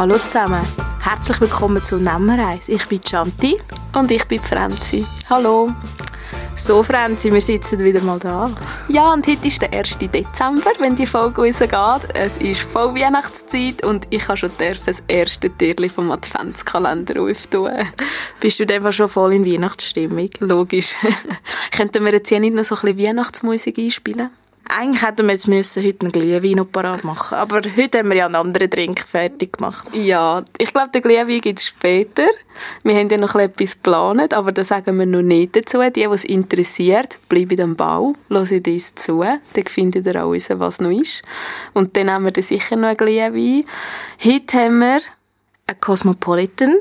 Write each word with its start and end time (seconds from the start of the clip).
Hallo 0.00 0.16
zusammen, 0.16 0.66
herzlich 1.02 1.42
willkommen 1.42 1.84
zu 1.84 1.98
Nemmereis. 1.98 2.70
Ich 2.70 2.86
bin 2.86 3.02
Chanti. 3.02 3.60
Und 3.94 4.10
ich 4.10 4.24
bin 4.24 4.38
Franzi. 4.38 5.04
Hallo. 5.28 5.74
So, 6.56 6.82
Franzi, 6.82 7.30
wir 7.30 7.42
sitzen 7.42 7.80
wieder 7.80 8.00
mal 8.00 8.18
da. 8.18 8.50
Ja, 8.88 9.12
und 9.12 9.26
heute 9.26 9.46
ist 9.46 9.60
der 9.60 9.74
1. 9.74 9.98
Dezember, 9.98 10.70
wenn 10.78 10.96
die 10.96 11.06
Folge 11.06 11.42
rausgeht. 11.42 12.14
Es 12.14 12.38
ist 12.38 12.62
voll 12.62 12.94
Weihnachtszeit 12.94 13.84
und 13.84 14.06
ich 14.08 14.26
habe 14.26 14.38
schon 14.38 14.50
das 14.58 15.02
erste 15.06 15.54
Türchen 15.54 15.90
vom 15.90 16.10
Adventskalender 16.10 17.20
auftun. 17.20 17.70
Bist 18.40 18.58
du 18.58 18.74
einfach 18.74 18.94
schon 18.94 19.10
voll 19.10 19.34
in 19.34 19.44
Weihnachtsstimmung? 19.44 20.30
Logisch. 20.38 20.94
Könnten 21.72 22.06
wir 22.06 22.12
jetzt 22.12 22.30
hier 22.30 22.40
nicht 22.40 22.54
noch 22.54 22.64
so 22.64 22.74
ein 22.74 22.96
bisschen 22.96 23.06
Weihnachtsmusik 23.06 23.76
einspielen? 23.76 24.30
Eigentlich 24.68 25.02
hätten 25.02 25.26
wir 25.26 25.32
jetzt 25.32 25.48
müssen 25.48 25.84
heute 25.84 26.06
einen 26.06 26.12
Glühwein 26.12 26.52
noch 26.52 26.70
parat 26.70 27.02
machen 27.02 27.36
Aber 27.36 27.60
heute 27.76 27.98
haben 27.98 28.08
wir 28.08 28.16
ja 28.16 28.26
einen 28.26 28.36
anderen 28.36 28.70
Drink 28.70 29.00
fertig 29.00 29.54
gemacht. 29.54 29.88
Ja, 29.94 30.44
ich 30.58 30.72
glaube, 30.72 30.90
den 30.90 31.02
Glühwein 31.02 31.40
gibt 31.40 31.58
es 31.58 31.66
später. 31.66 32.26
Wir 32.84 32.94
haben 32.94 33.08
ja 33.08 33.16
noch 33.16 33.34
etwas 33.34 33.74
geplant, 33.74 34.32
aber 34.32 34.52
das 34.52 34.68
sagen 34.68 34.98
wir 34.98 35.06
noch 35.06 35.22
nicht 35.22 35.56
dazu. 35.56 35.80
Die, 35.80 35.90
die 35.90 36.02
es 36.02 36.24
interessiert, 36.24 37.18
bleiben 37.28 37.60
am 37.60 37.76
Bau, 37.76 38.12
hören 38.28 38.62
uns 38.64 38.94
zu. 38.94 39.20
Dann 39.20 39.66
findet 39.66 40.06
ihr 40.06 40.22
auch 40.22 40.32
raus, 40.32 40.46
was 40.50 40.80
noch 40.80 40.90
ist. 40.90 41.22
Und 41.74 41.96
dann 41.96 42.10
haben 42.10 42.26
wir 42.26 42.32
dann 42.32 42.44
sicher 42.44 42.76
noch 42.76 42.88
einen 42.88 42.96
Glühwein. 42.96 43.64
Heute 44.24 44.58
haben 44.58 44.78
wir 44.78 45.00
einen 45.66 45.80
Cosmopolitan. 45.80 46.76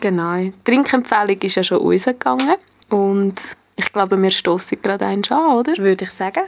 Genau. 0.00 0.36
Die 0.36 0.52
Trinkempfehlung 0.64 1.38
ist 1.40 1.54
ja 1.54 1.62
schon 1.62 1.78
rausgegangen. 1.78 2.56
Und 2.90 3.56
ich 3.76 3.92
glaube, 3.92 4.20
wir 4.20 4.30
stoßen 4.30 4.78
gerade 4.82 5.06
einen 5.06 5.24
an, 5.30 5.56
oder? 5.56 5.76
Würde 5.78 6.04
ich 6.04 6.10
sagen. 6.10 6.42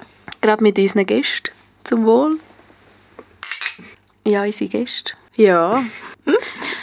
Gerade 0.45 0.62
mit 0.62 0.78
unseren 0.78 1.06
Gästen. 1.06 1.53
Zum 1.84 2.05
Wohl. 2.05 2.39
Ja, 4.27 4.42
unsere 4.42 4.69
Gäste. 4.69 5.14
Ja. 5.36 5.83
Hm? 6.27 6.34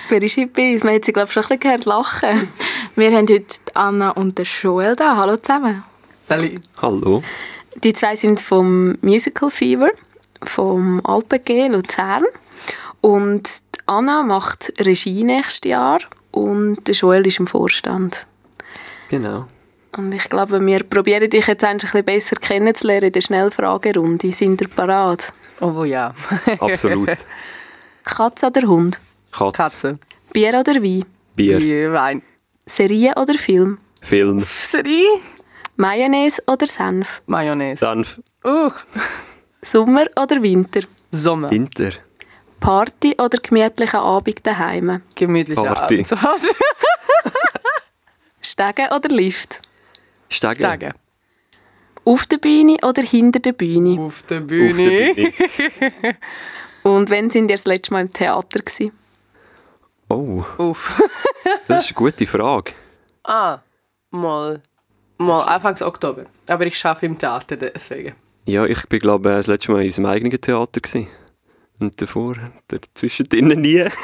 Wer 0.10 0.24
ist 0.24 0.36
heute 0.36 0.48
bei 0.48 0.74
uns? 0.74 0.84
Man 0.84 0.96
hat 0.96 1.06
sie, 1.06 1.14
glaube 1.14 1.28
ich, 1.28 1.34
schon 1.34 1.44
ein 1.44 1.48
bisschen 1.48 1.60
gehört 1.60 1.86
lachen. 1.86 2.52
Wir 2.96 3.12
haben 3.12 3.28
heute 3.30 3.60
Anna 3.76 4.10
und 4.10 4.40
den 4.40 4.46
Joel 4.46 4.96
da. 4.96 5.16
Hallo 5.16 5.38
zusammen. 5.38 5.84
Salut. 6.10 6.60
Hallo. 6.82 7.22
Die 7.84 7.94
zwei 7.94 8.16
sind 8.16 8.42
vom 8.42 8.98
Musical 9.02 9.52
Fever, 9.52 9.92
vom 10.44 11.00
AlpenG 11.04 11.68
Luzern. 11.68 12.24
Und 13.02 13.48
Anna 13.86 14.24
macht 14.24 14.74
Regie 14.80 15.24
nächstes 15.24 15.70
Jahr 15.70 16.00
und 16.32 16.88
der 16.88 16.96
Joel 16.96 17.28
ist 17.28 17.38
im 17.38 17.46
Vorstand. 17.46 18.26
Genau. 19.10 19.46
Und 19.98 20.14
ich 20.14 20.30
glaube, 20.30 20.66
wir 20.66 20.84
probieren 20.84 21.30
dich 21.30 21.48
jetzt 21.48 21.64
ein 21.64 21.78
bisschen 21.78 22.06
besser 22.06 22.36
kennenzulernen 22.38 23.08
in 23.08 23.12
der 23.12 23.22
Schnellfragerunde. 23.22 24.32
Sind 24.32 24.62
ihr 24.62 24.70
parat? 24.70 25.34
Oh 25.60 25.84
ja. 25.84 26.14
Absolut. 26.60 27.10
Katze 28.04 28.48
oder 28.48 28.68
Hund? 28.68 29.02
Katze. 29.32 29.52
Katze. 29.58 30.00
Bier 30.32 30.60
oder 30.60 30.76
Wein? 30.76 31.06
Bier. 31.36 31.58
Bier, 31.58 31.94
Wein. 31.94 32.22
Serie 32.66 33.14
oder 33.18 33.34
Film? 33.34 33.78
Film. 34.02 34.40
Serie? 34.40 35.20
Mayonnaise 35.76 36.42
oder 36.48 36.68
Senf? 36.68 37.22
Mayonnaise. 37.26 37.80
Senf. 37.80 38.20
Uh. 38.46 38.72
Sommer 39.62 40.06
oder 40.18 40.42
Winter? 40.42 40.82
Sommer. 41.12 41.50
Winter. 41.52 41.92
Party 42.60 43.16
oder 43.18 43.38
gemütlicher 43.40 44.02
Abend 44.02 44.46
daheim? 44.46 45.02
Gemütlicher 45.16 45.64
Party. 45.64 45.96
Abend 45.96 46.08
zu 46.08 46.22
Hause. 46.22 46.48
Stegen 48.42 48.88
oder 48.96 49.10
Lift? 49.10 49.62
Steigen. 50.32 50.60
Steigen. 50.62 50.94
Auf 52.04 52.26
der 52.26 52.38
Bühne 52.38 52.78
oder 52.84 53.04
hinter 53.04 53.40
der 53.40 53.54
Bühne? 53.54 54.00
Auf 54.02 54.24
der 54.24 54.40
Auf 54.42 54.48
Bühne. 54.48 54.90
der 54.90 55.14
Bühne. 55.14 56.18
Und 56.84 57.10
wann 57.12 57.30
sind 57.30 57.50
ihr 57.50 57.56
das 57.58 57.66
letzte 57.66 57.94
Mal 57.94 58.02
im 58.02 58.12
Theater 58.12 58.60
gewesen? 58.60 58.92
Oh, 60.10 60.44
Uff. 60.58 61.00
das 61.68 61.82
ist 61.86 61.88
eine 61.90 61.96
gute 61.96 62.26
Frage. 62.26 62.74
ah, 63.24 63.60
mal. 64.10 64.62
Mal 65.20 65.44
Anfangs 65.44 65.84
Oktober. 65.84 66.26
Aber 66.48 66.66
ich 66.66 66.84
arbeite 66.84 67.06
im 67.06 67.20
Theater, 67.20 67.56
deswegen. 67.56 68.16
Ja, 68.46 68.66
ich 68.66 68.84
bin 68.88 69.00
glaube 69.00 69.30
ich 69.30 69.36
das 69.36 69.48
letzte 69.48 69.72
Mal 69.72 69.82
in 69.82 69.86
unserem 69.88 70.08
eigenen 70.08 70.42
Theater 70.42 70.82
gewesen. 70.82 71.08
Und 71.80 72.02
davor, 72.02 72.36
dazwischen 72.68 73.28
nie. 73.62 73.86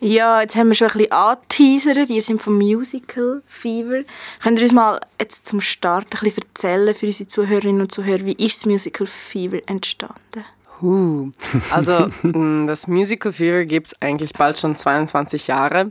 Ja, 0.00 0.40
jetzt 0.42 0.56
haben 0.56 0.68
wir 0.68 0.74
schon 0.74 0.88
ein 0.88 0.98
bisschen 0.98 1.12
angeteasert. 1.12 2.10
Ihr 2.10 2.22
seid 2.22 2.40
vom 2.40 2.56
Musical 2.56 3.42
Fever. 3.46 4.02
Könnt 4.42 4.58
ihr 4.58 4.64
uns 4.64 4.72
mal 4.72 5.00
jetzt 5.20 5.46
zum 5.46 5.60
Start 5.60 6.06
ein 6.14 6.20
bisschen 6.22 6.44
erzählen 6.44 6.94
für 6.94 7.06
unsere 7.06 7.28
Zuhörerinnen 7.28 7.80
und 7.80 7.92
Zuhörer, 7.92 8.24
wie 8.24 8.32
ist 8.32 8.58
das 8.58 8.66
Musical 8.66 9.06
Fever 9.06 9.58
entstanden? 9.66 10.44
Huh. 10.80 11.30
Also, 11.70 12.08
mh, 12.22 12.66
das 12.66 12.86
Musical 12.86 13.32
Fever 13.32 13.64
gibt 13.64 13.88
es 13.88 14.00
eigentlich 14.00 14.32
bald 14.34 14.60
schon 14.60 14.76
22 14.76 15.48
Jahre. 15.48 15.90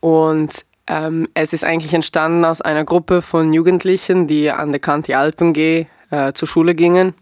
Und 0.00 0.64
ähm, 0.88 1.28
es 1.34 1.52
ist 1.52 1.64
eigentlich 1.64 1.94
entstanden 1.94 2.44
aus 2.44 2.60
einer 2.60 2.84
Gruppe 2.84 3.22
von 3.22 3.52
Jugendlichen, 3.52 4.26
die 4.26 4.50
an 4.50 4.72
der 4.72 4.80
Kanti 4.80 5.14
Alpengeh 5.14 5.86
äh, 6.10 6.32
zur 6.32 6.48
Schule 6.48 6.74
gingen 6.74 7.14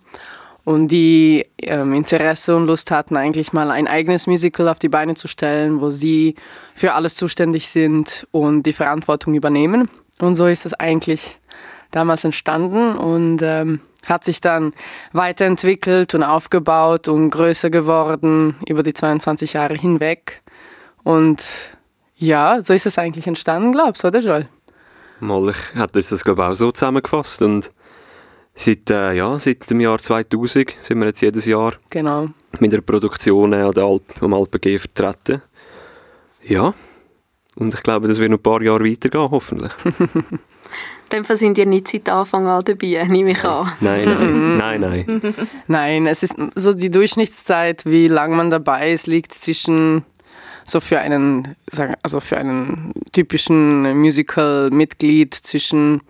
und 0.64 0.88
die 0.88 1.46
ähm, 1.58 1.92
Interesse 1.92 2.54
und 2.56 2.66
Lust 2.66 2.90
hatten, 2.90 3.16
eigentlich 3.16 3.52
mal 3.52 3.70
ein 3.70 3.88
eigenes 3.88 4.26
Musical 4.26 4.68
auf 4.68 4.78
die 4.78 4.88
Beine 4.88 5.14
zu 5.14 5.28
stellen, 5.28 5.80
wo 5.80 5.90
sie 5.90 6.36
für 6.74 6.94
alles 6.94 7.16
zuständig 7.16 7.68
sind 7.68 8.26
und 8.30 8.64
die 8.64 8.72
Verantwortung 8.72 9.34
übernehmen. 9.34 9.88
Und 10.20 10.36
so 10.36 10.46
ist 10.46 10.66
es 10.66 10.74
eigentlich 10.74 11.38
damals 11.90 12.24
entstanden 12.24 12.96
und 12.96 13.40
ähm, 13.42 13.80
hat 14.06 14.24
sich 14.24 14.40
dann 14.40 14.72
weiterentwickelt 15.12 16.14
und 16.14 16.22
aufgebaut 16.22 17.08
und 17.08 17.30
größer 17.30 17.70
geworden 17.70 18.56
über 18.66 18.82
die 18.82 18.94
22 18.94 19.54
Jahre 19.54 19.74
hinweg. 19.74 20.42
Und 21.02 21.42
ja, 22.16 22.62
so 22.62 22.72
ist 22.72 22.86
es 22.86 22.98
eigentlich 22.98 23.26
entstanden, 23.26 23.72
glaubst 23.72 24.04
du, 24.04 24.08
oder 24.08 24.20
Joel? 24.20 24.48
Mal, 25.20 25.52
hätte 25.74 26.00
das 26.00 26.24
glaube 26.24 26.42
ich 26.42 26.48
auch 26.48 26.54
so 26.54 26.72
zusammengefasst. 26.72 27.42
Und 27.42 27.70
seit, 28.54 28.90
äh, 28.90 29.14
ja, 29.14 29.38
seit 29.38 29.68
dem 29.70 29.80
Jahr 29.80 29.98
2000 29.98 30.74
sind 30.80 30.98
wir 30.98 31.06
jetzt 31.06 31.20
jedes 31.20 31.46
Jahr 31.46 31.74
Genau. 31.90 32.28
mit 32.60 32.72
der 32.72 32.80
Produktion 32.80 33.54
an 33.54 33.72
der 33.72 33.84
Alp, 33.84 34.22
am 34.22 34.34
Alpengeh 34.34 34.78
vertreten. 34.78 35.42
Ja. 36.42 36.74
Und 37.56 37.74
ich 37.74 37.82
glaube, 37.82 38.08
das 38.08 38.18
wird 38.18 38.30
noch 38.30 38.38
ein 38.38 38.42
paar 38.42 38.62
Jahre 38.62 38.84
weitergehen, 38.84 39.30
hoffentlich. 39.30 39.72
In 41.12 41.18
dem 41.18 41.24
Fall 41.26 41.36
sind 41.36 41.58
ihr 41.58 41.66
nicht 41.66 41.88
seit 41.88 42.08
Anfang 42.08 42.46
an 42.46 42.62
dabei, 42.64 43.04
nehme 43.08 43.32
ich 43.32 43.44
an. 43.44 43.70
Nein, 43.80 44.06
nein, 44.06 44.56
nein, 44.80 44.80
nein. 44.80 45.34
Nein, 45.66 46.06
es 46.06 46.22
ist 46.22 46.34
so 46.54 46.72
die 46.72 46.90
Durchschnittszeit, 46.90 47.84
wie 47.84 48.08
lange 48.08 48.34
man 48.34 48.48
dabei 48.48 48.92
ist, 48.92 49.06
liegt 49.06 49.34
zwischen 49.34 50.04
so 50.64 50.80
für 50.80 51.00
einen, 51.00 51.54
also 52.02 52.20
für 52.20 52.38
einen 52.38 52.92
typischen 53.12 53.82
Musical-Mitglied 54.00 55.34
zwischen 55.34 56.00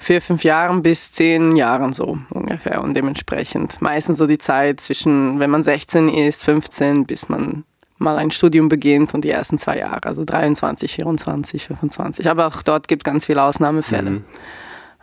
vier, 0.00 0.22
fünf 0.22 0.42
Jahren 0.44 0.82
bis 0.82 1.12
zehn 1.12 1.54
Jahren 1.56 1.92
so 1.92 2.18
ungefähr 2.30 2.82
und 2.82 2.94
dementsprechend 2.94 3.80
meistens 3.82 4.18
so 4.18 4.26
die 4.26 4.38
Zeit 4.38 4.80
zwischen, 4.80 5.38
wenn 5.38 5.50
man 5.50 5.62
16 5.62 6.08
ist, 6.08 6.42
15, 6.42 7.04
bis 7.04 7.28
man 7.28 7.64
mal 7.98 8.16
ein 8.16 8.30
Studium 8.30 8.70
beginnt 8.70 9.12
und 9.12 9.24
die 9.24 9.30
ersten 9.30 9.58
zwei 9.58 9.78
Jahre, 9.78 10.04
also 10.04 10.24
23, 10.24 10.94
24, 10.94 11.66
25. 11.66 12.30
Aber 12.30 12.46
auch 12.46 12.62
dort 12.62 12.88
gibt 12.88 13.02
es 13.02 13.04
ganz 13.04 13.26
viele 13.26 13.42
Ausnahmefälle. 13.42 14.10
Mhm. 14.10 14.24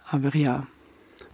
Aber 0.09 0.35
ja, 0.35 0.65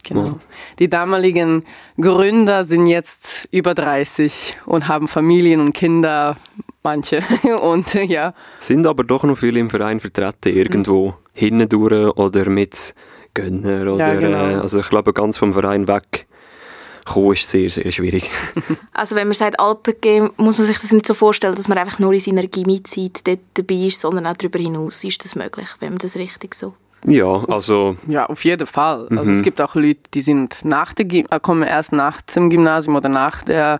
genau. 0.03 0.25
Ja. 0.25 0.35
Die 0.79 0.89
damaligen 0.89 1.63
Gründer 1.99 2.65
sind 2.65 2.87
jetzt 2.87 3.47
über 3.51 3.73
30 3.73 4.57
und 4.65 4.89
haben 4.89 5.07
Familien 5.07 5.61
und 5.61 5.73
Kinder, 5.73 6.35
manche. 6.83 7.21
Und 7.61 7.93
ja, 7.93 8.33
Sind 8.59 8.85
aber 8.85 9.05
doch 9.05 9.23
noch 9.23 9.37
viele 9.37 9.61
im 9.61 9.69
Verein 9.69 10.01
vertreten, 10.01 10.53
irgendwo 10.53 11.15
hindurch 11.33 12.17
oder 12.17 12.49
mit 12.49 12.93
Gönner 13.33 13.93
oder 13.93 14.13
Ja, 14.13 14.19
genau. 14.19 14.49
äh, 14.49 14.55
also 14.55 14.79
ich 14.79 14.89
glaube 14.89 15.13
ganz 15.13 15.37
vom 15.37 15.53
Verein 15.53 15.87
weg 15.87 16.27
kommen 17.05 17.33
ist 17.33 17.49
sehr, 17.49 17.69
sehr 17.69 17.91
schwierig. 17.91 18.29
Also 18.93 19.15
wenn 19.15 19.27
man 19.27 19.33
sagt 19.33 19.59
Alpengame, 19.59 20.31
muss 20.37 20.57
man 20.57 20.67
sich 20.67 20.79
das 20.79 20.91
nicht 20.91 21.07
so 21.07 21.13
vorstellen, 21.13 21.55
dass 21.55 21.67
man 21.67 21.77
einfach 21.77 21.99
nur 21.99 22.13
in 22.13 22.19
seiner 22.19 22.47
Gimmi-Zeit 22.47 23.27
dort 23.27 23.39
dabei 23.55 23.87
ist, 23.87 23.99
sondern 23.99 24.27
auch 24.27 24.37
darüber 24.37 24.59
hinaus 24.59 25.03
ist 25.03 25.25
das 25.25 25.35
möglich, 25.35 25.67
wenn 25.79 25.89
man 25.89 25.97
das 25.97 26.15
richtig 26.15 26.55
so... 26.55 26.75
ja, 27.05 27.43
also 27.49 27.97
ja, 28.07 28.27
auf 28.27 28.45
jeden 28.45 28.67
Fall. 28.67 29.07
Also 29.17 29.31
es 29.31 29.41
gibt 29.41 29.59
auch 29.59 29.75
Leute, 29.75 29.99
die 30.13 30.21
sind 30.21 30.63
nach 30.63 30.93
der 30.93 31.05
Gym 31.05 31.25
äh, 31.31 31.39
kommen 31.39 31.63
erst 31.63 31.91
nach 31.91 32.21
dem 32.21 32.49
Gymnasium 32.49 32.95
oder 32.95 33.09
nach 33.09 33.43
der 33.43 33.79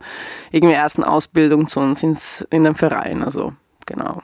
irgendwie 0.51 0.75
ersten 0.75 1.03
Ausbildung 1.03 1.67
zu 1.67 1.79
uns 1.79 2.03
ins, 2.03 2.45
in 2.49 2.63
den 2.63 2.75
Verein. 2.75 3.23
Also 3.23 3.53
genau. 3.85 4.23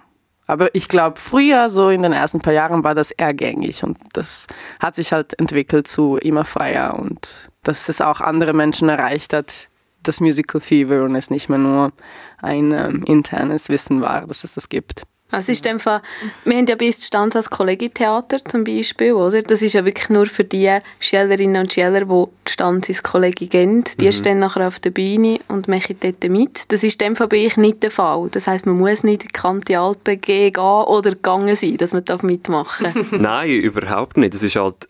Aber 0.50 0.74
ich 0.74 0.88
glaube, 0.88 1.20
früher, 1.20 1.70
so 1.70 1.90
in 1.90 2.02
den 2.02 2.12
ersten 2.12 2.40
paar 2.40 2.54
Jahren, 2.54 2.84
war 2.84 2.96
das 2.96 3.12
eher 3.12 3.36
gängig 3.36 3.84
und 3.84 4.00
das 4.14 4.48
hat 4.80 4.96
sich 4.96 5.14
halt 5.14 5.38
entwickelt 5.40 5.88
zu 5.88 6.18
immer 6.18 6.44
freier 6.44 6.98
und 6.98 7.52
dass 7.62 7.88
es 7.88 8.02
auch 8.02 8.20
andere 8.20 8.54
Menschen 8.54 8.90
erreicht 8.90 9.32
hat, 9.32 9.70
das 10.02 10.22
Musical 10.22 10.60
Fever 10.60 11.04
und 11.04 11.14
es 11.14 11.30
nicht 11.30 11.50
mehr 11.50 11.60
nur 11.60 11.92
ein 12.42 12.72
ähm, 12.72 13.04
internes 13.06 13.70
Wissen 13.70 14.02
war, 14.02 14.26
dass 14.26 14.44
es 14.44 14.56
das 14.56 14.70
gibt. 14.70 15.04
Also 15.32 15.52
ist 15.52 15.68
einfach, 15.68 16.02
wir 16.44 16.58
haben 16.58 16.66
ja 16.66 16.76
bis 16.76 17.06
Stand 17.06 17.36
als 17.36 17.50
Kollegitheater 17.50 18.44
zum 18.46 18.64
Beispiel, 18.64 19.14
oder? 19.14 19.42
Das 19.44 19.62
ist 19.62 19.74
ja 19.74 19.86
wirklich 19.86 20.10
nur 20.10 20.26
für 20.26 20.44
die 20.44 20.70
Schülerinnen 21.00 21.62
und 21.62 21.72
Schüler, 21.72 22.06
die 22.06 22.26
die 22.48 22.52
Stanz 22.52 22.90
ins 22.90 23.04
Kollegi 23.04 23.48
gehen. 23.48 23.84
Die 24.00 24.08
mhm. 24.08 24.12
stehen 24.12 24.40
nachher 24.40 24.68
auf 24.68 24.80
der 24.80 24.90
Bühne 24.90 25.40
und 25.48 25.68
machen 25.68 25.98
dort 26.00 26.28
mit. 26.30 26.72
Das 26.72 26.84
ist 26.84 27.00
in 27.02 27.10
dem 27.10 27.16
Fall 27.16 27.28
bei 27.28 27.38
ich 27.38 27.58
nicht 27.58 27.84
der 27.84 27.92
Fall. 27.92 28.30
Das 28.32 28.48
heisst, 28.48 28.66
man 28.66 28.78
muss 28.78 29.04
nicht 29.04 29.24
in 29.24 29.28
die 29.28 29.34
Kante 29.34 29.80
Alpen 29.80 30.20
gehen 30.20 30.58
oder 30.58 31.12
gegangen 31.12 31.56
sein, 31.56 31.78
dass 31.78 31.94
man 31.94 32.04
mitmachen 32.24 32.92
darf. 32.94 33.12
Nein, 33.12 33.52
überhaupt 33.52 34.18
nicht. 34.18 34.34
Das 34.34 34.44
ist 34.44 34.56
halt 34.56 34.90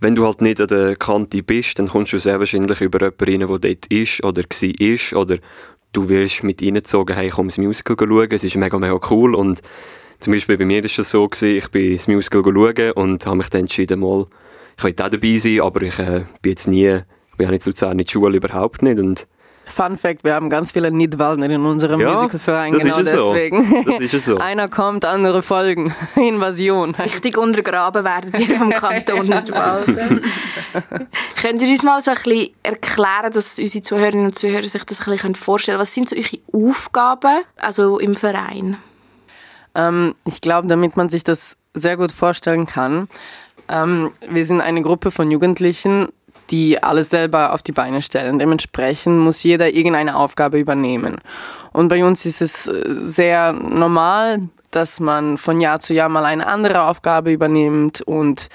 wenn 0.00 0.14
du 0.14 0.26
halt 0.26 0.42
nicht 0.42 0.60
an 0.60 0.68
der 0.68 0.96
Kante 0.96 1.42
bist, 1.42 1.78
dann 1.78 1.88
kommst 1.88 2.12
du 2.12 2.18
sehr 2.18 2.38
wahrscheinlich 2.38 2.80
über 2.80 3.00
jemanden 3.00 3.24
rein, 3.24 3.60
der 3.60 3.74
dort 3.74 3.86
ist 3.86 4.22
oder 4.22 4.42
war 4.42 5.20
oder 5.22 5.38
du 5.96 6.08
wirst 6.08 6.42
mit 6.42 6.62
reingezogen, 6.62 7.16
hey, 7.16 7.30
komm 7.30 7.48
das 7.48 7.58
Musical 7.58 7.96
schauen, 7.98 8.28
es 8.30 8.44
ist 8.44 8.56
mega, 8.56 8.78
mega 8.78 9.00
cool. 9.10 9.34
Und 9.34 9.62
zum 10.20 10.32
Beispiel 10.32 10.58
bei 10.58 10.64
mir 10.64 10.82
war 10.82 10.90
das 10.94 11.10
so, 11.10 11.28
gewesen, 11.28 11.56
ich 11.56 11.68
bin 11.70 11.92
das 11.92 12.08
Musical 12.08 12.42
schauen 12.42 12.92
und 12.92 13.26
habe 13.26 13.36
mich 13.36 13.48
dann 13.48 13.62
entschieden, 13.62 14.00
mal, 14.00 14.26
ich 14.76 14.84
will 14.84 14.94
auch 15.00 15.08
dabei 15.08 15.38
sein, 15.38 15.60
aber 15.60 15.82
ich 15.82 15.98
äh, 15.98 16.24
bin 16.42 16.52
jetzt 16.52 16.66
nie, 16.68 17.00
ich 17.30 17.36
bin 17.36 17.50
nicht 17.50 17.62
so 17.62 17.86
in 17.86 17.98
der 17.98 18.04
Schule, 18.08 18.36
überhaupt 18.36 18.82
nicht. 18.82 18.98
Und 18.98 19.26
Fun 19.68 19.96
Fact, 19.96 20.22
wir 20.22 20.32
haben 20.32 20.48
ganz 20.48 20.72
viele 20.72 20.92
Nidwaldner 20.92 21.50
in 21.50 21.64
unserem 21.64 22.00
ja, 22.00 22.12
Musicalverein, 22.12 22.72
genau 22.72 22.98
deswegen. 22.98 23.84
So. 23.84 23.98
Das 23.98 24.14
ist 24.14 24.24
so. 24.24 24.36
Einer 24.38 24.68
kommt, 24.68 25.04
andere 25.04 25.42
folgen. 25.42 25.92
Invasion. 26.16 26.94
Richtig 26.94 27.36
untergraben 27.36 28.04
werden 28.04 28.32
die 28.32 28.46
vom 28.46 28.70
Kanton 28.70 29.26
Nidwalden. 29.26 30.22
Könnt 31.40 31.62
ihr 31.62 31.68
uns 31.68 31.82
mal 31.82 32.00
so 32.00 32.12
ein 32.12 32.16
bisschen 32.16 32.50
erklären, 32.62 33.32
dass 33.32 33.58
unsere 33.58 33.82
Zuhörerinnen 33.82 34.26
und 34.26 34.38
Zuhörer 34.38 34.62
sich 34.62 34.84
das 34.84 35.00
ein 35.06 35.12
bisschen 35.12 35.34
vorstellen 35.34 35.74
können? 35.76 35.82
Was 35.82 35.94
sind 35.94 36.08
so 36.08 36.16
eure 36.16 36.70
Aufgaben 36.70 37.42
also 37.56 37.98
im 37.98 38.14
Verein? 38.14 38.76
Ähm, 39.74 40.14
ich 40.24 40.40
glaube, 40.40 40.68
damit 40.68 40.96
man 40.96 41.08
sich 41.08 41.24
das 41.24 41.56
sehr 41.74 41.96
gut 41.96 42.12
vorstellen 42.12 42.66
kann, 42.66 43.08
ähm, 43.68 44.12
wir 44.28 44.46
sind 44.46 44.60
eine 44.60 44.82
Gruppe 44.82 45.10
von 45.10 45.30
Jugendlichen, 45.30 46.08
die 46.50 46.82
alles 46.82 47.10
selber 47.10 47.52
auf 47.52 47.62
die 47.62 47.72
Beine 47.72 48.02
stellen. 48.02 48.38
Dementsprechend 48.38 49.18
muss 49.18 49.42
jeder 49.42 49.72
irgendeine 49.72 50.16
Aufgabe 50.16 50.58
übernehmen. 50.58 51.20
Und 51.72 51.88
bei 51.88 52.04
uns 52.04 52.24
ist 52.26 52.40
es 52.40 52.66
äh, 52.66 52.84
sehr 53.04 53.52
normal, 53.52 54.48
dass 54.70 55.00
man 55.00 55.38
von 55.38 55.60
Jahr 55.60 55.80
zu 55.80 55.94
Jahr 55.94 56.08
mal 56.08 56.24
eine 56.24 56.46
andere 56.46 56.82
Aufgabe 56.82 57.32
übernimmt 57.32 58.00
und 58.02 58.48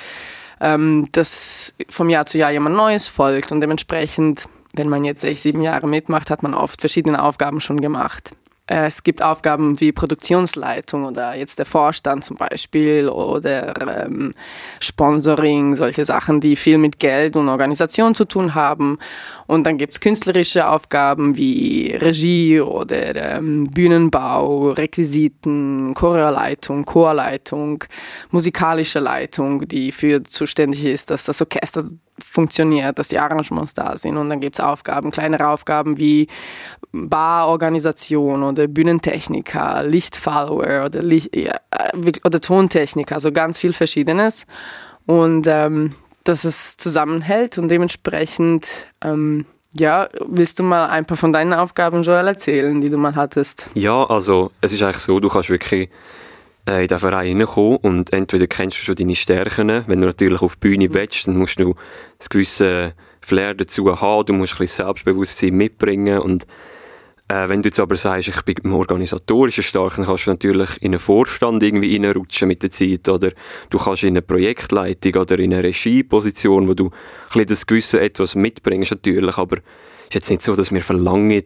ähm, 0.59 1.07
dass 1.11 1.73
vom 1.89 2.09
Jahr 2.09 2.25
zu 2.25 2.38
Jahr 2.38 2.51
jemand 2.51 2.75
Neues 2.75 3.07
folgt. 3.07 3.51
Und 3.51 3.61
dementsprechend, 3.61 4.47
wenn 4.73 4.89
man 4.89 5.03
jetzt 5.03 5.21
sechs, 5.21 5.43
sieben 5.43 5.61
Jahre 5.61 5.88
mitmacht, 5.88 6.29
hat 6.29 6.43
man 6.43 6.53
oft 6.53 6.79
verschiedene 6.79 7.21
Aufgaben 7.21 7.61
schon 7.61 7.81
gemacht. 7.81 8.31
Äh, 8.71 8.88
es 8.88 9.03
gibt 9.03 9.21
Aufgaben 9.21 9.79
wie 9.81 9.91
Produktionsleitung 9.91 11.03
oder 11.03 11.35
jetzt 11.35 11.59
der 11.59 11.65
Vorstand 11.65 12.23
zum 12.23 12.38
Beispiel 12.38 13.09
oder 13.09 14.06
ähm, 14.06 14.33
Sponsoring, 14.79 15.75
solche 15.75 16.06
Sachen, 16.06 16.39
die 16.39 16.56
viel 16.56 16.77
mit 16.77 16.97
Geld 16.97 17.35
und 17.35 17.50
Organisation 17.50 18.15
zu 18.15 18.23
tun 18.23 18.56
haben. 18.56 18.97
Und 19.45 19.65
dann 19.65 19.77
gibt 19.77 19.94
es 19.94 20.00
künstlerische 20.00 20.69
Aufgaben 20.69 21.35
wie 21.35 21.94
Regie 22.00 22.62
oder 22.62 23.38
ähm, 23.38 23.68
Bühnenbau, 23.68 24.69
Requisiten, 24.69 25.94
Choreoleitung, 25.94 26.85
Chorleitung, 26.85 27.83
musikalische 28.29 29.00
Leitung, 29.00 29.67
die 29.67 29.91
für 29.91 30.24
zuständig 30.24 30.85
ist, 30.85 31.12
dass 31.12 31.25
das 31.25 31.41
Orchester 31.41 31.83
funktioniert, 32.21 32.97
dass 33.00 33.09
die 33.09 33.19
Arrangements 33.19 33.73
da 33.73 33.97
sind. 33.97 34.18
Und 34.18 34.29
dann 34.29 34.39
gibt 34.39 34.59
es 34.59 34.63
Aufgaben, 34.63 35.12
kleinere 35.12 35.47
Aufgaben 35.47 35.97
wie 35.97 36.27
Barorganisation 36.91 38.44
oder 38.44 38.68
Bühnentechniker, 38.68 39.83
Lichtfollower 39.83 40.85
oder, 40.85 41.01
Licht, 41.01 41.35
ja, 41.35 41.59
oder 42.23 42.41
Tontechniker, 42.41 43.15
also 43.15 43.31
ganz 43.31 43.59
viel 43.59 43.73
Verschiedenes. 43.73 44.45
Und 45.06 45.47
ähm, 45.47 45.95
dass 46.23 46.44
es 46.44 46.77
zusammenhält 46.77 47.57
und 47.57 47.69
dementsprechend, 47.69 48.67
ähm, 49.03 49.45
ja, 49.74 50.09
willst 50.27 50.59
du 50.59 50.63
mal 50.63 50.88
ein 50.88 51.06
paar 51.06 51.17
von 51.17 51.33
deinen 51.33 51.53
Aufgaben, 51.53 52.03
Joel, 52.03 52.27
erzählen, 52.27 52.79
die 52.81 52.89
du 52.89 52.97
mal 52.97 53.15
hattest? 53.15 53.69
Ja, 53.74 54.06
also 54.06 54.51
es 54.62 54.74
ist 54.74 54.83
eigentlich 54.83 54.97
so, 54.97 55.19
du 55.19 55.29
kannst 55.29 55.50
wirklich 55.50 55.89
äh, 55.89 55.89
in 56.67 56.87
den 56.87 56.99
Verein 56.99 57.37
reinkommen 57.37 57.77
und 57.77 58.13
entweder 58.13 58.47
kennst 58.47 58.79
du 58.79 58.83
schon 58.83 58.95
deine 58.95 59.15
Stärken, 59.15 59.83
wenn 59.87 60.01
du 60.01 60.07
natürlich 60.07 60.41
auf 60.41 60.55
die 60.55 60.59
Bühne 60.59 60.89
mhm. 60.89 60.93
willst, 60.93 61.27
dann 61.27 61.37
musst 61.37 61.59
du 61.59 61.71
ein 61.71 62.25
gewisses 62.29 62.91
Flair 63.21 63.53
dazu 63.53 63.99
haben, 63.99 64.25
du 64.25 64.33
musst 64.33 64.53
ein 64.53 64.59
bisschen 64.59 64.85
Selbstbewusstsein 64.85 65.53
mitbringen 65.53 66.19
und 66.19 66.45
äh, 67.31 67.47
wenn 67.47 67.61
du 67.61 67.69
jetzt 67.69 67.79
aber 67.79 67.95
sagst, 67.95 68.27
ich 68.27 68.41
bin 68.41 68.55
im 68.63 68.73
Organisatorischen 68.73 69.63
stark, 69.63 69.95
dann 69.95 70.05
kannst 70.05 70.27
du 70.27 70.31
natürlich 70.31 70.81
in 70.81 70.91
einen 70.91 70.99
Vorstand 70.99 71.63
irgendwie 71.63 71.95
reinrutschen 71.95 72.47
mit 72.47 72.61
der 72.61 72.71
Zeit 72.71 73.07
oder 73.07 73.31
du 73.69 73.77
kannst 73.77 74.03
in 74.03 74.09
eine 74.09 74.21
Projektleitung 74.21 75.15
oder 75.15 75.39
in 75.39 75.53
eine 75.53 75.63
Regieposition, 75.63 76.67
wo 76.67 76.73
du 76.73 76.87
ein 76.87 76.91
bisschen 77.27 77.47
das 77.47 77.65
gewisse 77.65 78.01
etwas 78.01 78.35
mitbringst 78.35 78.91
natürlich, 78.91 79.37
aber 79.37 79.57
es 79.57 79.63
ist 80.09 80.13
jetzt 80.15 80.29
nicht 80.29 80.41
so, 80.41 80.55
dass 80.55 80.71
wir 80.71 80.81
verlangen, 80.81 81.43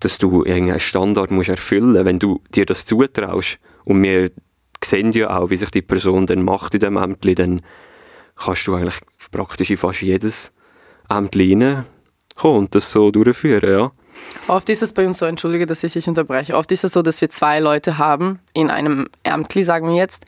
dass 0.00 0.18
du 0.18 0.44
irgendeinen 0.44 0.80
Standard 0.80 1.30
musst 1.30 1.48
erfüllen 1.48 1.92
musst, 1.92 2.04
wenn 2.04 2.18
du 2.18 2.42
dir 2.54 2.66
das 2.66 2.84
zutraust 2.84 3.58
und 3.86 4.02
wir 4.02 4.30
sehen 4.84 5.12
ja 5.12 5.38
auch, 5.38 5.48
wie 5.48 5.56
sich 5.56 5.70
die 5.70 5.82
Person 5.82 6.26
dann 6.26 6.44
macht 6.44 6.74
in 6.74 6.80
dem 6.80 6.96
Ämtli, 6.96 7.34
dann 7.34 7.62
kannst 8.34 8.66
du 8.66 8.74
eigentlich 8.74 9.00
praktisch 9.30 9.70
in 9.70 9.76
fast 9.78 10.02
jedes 10.02 10.52
Ämtli 11.08 11.54
reinkommen 11.54 12.58
und 12.58 12.74
das 12.74 12.92
so 12.92 13.10
durchführen, 13.10 13.70
ja. 13.70 13.92
Oft 14.48 14.68
ist 14.70 14.82
es 14.82 14.92
bei 14.92 15.06
uns 15.06 15.18
so, 15.18 15.26
entschuldige, 15.26 15.66
dass 15.66 15.84
ich 15.84 15.92
dich 15.92 16.08
unterbreche, 16.08 16.56
oft 16.56 16.72
ist 16.72 16.84
es 16.84 16.92
so, 16.92 17.02
dass 17.02 17.20
wir 17.20 17.30
zwei 17.30 17.60
Leute 17.60 17.98
haben 17.98 18.40
in 18.54 18.70
einem 18.70 19.08
Ämtli, 19.22 19.62
sagen 19.62 19.88
wir 19.88 19.96
jetzt, 19.96 20.26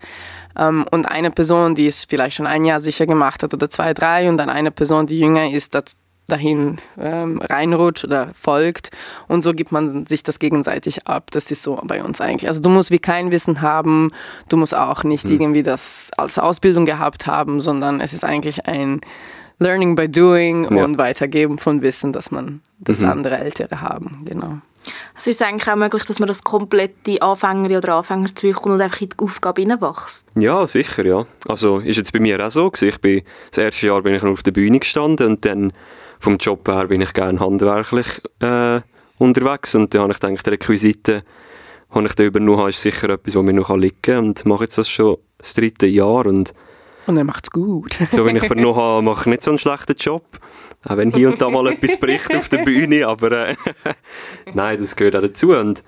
ähm, 0.56 0.86
und 0.90 1.06
eine 1.06 1.30
Person, 1.30 1.74
die 1.74 1.86
es 1.86 2.04
vielleicht 2.04 2.36
schon 2.36 2.46
ein 2.46 2.64
Jahr 2.64 2.80
sicher 2.80 3.06
gemacht 3.06 3.42
hat 3.42 3.54
oder 3.54 3.68
zwei, 3.70 3.92
drei 3.94 4.28
und 4.28 4.36
dann 4.36 4.50
eine 4.50 4.70
Person, 4.70 5.06
die 5.06 5.18
jünger 5.18 5.50
ist, 5.50 5.74
dahin 6.28 6.78
ähm, 7.00 7.40
reinrutscht 7.40 8.04
oder 8.04 8.32
folgt 8.34 8.90
und 9.26 9.42
so 9.42 9.52
gibt 9.52 9.72
man 9.72 10.06
sich 10.06 10.22
das 10.22 10.38
gegenseitig 10.38 11.06
ab. 11.06 11.30
Das 11.32 11.50
ist 11.50 11.62
so 11.62 11.80
bei 11.84 12.04
uns 12.04 12.20
eigentlich. 12.20 12.48
Also 12.48 12.60
du 12.60 12.68
musst 12.68 12.90
wie 12.90 12.98
kein 12.98 13.32
Wissen 13.32 13.60
haben, 13.60 14.12
du 14.48 14.56
musst 14.56 14.74
auch 14.74 15.04
nicht 15.04 15.24
mhm. 15.24 15.32
irgendwie 15.32 15.62
das 15.62 16.10
als 16.16 16.38
Ausbildung 16.38 16.84
gehabt 16.84 17.26
haben, 17.26 17.60
sondern 17.60 18.00
es 18.00 18.12
ist 18.12 18.24
eigentlich 18.24 18.66
ein 18.66 19.00
Learning 19.58 19.96
by 19.96 20.08
Doing 20.08 20.76
ja. 20.76 20.84
und 20.84 20.98
Weitergeben 20.98 21.58
von 21.58 21.82
Wissen, 21.82 22.12
dass 22.12 22.30
man 22.30 22.60
das 22.78 23.00
mhm. 23.00 23.08
andere 23.08 23.38
Ältere 23.38 23.80
haben. 23.80 24.22
Genau. 24.24 24.58
Also 25.14 25.30
ist 25.30 25.40
es 25.40 25.46
eigentlich 25.46 25.68
auch 25.68 25.76
möglich, 25.76 26.04
dass 26.04 26.18
man 26.18 26.28
das 26.28 26.44
komplette 26.44 27.20
Anfänger 27.20 27.78
oder 27.78 27.96
Anfänger 27.96 28.34
zurückkommt 28.34 28.76
und 28.76 28.80
einfach 28.80 29.00
in 29.00 29.08
die 29.08 29.18
Aufgabe 29.18 29.62
hineinwächst? 29.62 30.28
Ja, 30.36 30.66
sicher, 30.66 31.04
ja. 31.04 31.26
Also 31.48 31.78
ist 31.78 31.96
jetzt 31.96 32.12
bei 32.12 32.20
mir 32.20 32.44
auch 32.44 32.50
so 32.50 32.70
gewesen. 32.70 32.88
Ich 32.88 33.00
bin, 33.00 33.22
das 33.50 33.58
erste 33.58 33.86
Jahr 33.86 34.02
bin 34.02 34.14
ich 34.14 34.22
noch 34.22 34.32
auf 34.32 34.42
der 34.42 34.52
Bühne 34.52 34.78
gestanden 34.78 35.26
und 35.26 35.44
dann 35.44 35.72
vom 36.18 36.36
Job 36.36 36.66
her 36.68 36.86
bin 36.86 37.00
ich 37.00 37.12
gerne 37.12 37.40
handwerklich 37.40 38.20
äh, 38.40 38.80
unterwegs 39.18 39.74
und 39.74 39.94
dann 39.94 40.02
habe 40.02 40.12
ich 40.12 40.20
gedacht, 40.20 40.46
die 40.46 40.50
Requisiten, 40.50 41.22
die 41.94 42.06
ich 42.06 42.14
da 42.14 42.24
übernommen 42.24 42.58
habe, 42.58 42.70
ist 42.70 42.82
sicher 42.82 43.10
etwas, 43.10 43.34
was 43.34 43.42
mir 43.42 43.52
noch 43.52 43.74
liegen 43.76 44.02
kann 44.02 44.18
und 44.18 44.46
mache 44.46 44.64
jetzt 44.64 44.78
das 44.78 44.88
schon 44.88 45.18
das 45.38 45.54
dritte 45.54 45.86
Jahr 45.86 46.26
und 46.26 46.52
und 47.06 47.16
er 47.16 47.24
macht 47.24 47.44
es 47.44 47.50
gut. 47.50 47.98
so 48.10 48.26
wie 48.26 48.36
ich 48.36 48.46
vernommen 48.46 48.76
habe, 48.82 49.02
mache 49.02 49.22
ich 49.22 49.26
nicht 49.26 49.42
so 49.42 49.50
einen 49.50 49.58
schlechten 49.58 49.96
Job. 49.96 50.24
Auch 50.84 50.98
wenn 50.98 51.10
hier 51.10 51.30
und 51.30 51.40
da 51.40 51.48
mal 51.48 51.66
etwas 51.68 51.98
bricht 51.98 52.36
auf 52.36 52.50
der 52.50 52.58
Bühne, 52.58 53.06
aber 53.06 53.48
äh, 53.48 53.56
nein, 54.54 54.78
das 54.78 54.94
gehört 54.94 55.16
auch 55.16 55.22
dazu 55.22 55.52
und 55.52 55.82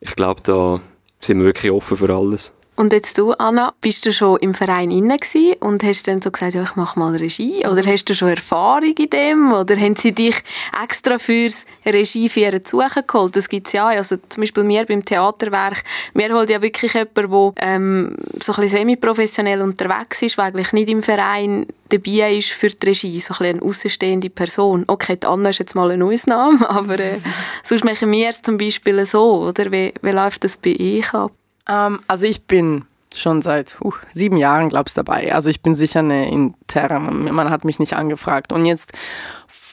ich 0.00 0.16
glaube, 0.16 0.40
da 0.42 0.80
sind 1.20 1.38
wir 1.38 1.44
wirklich 1.44 1.70
offen 1.70 1.98
für 1.98 2.12
alles. 2.12 2.54
Und 2.74 2.92
jetzt 2.94 3.18
du, 3.18 3.32
Anna, 3.32 3.74
bist 3.82 4.06
du 4.06 4.12
schon 4.12 4.38
im 4.38 4.54
Verein 4.54 4.90
inne 4.90 5.18
und 5.60 5.82
hast 5.82 6.08
dann 6.08 6.22
so 6.22 6.30
gesagt, 6.30 6.54
ja, 6.54 6.62
ich 6.62 6.74
mache 6.74 6.98
mal 6.98 7.14
Regie? 7.14 7.66
Oder 7.66 7.84
hast 7.84 8.06
du 8.06 8.14
schon 8.14 8.30
Erfahrung 8.30 8.94
in 8.96 9.10
dem? 9.10 9.52
Oder 9.52 9.76
haben 9.76 9.94
sie 9.94 10.12
dich 10.12 10.36
extra 10.82 11.18
fürs 11.18 11.66
Regie 11.84 12.30
für 12.30 12.58
suchen 12.64 13.06
geholt? 13.06 13.36
Das 13.36 13.50
gibt 13.50 13.66
es 13.66 13.74
ja. 13.74 13.88
Also 13.88 14.16
zum 14.28 14.40
Beispiel 14.40 14.64
mir 14.64 14.86
beim 14.86 15.04
Theaterwerk, 15.04 15.84
mir 16.14 16.32
holt 16.34 16.48
ja 16.48 16.62
wirklich 16.62 16.94
jemand, 16.94 17.18
der 17.18 17.52
ähm, 17.58 18.16
so 18.40 18.52
ein 18.52 18.62
bisschen 18.62 18.78
semi-professionell 18.78 19.60
unterwegs 19.60 20.22
ist, 20.22 20.38
weil 20.38 20.46
eigentlich 20.46 20.72
nicht 20.72 20.88
im 20.88 21.02
Verein 21.02 21.66
dabei 21.90 22.36
ist 22.36 22.50
für 22.52 22.68
die 22.68 22.86
Regie, 22.86 23.20
so 23.20 23.34
ein 23.34 23.52
eine 23.52 23.62
außenstehende 23.62 24.30
Person. 24.30 24.84
Okay, 24.86 25.16
die 25.16 25.26
Anna 25.26 25.50
ist 25.50 25.58
jetzt 25.58 25.74
mal 25.74 25.90
eine 25.90 26.06
Ausnahme, 26.06 26.68
aber 26.70 26.98
äh, 26.98 27.20
sonst 27.62 27.84
machen 27.84 28.10
wir 28.10 28.30
es 28.30 28.40
zum 28.40 28.56
Beispiel 28.56 29.04
so, 29.04 29.42
oder? 29.42 29.70
Wie, 29.70 29.92
wie 30.00 30.10
läuft 30.10 30.44
das 30.44 30.56
bei 30.56 30.74
euch 30.80 31.12
ab? 31.12 31.32
Ähm, 31.68 32.00
also 32.06 32.26
ich 32.26 32.46
bin 32.46 32.84
schon 33.14 33.42
seit 33.42 33.76
uh, 33.82 33.92
sieben 34.14 34.36
Jahren, 34.36 34.68
glaubst 34.68 34.96
dabei. 34.96 35.34
Also 35.34 35.50
ich 35.50 35.62
bin 35.62 35.74
sicher 35.74 36.00
eine 36.00 36.30
interne, 36.30 36.98
man 37.00 37.50
hat 37.50 37.64
mich 37.64 37.78
nicht 37.78 37.94
angefragt. 37.94 38.52
Und 38.52 38.64
jetzt 38.64 38.92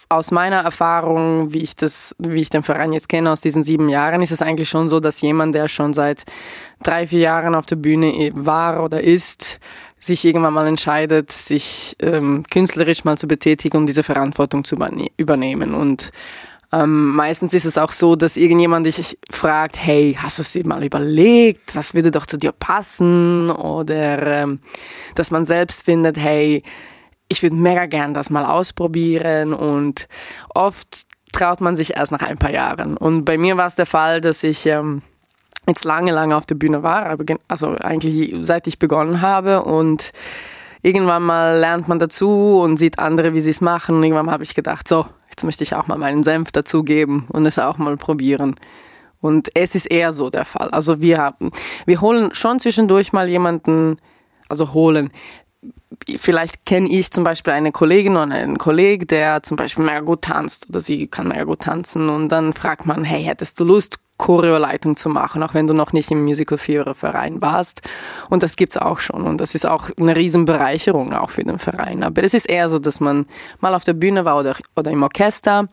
aus 0.09 0.31
meiner 0.31 0.57
Erfahrung, 0.57 1.53
wie 1.53 1.59
ich 1.59 1.75
das, 1.75 2.15
wie 2.17 2.41
ich 2.41 2.49
den 2.49 2.63
Verein 2.63 2.93
jetzt 2.93 3.09
kenne 3.09 3.31
aus 3.31 3.41
diesen 3.41 3.63
sieben 3.63 3.89
Jahren, 3.89 4.23
ist 4.23 4.31
es 4.31 4.41
eigentlich 4.41 4.67
schon 4.67 4.89
so, 4.89 4.99
dass 4.99 5.21
jemand, 5.21 5.53
der 5.53 5.67
schon 5.67 5.93
seit 5.93 6.23
drei, 6.81 7.07
vier 7.07 7.19
Jahren 7.19 7.53
auf 7.53 7.67
der 7.67 7.75
Bühne 7.75 8.31
war 8.33 8.83
oder 8.83 9.01
ist, 9.01 9.59
sich 9.99 10.25
irgendwann 10.25 10.53
mal 10.53 10.65
entscheidet, 10.65 11.31
sich 11.31 11.95
ähm, 12.01 12.43
künstlerisch 12.49 13.03
mal 13.03 13.17
zu 13.17 13.27
betätigen 13.27 13.77
und 13.77 13.85
diese 13.85 14.03
Verantwortung 14.03 14.63
zu 14.63 14.75
übernehmen. 15.17 15.75
Und 15.75 16.11
Ähm, 16.71 17.15
meistens 17.15 17.53
ist 17.53 17.65
es 17.65 17.77
auch 17.77 17.91
so, 17.91 18.15
dass 18.15 18.37
irgendjemand 18.37 18.85
dich 18.85 19.17
fragt, 19.31 19.75
hey, 19.77 20.15
hast 20.19 20.37
du 20.37 20.43
es 20.43 20.51
dir 20.51 20.65
mal 20.65 20.83
überlegt? 20.83 21.75
Das 21.75 21.93
würde 21.93 22.11
doch 22.11 22.25
zu 22.25 22.37
dir 22.37 22.51
passen. 22.51 23.49
Oder 23.49 24.43
ähm, 24.43 24.59
dass 25.15 25.31
man 25.31 25.45
selbst 25.45 25.85
findet, 25.85 26.17
hey, 26.17 26.63
ich 27.27 27.41
würde 27.41 27.55
mega 27.55 27.85
gern 27.87 28.13
das 28.13 28.29
mal 28.29 28.45
ausprobieren. 28.45 29.53
Und 29.53 30.07
oft 30.53 31.05
traut 31.31 31.61
man 31.61 31.75
sich 31.75 31.95
erst 31.95 32.11
nach 32.11 32.21
ein 32.21 32.37
paar 32.37 32.51
Jahren. 32.51 32.97
Und 32.97 33.25
bei 33.25 33.37
mir 33.37 33.57
war 33.57 33.67
es 33.67 33.75
der 33.75 33.85
Fall, 33.87 34.21
dass 34.21 34.43
ich 34.43 34.65
ähm, 34.67 35.01
jetzt 35.67 35.85
lange, 35.85 36.11
lange 36.11 36.35
auf 36.35 36.45
der 36.45 36.55
Bühne 36.55 36.83
war, 36.83 37.17
also 37.47 37.75
eigentlich 37.77 38.35
seit 38.41 38.67
ich 38.67 38.79
begonnen 38.79 39.21
habe 39.21 39.63
und 39.63 40.11
irgendwann 40.81 41.23
mal 41.23 41.59
lernt 41.59 41.87
man 41.87 41.99
dazu 41.99 42.59
und 42.61 42.77
sieht 42.77 42.99
andere, 42.99 43.33
wie 43.33 43.41
sie 43.41 43.51
es 43.51 43.61
machen. 43.61 44.01
Irgendwann 44.03 44.31
habe 44.31 44.43
ich 44.43 44.55
gedacht, 44.55 44.87
so, 44.87 45.05
jetzt 45.39 45.45
möchte 45.45 45.63
ich 45.63 45.73
auch 45.73 45.87
mal 45.87 45.97
meinen 45.97 46.25
Senf 46.25 46.51
dazugeben 46.51 47.25
und 47.29 47.45
es 47.45 47.57
auch 47.59 47.77
mal 47.77 47.95
probieren. 47.95 48.55
Und 49.21 49.49
es 49.55 49.73
ist 49.73 49.85
eher 49.85 50.11
so 50.11 50.29
der 50.29 50.43
Fall. 50.43 50.69
Also 50.71 51.01
wir 51.01 51.17
haben, 51.17 51.51
wir 51.85 52.01
holen 52.01 52.33
schon 52.33 52.59
zwischendurch 52.59 53.13
mal 53.13 53.29
jemanden, 53.29 53.97
also 54.49 54.73
holen. 54.73 55.11
Vielleicht 56.17 56.65
kenne 56.65 56.89
ich 56.89 57.11
zum 57.11 57.23
Beispiel 57.23 57.53
eine 57.53 57.71
Kollegin 57.71 58.13
oder 58.13 58.23
einen 58.23 58.57
Kollegen, 58.57 59.07
der 59.07 59.41
zum 59.41 59.57
Beispiel 59.57 59.83
mega 59.83 60.01
gut 60.01 60.21
tanzt 60.21 60.69
oder 60.69 60.81
sie 60.81 61.07
kann 61.07 61.27
mega 61.27 61.45
gut 61.45 61.61
tanzen 61.61 62.09
und 62.09 62.29
dann 62.29 62.53
fragt 62.53 62.85
man, 62.85 63.03
hey, 63.03 63.23
hättest 63.23 63.59
du 63.59 63.63
Lust, 63.63 63.97
Choreoleitung 64.19 64.97
zu 64.97 65.09
machen, 65.09 65.41
auch 65.41 65.55
wenn 65.55 65.65
du 65.65 65.73
noch 65.73 65.93
nicht 65.93 66.11
im 66.11 66.23
Musical 66.23 66.59
Theater 66.59 66.93
Verein 66.93 67.41
warst. 67.41 67.81
Und 68.29 68.43
das 68.43 68.55
gibt's 68.55 68.77
auch 68.77 68.99
schon. 68.99 69.23
Und 69.23 69.39
das 69.39 69.55
ist 69.55 69.65
auch 69.65 69.89
eine 69.97 70.15
Riesenbereicherung 70.15 71.13
auch 71.13 71.31
für 71.31 71.43
den 71.43 71.57
Verein. 71.57 72.03
Aber 72.03 72.23
es 72.23 72.35
ist 72.35 72.47
eher 72.47 72.69
so, 72.69 72.77
dass 72.77 72.99
man 72.99 73.25
mal 73.61 73.73
auf 73.73 73.85
der 73.85 73.93
Bühne 73.93 74.25
war 74.25 74.37
oder, 74.37 74.55
oder 74.75 74.91
im 74.91 75.01
Orchester 75.01 75.67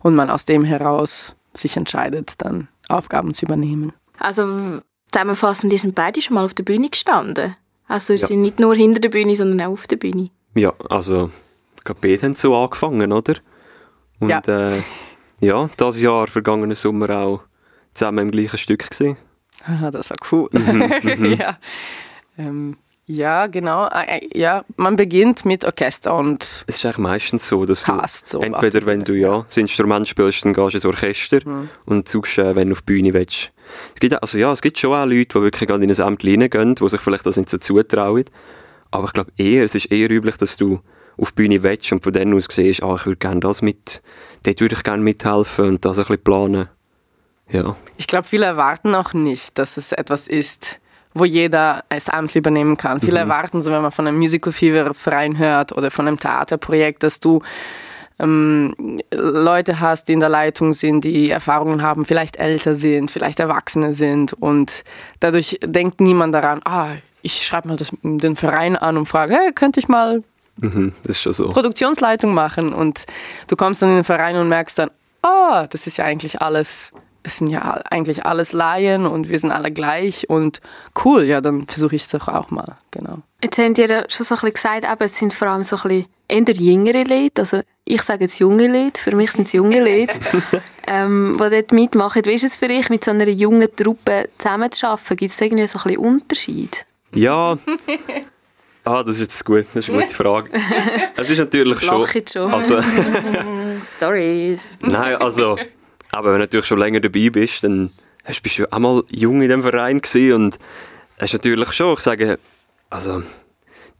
und 0.00 0.14
man 0.14 0.30
aus 0.30 0.46
dem 0.46 0.64
heraus 0.64 1.36
sich 1.52 1.76
entscheidet, 1.76 2.34
dann 2.38 2.68
Aufgaben 2.88 3.34
zu 3.34 3.44
übernehmen. 3.44 3.92
Also 4.18 4.80
zusammenfassend, 5.12 5.72
die 5.72 5.78
sind 5.78 5.94
beide 5.94 6.22
schon 6.22 6.34
mal 6.34 6.44
auf 6.44 6.54
der 6.54 6.62
Bühne 6.62 6.88
gestanden. 6.88 7.56
Also 7.88 8.14
sie 8.14 8.20
ja. 8.20 8.26
sind 8.28 8.42
nicht 8.42 8.60
nur 8.60 8.74
hinter 8.74 9.00
der 9.00 9.08
Bühne, 9.08 9.34
sondern 9.34 9.66
auch 9.66 9.72
auf 9.72 9.86
der 9.86 9.96
Bühne. 9.96 10.30
Ja, 10.54 10.74
also 10.88 11.30
beide 12.00 12.22
haben 12.22 12.34
so 12.34 12.54
angefangen, 12.54 13.12
oder? 13.12 13.34
Und 14.20 14.28
ja, 14.28 14.40
äh, 14.46 14.82
ja 15.40 15.70
das 15.76 16.00
Jahr, 16.00 16.26
vergangenen 16.26 16.76
Sommer 16.76 17.10
auch 17.10 17.40
zusammen 17.94 18.18
im 18.26 18.30
gleichen 18.30 18.58
Stück 18.58 18.90
gesehen. 18.90 19.16
das 19.92 20.10
war 20.10 20.16
cool. 20.30 20.48
Mhm, 20.52 20.90
mhm. 21.02 21.38
ja. 21.38 21.58
Ähm, 22.36 22.76
ja, 23.08 23.46
genau. 23.46 23.88
Äh, 23.88 24.18
äh, 24.18 24.38
ja, 24.38 24.66
man 24.76 24.96
beginnt 24.96 25.46
mit 25.46 25.64
Orchester 25.64 26.14
und. 26.14 26.64
Es 26.66 26.76
ist 26.76 26.84
eigentlich 26.84 26.98
meistens 26.98 27.48
so, 27.48 27.64
dass 27.64 27.84
du 27.84 27.92
so 28.06 28.40
entweder, 28.42 28.84
wenn 28.84 29.02
du 29.02 29.14
ja 29.14 29.46
das 29.48 29.56
Instrument 29.56 30.06
spielst, 30.06 30.44
dann 30.44 30.52
gehst 30.52 30.74
du 30.74 30.76
ins 30.76 30.84
Orchester 30.84 31.40
mhm. 31.42 31.70
und 31.86 32.06
suchst, 32.06 32.36
äh, 32.36 32.54
wenn 32.54 32.68
du 32.68 32.72
auf 32.72 32.82
die 32.82 32.92
Bühne 32.92 33.14
willst. 33.14 33.50
Es 33.94 34.00
gibt, 34.00 34.20
also 34.22 34.36
ja, 34.36 34.52
es 34.52 34.60
gibt 34.60 34.78
schon 34.78 34.92
auch 34.92 35.06
Leute, 35.06 35.38
die 35.38 35.42
wirklich 35.42 35.66
gerade 35.66 35.82
in 35.82 35.90
ein 35.90 36.00
Amt 36.00 36.22
reingehen, 36.22 36.74
die 36.74 36.88
sich 36.88 37.00
vielleicht 37.00 37.24
das 37.24 37.38
nicht 37.38 37.48
so 37.48 37.56
zutrauen. 37.56 38.24
Aber 38.90 39.04
ich 39.06 39.12
glaube 39.14 39.32
eher, 39.38 39.64
es 39.64 39.74
ist 39.74 39.86
eher 39.86 40.10
üblich, 40.10 40.36
dass 40.36 40.58
du 40.58 40.80
auf 41.16 41.32
die 41.32 41.36
Bühne 41.36 41.62
willst 41.62 41.90
und 41.92 42.04
von 42.04 42.12
dann 42.12 42.34
aus 42.34 42.46
siehst, 42.50 42.82
ah, 42.82 42.96
ich 42.96 43.06
würde 43.06 43.18
gerne 43.18 43.40
das 43.40 43.62
mit, 43.62 44.02
dort 44.44 44.60
würde 44.60 44.74
ich 44.76 44.82
gerne 44.82 45.02
mithelfen 45.02 45.66
und 45.66 45.84
das 45.84 45.98
ein 45.98 46.04
bisschen 46.04 46.24
planen. 46.24 46.68
Ja. 47.50 47.76
Ich 47.96 48.06
glaube, 48.06 48.28
viele 48.28 48.44
erwarten 48.44 48.94
auch 48.94 49.14
nicht, 49.14 49.56
dass 49.56 49.78
es 49.78 49.92
etwas 49.92 50.28
ist, 50.28 50.80
wo 51.18 51.24
jeder 51.24 51.84
als 51.88 52.08
Amt 52.08 52.34
übernehmen 52.34 52.76
kann. 52.76 53.00
Viele 53.00 53.24
mhm. 53.24 53.30
erwarten 53.30 53.62
so, 53.62 53.70
wenn 53.70 53.82
man 53.82 53.92
von 53.92 54.06
einem 54.06 54.18
Musical 54.18 54.52
Fever 54.52 54.94
Verein 54.94 55.38
hört 55.38 55.72
oder 55.72 55.90
von 55.90 56.06
einem 56.06 56.18
Theaterprojekt, 56.18 57.02
dass 57.02 57.20
du 57.20 57.42
ähm, 58.18 58.74
Leute 59.12 59.80
hast, 59.80 60.08
die 60.08 60.12
in 60.12 60.20
der 60.20 60.28
Leitung 60.28 60.72
sind, 60.72 61.04
die 61.04 61.30
Erfahrungen 61.30 61.82
haben, 61.82 62.04
vielleicht 62.04 62.36
älter 62.36 62.74
sind, 62.74 63.10
vielleicht 63.10 63.38
Erwachsene 63.40 63.94
sind 63.94 64.32
und 64.32 64.82
dadurch 65.20 65.58
denkt 65.64 66.00
niemand 66.00 66.34
daran, 66.34 66.60
ah, 66.64 66.90
ich 67.22 67.46
schreibe 67.46 67.68
mal 67.68 67.76
das, 67.76 67.90
den 68.02 68.36
Verein 68.36 68.76
an 68.76 68.96
und 68.96 69.06
frage, 69.06 69.34
hey, 69.34 69.52
könnte 69.52 69.80
ich 69.80 69.88
mal 69.88 70.22
mhm, 70.56 70.92
so. 71.08 71.48
Produktionsleitung 71.48 72.34
machen 72.34 72.72
und 72.72 73.04
du 73.46 73.56
kommst 73.56 73.82
dann 73.82 73.90
in 73.90 73.96
den 73.96 74.04
Verein 74.04 74.36
und 74.36 74.48
merkst 74.48 74.78
dann, 74.78 74.90
ah, 75.22 75.62
oh, 75.62 75.66
das 75.70 75.86
ist 75.86 75.98
ja 75.98 76.04
eigentlich 76.04 76.40
alles 76.40 76.92
es 77.28 77.38
sind 77.38 77.48
ja 77.48 77.80
eigentlich 77.90 78.24
alles 78.26 78.52
Laien 78.52 79.06
und 79.06 79.28
wir 79.28 79.38
sind 79.38 79.52
alle 79.52 79.70
gleich 79.70 80.28
und 80.28 80.60
cool, 81.04 81.24
ja, 81.24 81.40
dann 81.40 81.66
versuche 81.66 81.94
ich 81.94 82.02
es 82.02 82.08
doch 82.08 82.26
auch 82.28 82.50
mal, 82.50 82.76
genau. 82.90 83.18
Jetzt 83.42 83.58
habt 83.58 83.78
ihr 83.78 84.04
schon 84.08 84.26
so 84.26 84.34
ein 84.34 84.40
bisschen 84.40 84.52
gesagt, 84.54 84.90
aber 84.90 85.04
es 85.04 85.16
sind 85.18 85.32
vor 85.32 85.48
allem 85.48 85.62
so 85.62 85.76
ein 85.76 85.82
bisschen 85.82 86.06
eher 86.28 86.54
jüngere 86.54 87.04
Leute, 87.04 87.42
also 87.42 87.60
ich 87.84 88.02
sage 88.02 88.24
jetzt 88.24 88.38
junge 88.38 88.66
Leute, 88.66 89.00
für 89.00 89.14
mich 89.14 89.30
sind 89.30 89.46
es 89.46 89.52
junge 89.52 89.80
Leute, 89.80 90.18
ähm, 90.86 91.38
die 91.40 91.50
dort 91.50 91.72
mitmachen. 91.72 92.22
Wie 92.24 92.34
ist 92.34 92.44
es 92.44 92.56
für 92.56 92.68
dich, 92.68 92.90
mit 92.90 93.04
so 93.04 93.12
einer 93.12 93.28
jungen 93.28 93.68
Truppe 93.74 94.28
zusammenzuarbeiten? 94.36 95.16
Gibt 95.16 95.32
es 95.32 95.40
irgendwie 95.40 95.66
so 95.66 95.78
ein 95.78 95.84
bisschen 95.84 95.98
Unterschied? 95.98 96.86
Ja, 97.14 97.56
Ah, 98.88 99.02
das 99.02 99.16
ist 99.16 99.20
jetzt 99.20 99.44
gut. 99.44 99.66
Das 99.74 99.86
ist 99.86 99.90
eine 99.94 100.02
gute 100.02 100.14
Frage. 100.14 100.48
Es 101.16 101.28
ist 101.28 101.38
natürlich 101.38 101.78
schon. 101.80 102.06
schon. 102.26 102.50
Also, 102.50 102.80
Stories. 103.82 104.78
Nein, 104.80 105.16
also 105.16 105.58
aber 106.10 106.28
wenn 106.28 106.38
du 106.38 106.44
natürlich 106.44 106.66
schon 106.66 106.78
länger 106.78 107.00
dabei 107.00 107.30
bist, 107.30 107.64
dann 107.64 107.90
hast, 108.24 108.42
bist 108.42 108.58
du 108.58 108.72
auch 108.72 108.78
mal 108.78 109.02
jung 109.08 109.42
in 109.42 109.48
dem 109.48 109.62
Verein 109.62 110.00
gewesen 110.00 110.32
und 110.34 110.58
es 111.16 111.24
ist 111.24 111.32
natürlich 111.34 111.72
schon, 111.72 111.94
ich 111.94 112.00
sage, 112.00 112.38
also 112.90 113.22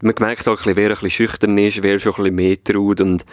man 0.03 0.15
merkt 0.19 0.49
auch, 0.49 0.61
wer 0.65 0.77
ein 0.77 0.89
bisschen 0.89 1.11
schüchtern 1.11 1.59
ist, 1.59 1.83
wer 1.83 1.99
schon 1.99 2.13
ein 2.13 2.23
bisschen 2.23 2.35
mehr 2.35 2.63
traut 2.63 3.01
und 3.01 3.25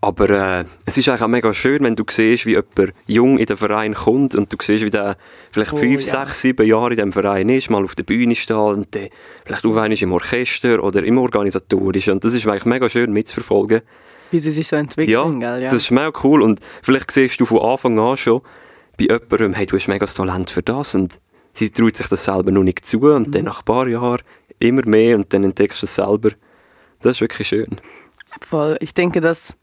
aber 0.00 0.30
äh, 0.30 0.64
es 0.86 0.96
ist 0.96 1.08
eigentlich 1.08 1.22
auch 1.22 1.28
mega 1.28 1.52
schön, 1.52 1.82
wenn 1.82 1.96
du 1.96 2.04
siehst, 2.08 2.46
wie 2.46 2.52
jemand 2.52 2.94
jung 3.08 3.36
in 3.36 3.46
den 3.46 3.56
Verein 3.56 3.94
kommt 3.94 4.36
und 4.36 4.52
du 4.52 4.56
siehst, 4.60 4.84
wie 4.84 4.90
der 4.90 5.16
vielleicht 5.50 5.72
oh, 5.72 5.76
fünf, 5.76 6.00
ja. 6.02 6.24
sechs, 6.24 6.40
sieben 6.40 6.66
Jahre 6.68 6.90
in 6.90 6.96
diesem 6.96 7.12
Verein 7.12 7.48
ist, 7.48 7.68
mal 7.68 7.82
auf 7.82 7.96
der 7.96 8.04
Bühne 8.04 8.36
steht 8.36 8.56
und 8.56 8.94
der 8.94 9.08
vielleicht 9.44 9.66
auch 9.66 9.86
ist 9.86 10.02
im 10.02 10.12
Orchester 10.12 10.84
oder 10.84 11.02
im 11.02 11.18
Organisatorischen. 11.18 12.12
Und 12.12 12.24
das 12.24 12.34
ist 12.34 12.46
eigentlich 12.46 12.64
mega 12.64 12.88
schön 12.88 13.12
mitzuverfolgen. 13.12 13.80
Wie 14.30 14.38
sie 14.38 14.50
sich 14.50 14.68
so 14.68 14.76
entwickeln, 14.76 15.10
ja, 15.10 15.30
gell? 15.30 15.62
Ja, 15.62 15.70
das 15.70 15.82
ist 15.82 15.90
mega 15.90 16.12
cool 16.22 16.42
und 16.42 16.60
vielleicht 16.82 17.10
siehst 17.10 17.40
du 17.40 17.46
von 17.46 17.60
Anfang 17.60 17.98
an 17.98 18.16
schon 18.16 18.42
bei 18.98 19.04
jemandem, 19.04 19.54
hey, 19.54 19.66
du 19.66 19.76
hast 19.76 19.88
mega 19.88 20.00
das 20.00 20.14
Talent 20.14 20.50
für 20.50 20.62
das 20.62 20.94
und 20.94 21.18
sie 21.52 21.70
traut 21.70 21.96
sich 21.96 22.08
das 22.08 22.24
selber 22.24 22.50
noch 22.50 22.62
nicht 22.62 22.84
zu 22.84 23.00
und 23.00 23.28
mhm. 23.28 23.32
dann 23.32 23.44
nach 23.44 23.60
ein 23.60 23.64
paar 23.64 23.86
Jahren 23.88 24.22
immer 24.58 24.86
mehr 24.86 25.16
und 25.16 25.32
dann 25.32 25.44
entdeckst 25.44 25.82
du 25.82 25.86
es 25.86 25.94
selber. 25.94 26.30
Das 27.00 27.12
ist 27.16 27.20
wirklich 27.20 27.48
schön. 27.48 27.80
Voll. 28.42 28.76
Ich 28.80 28.92
denke, 28.92 29.20
dass 29.20 29.54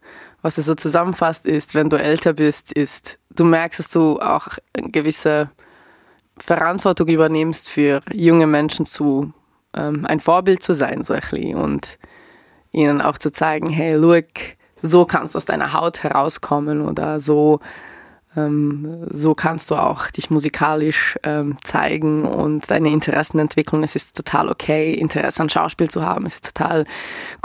was 0.45 0.59
es 0.59 0.67
so 0.67 0.75
zusammenfasst 0.75 1.47
ist, 1.47 1.73
wenn 1.73 1.89
du 1.89 1.97
älter 1.97 2.33
bist, 2.33 2.71
ist, 2.71 3.17
du 3.31 3.45
merkst, 3.45 3.79
dass 3.79 3.89
du 3.89 4.19
auch 4.19 4.47
eine 4.73 4.91
gewisse 4.91 5.49
Verantwortung 6.37 7.07
übernimmst 7.07 7.67
für 7.67 8.01
junge 8.13 8.45
Menschen 8.45 8.85
zu, 8.85 9.33
ähm, 9.75 10.05
ein 10.05 10.19
Vorbild 10.19 10.61
zu 10.61 10.75
sein, 10.75 11.01
so 11.01 11.13
ein 11.13 11.21
bisschen. 11.21 11.55
Und 11.55 11.97
ihnen 12.71 13.01
auch 13.01 13.17
zu 13.17 13.31
zeigen, 13.31 13.69
hey, 13.69 13.95
look, 13.95 14.27
so 14.85 15.05
kannst 15.05 15.35
du 15.35 15.37
aus 15.37 15.45
deiner 15.45 15.73
Haut 15.73 16.03
herauskommen 16.03 16.81
oder 16.81 17.19
so, 17.19 17.59
ähm, 18.37 19.05
so 19.09 19.33
kannst 19.33 19.71
du 19.71 19.75
auch 19.75 20.07
dich 20.11 20.29
musikalisch 20.29 21.17
ähm, 21.23 21.57
zeigen 21.63 22.25
und 22.25 22.69
deine 22.69 22.89
Interessen 22.89 23.39
entwickeln. 23.39 23.83
Es 23.83 23.95
ist 23.95 24.15
total 24.15 24.49
okay, 24.49 24.93
Interesse 24.93 25.41
an 25.41 25.49
Schauspiel 25.49 25.89
zu 25.89 26.03
haben. 26.03 26.25
Es 26.25 26.35
ist 26.35 26.45
total 26.45 26.85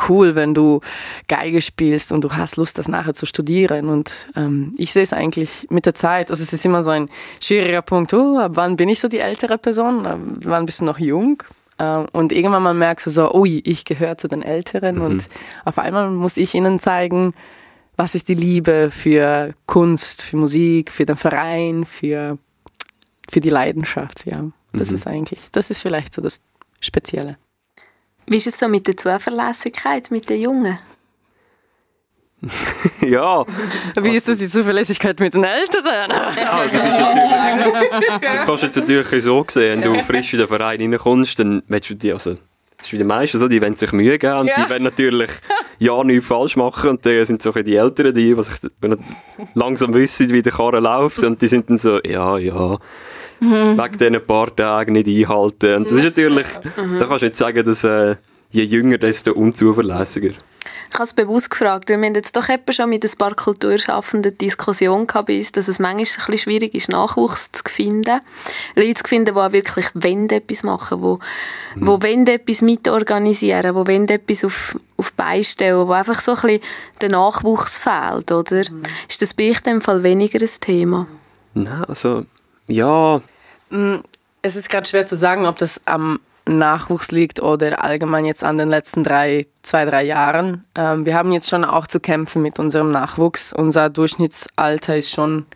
cool, 0.09 0.35
wenn 0.35 0.55
du 0.55 0.81
Geige 1.29 1.63
spielst 1.63 2.13
und 2.13 2.25
du 2.25 2.33
hast 2.33 2.57
Lust, 2.57 2.79
das 2.79 2.89
nachher 2.89 3.15
zu 3.15 3.27
studieren. 3.27 3.89
Und 3.89 4.29
ähm, 4.37 4.75
ich 4.77 4.93
sehe 4.93 5.03
es 5.03 5.13
eigentlich 5.13 5.67
mit 5.71 5.87
der 5.87 5.95
Zeit. 5.95 6.31
Also 6.31 6.43
es 6.43 6.53
ist 6.53 6.65
immer 6.65 6.83
so 6.83 6.91
ein 6.91 7.09
schwieriger 7.43 7.83
Punkt. 7.83 8.13
Oh, 8.13 8.39
ab 8.39 8.53
wann 8.55 8.77
bin 8.77 8.89
ich 8.89 9.01
so 9.01 9.09
die 9.09 9.19
ältere 9.19 9.59
Person? 9.59 10.07
Ab 10.07 10.19
wann 10.45 10.67
bist 10.67 10.81
du 10.81 10.85
noch 10.85 10.99
jung? 10.99 11.43
Ähm, 11.81 12.07
und 12.13 12.31
irgendwann 12.31 12.63
mal 12.63 12.75
merkst 12.75 13.07
du 13.07 13.11
so, 13.11 13.35
ui, 13.35 13.63
ich 13.65 13.85
gehöre 13.85 14.19
zu 14.19 14.29
den 14.29 14.43
Älteren 14.43 14.97
mhm. 14.97 15.03
und 15.03 15.29
auf 15.65 15.79
einmal 15.79 16.11
muss 16.11 16.37
ich 16.37 16.55
ihnen 16.55 16.79
zeigen, 16.79 17.33
was 17.97 18.15
ist 18.15 18.29
die 18.29 18.35
Liebe 18.35 18.91
für 18.93 19.55
Kunst, 19.67 20.23
für 20.23 20.37
Musik, 20.37 20.93
für 20.93 21.07
den 21.07 21.17
Verein, 21.17 21.87
für, 21.87 22.39
für 23.29 23.41
die 23.41 23.51
Leidenschaft, 23.51 24.27
ja. 24.27 24.45
Das 24.73 24.91
mhm. 24.91 24.95
ist 24.95 25.07
eigentlich, 25.07 25.51
das 25.51 25.71
ist 25.71 25.83
vielleicht 25.83 26.15
so 26.15 26.23
das 26.23 26.41
Spezielle. 26.81 27.37
Wie 28.27 28.37
ist 28.37 28.47
es 28.47 28.59
so 28.59 28.69
mit 28.69 28.87
der 28.87 28.97
Zuverlässigkeit 28.97 30.11
mit 30.11 30.29
den 30.31 30.41
Jungen? 30.41 30.79
ja. 33.07 33.45
Wie 34.01 34.17
ist 34.17 34.29
das 34.29 34.39
die 34.39 34.49
Zuverlässigkeit 34.49 35.19
mit 35.21 35.35
den 35.35 35.45
Älteren? 35.45 36.11
ja, 36.11 36.65
das 36.65 36.73
ist 36.73 36.99
natürlich. 37.01 38.21
Das 38.21 38.47
kannst 38.47 38.63
du 38.63 38.67
jetzt 38.67 38.77
natürlich 38.77 39.25
so 39.25 39.45
sehen. 39.49 39.85
Wenn 39.85 39.95
du 39.95 40.05
frisch 40.05 40.33
in 40.33 40.39
den 40.39 40.49
Verein 40.49 40.81
reinkommst, 40.81 41.39
dann 41.39 41.63
willst 41.69 41.91
du 41.91 41.95
die, 41.95 42.13
also, 42.13 42.37
das 42.77 42.87
ist 42.87 42.93
wie 42.93 42.99
die 42.99 43.05
meisten 43.05 43.39
so, 43.39 43.47
die 43.47 43.61
wollen 43.61 43.77
sich 43.77 43.93
Mühe 43.93 44.19
geben 44.19 44.39
und 44.39 44.47
ja. 44.47 44.65
die 44.65 44.71
wollen 44.71 44.85
natürlich 44.85 45.31
ja 45.79 46.03
nichts 46.03 46.27
falsch 46.27 46.57
machen 46.57 46.91
und 46.91 47.05
dann 47.05 47.25
sind 47.27 47.43
so 47.43 47.53
die 47.53 47.77
Älteren, 47.77 48.15
die, 48.15 48.35
die 48.35 48.43
sich 48.43 48.55
langsam 49.55 49.93
wissen, 49.93 50.31
wie 50.31 50.41
der 50.41 50.53
Karren 50.53 50.83
läuft 50.83 51.23
und 51.23 51.43
die 51.43 51.47
sind 51.47 51.69
dann 51.69 51.77
so, 51.77 52.01
ja, 52.03 52.39
ja, 52.39 52.79
mhm. 53.41 53.77
wegen 53.77 53.99
diesen 53.99 54.27
paar 54.27 54.55
Tagen 54.55 54.95
nicht 54.95 55.09
einhalten. 55.09 55.77
Und 55.77 55.87
das 55.91 55.99
ist 55.99 56.05
natürlich, 56.05 56.47
mhm. 56.77 56.99
da 56.99 57.07
kannst 57.07 57.23
du 57.23 57.27
nicht 57.27 57.37
sagen, 57.37 57.65
dass 57.65 57.85
äh, 57.85 58.17
je 58.51 58.65
jünger, 58.65 58.97
desto 58.97 59.33
unzuverlässiger. 59.33 60.35
Ich 60.91 60.95
habe 60.95 61.05
es 61.05 61.15
bewusst 61.15 61.51
gefragt, 61.51 61.89
weil 61.89 61.99
wir 61.99 62.09
haben 62.09 62.15
jetzt 62.15 62.37
doch 62.37 62.47
schon 62.71 62.91
mit 62.91 63.05
ein 63.05 63.11
paar 63.19 63.35
Kulturschaffenden 63.35 64.37
Diskussionen 64.37 65.07
gehabt, 65.07 65.31
dass 65.57 65.69
es 65.69 65.79
manchmal 65.79 65.99
ein 65.99 66.05
bisschen 66.05 66.39
schwierig 66.39 66.75
ist, 66.75 66.89
Nachwuchs 66.89 67.51
zu 67.53 67.63
finden. 67.67 68.21
Leute 68.75 68.95
zu 68.95 69.09
finden, 69.09 69.35
die 69.35 69.41
auch 69.41 69.53
wirklich 69.53 69.87
wollen, 69.95 70.29
etwas 70.29 70.63
machen 70.63 71.01
wollen, 71.01 71.21
die, 71.75 71.81
mhm. 71.81 71.85
die 71.85 72.07
wollen 72.09 72.27
etwas 72.27 72.63
mitorganisieren, 72.63 73.75
die 73.75 73.87
wollen 73.87 74.09
etwas 74.09 74.45
auf, 74.45 74.77
auf 74.97 75.13
beistellen, 75.15 75.87
wo 75.87 75.93
einfach 75.93 76.21
so 76.21 76.33
ein 76.33 76.41
bisschen 76.41 76.61
der 77.01 77.09
Nachwuchs 77.11 77.79
fehlt, 77.79 78.31
oder? 78.33 78.71
Mhm. 78.71 78.83
Ist 79.09 79.23
das 79.23 79.35
bei 79.35 79.51
euch 79.51 79.59
in 79.59 79.75
dem 79.75 79.81
Fall 79.81 80.03
weniger 80.03 80.41
ein 80.41 80.61
Thema? 80.61 81.07
Nein, 81.55 81.85
also, 81.85 82.25
ja. 82.67 83.21
Mm, 83.71 83.97
es 84.43 84.57
ist 84.57 84.69
gerade 84.69 84.89
schwer 84.89 85.07
zu 85.07 85.17
sagen, 85.17 85.47
ob 85.47 85.59
das 85.59 85.81
am 85.87 86.21
Nachwuchs 86.47 87.11
liegt 87.11 87.41
oder 87.41 87.85
allgemein 87.85 88.25
jetzt 88.25 88.43
an 88.45 88.59
den 88.59 88.69
letzten 88.69 89.03
drei, 89.03 89.47
zwei, 89.63 89.85
drei 89.85 90.03
Jahren. 90.05 90.65
Ähm, 90.75 91.07
wir 91.07 91.15
haben 91.15 91.33
jetzt 91.33 91.49
schon 91.49 91.65
auch 91.65 91.87
zu 91.87 92.01
kämpfen 92.01 92.43
mit 92.43 92.59
unserem 92.59 92.91
Nachwuchs. 92.91 93.53
Unser 93.53 93.91
Durchschnittsalter 93.91 94.97
ist 94.97 95.11
schon, 95.11 95.47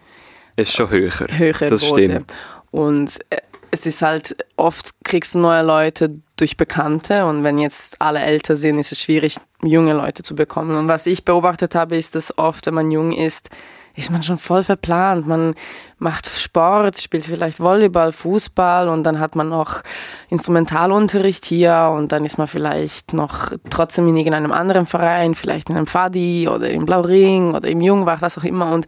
ist 0.56 0.72
schon 0.72 0.90
höher. 0.90 1.10
höher 1.10 1.68
das 1.68 1.88
wurde. 1.88 2.04
stimmt. 2.04 2.34
Und 2.70 3.18
äh, 3.30 3.38
es 3.70 3.86
ist 3.86 4.02
halt, 4.02 4.36
oft 4.56 4.90
kriegst 5.04 5.34
du 5.34 5.40
neue 5.40 5.62
Leute 5.62 6.20
durch 6.36 6.56
Bekannte 6.56 7.26
und 7.26 7.42
wenn 7.42 7.58
jetzt 7.58 8.00
alle 8.00 8.20
älter 8.20 8.56
sind, 8.56 8.78
ist 8.78 8.92
es 8.92 9.00
schwierig, 9.00 9.36
junge 9.62 9.94
Leute 9.94 10.22
zu 10.22 10.34
bekommen. 10.34 10.76
Und 10.76 10.88
was 10.88 11.06
ich 11.06 11.24
beobachtet 11.24 11.74
habe, 11.74 11.96
ist, 11.96 12.14
dass 12.14 12.36
oft, 12.38 12.66
wenn 12.66 12.74
man 12.74 12.90
jung 12.90 13.12
ist, 13.12 13.50
ist 13.96 14.10
man 14.10 14.22
schon 14.22 14.38
voll 14.38 14.64
verplant. 14.64 15.26
Man 15.26 15.54
macht 15.98 16.26
Sport, 16.26 17.00
spielt 17.00 17.24
vielleicht 17.24 17.60
Volleyball, 17.60 18.12
Fußball 18.12 18.88
und 18.88 19.04
dann 19.04 19.20
hat 19.20 19.36
man 19.36 19.48
noch 19.48 19.82
Instrumentalunterricht 20.30 21.44
hier 21.44 21.92
und 21.94 22.10
dann 22.10 22.24
ist 22.24 22.38
man 22.38 22.48
vielleicht 22.48 23.12
noch 23.12 23.52
trotzdem 23.70 24.08
in 24.08 24.16
irgendeinem 24.16 24.52
anderen 24.52 24.86
Verein, 24.86 25.34
vielleicht 25.34 25.70
in 25.70 25.76
einem 25.76 25.86
Fadi 25.86 26.48
oder 26.48 26.70
im 26.70 26.84
Blauring 26.84 27.54
oder 27.54 27.68
im 27.68 27.80
Jungwach, 27.80 28.20
was 28.20 28.36
auch 28.36 28.44
immer. 28.44 28.72
Und 28.72 28.86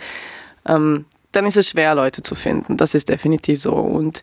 ähm, 0.67 1.05
dann 1.33 1.47
ist 1.47 1.57
es 1.57 1.69
schwer, 1.69 1.95
Leute 1.95 2.23
zu 2.23 2.35
finden. 2.35 2.77
Das 2.77 2.95
ist 2.95 3.09
definitiv 3.09 3.61
so. 3.61 3.75
Und 3.75 4.23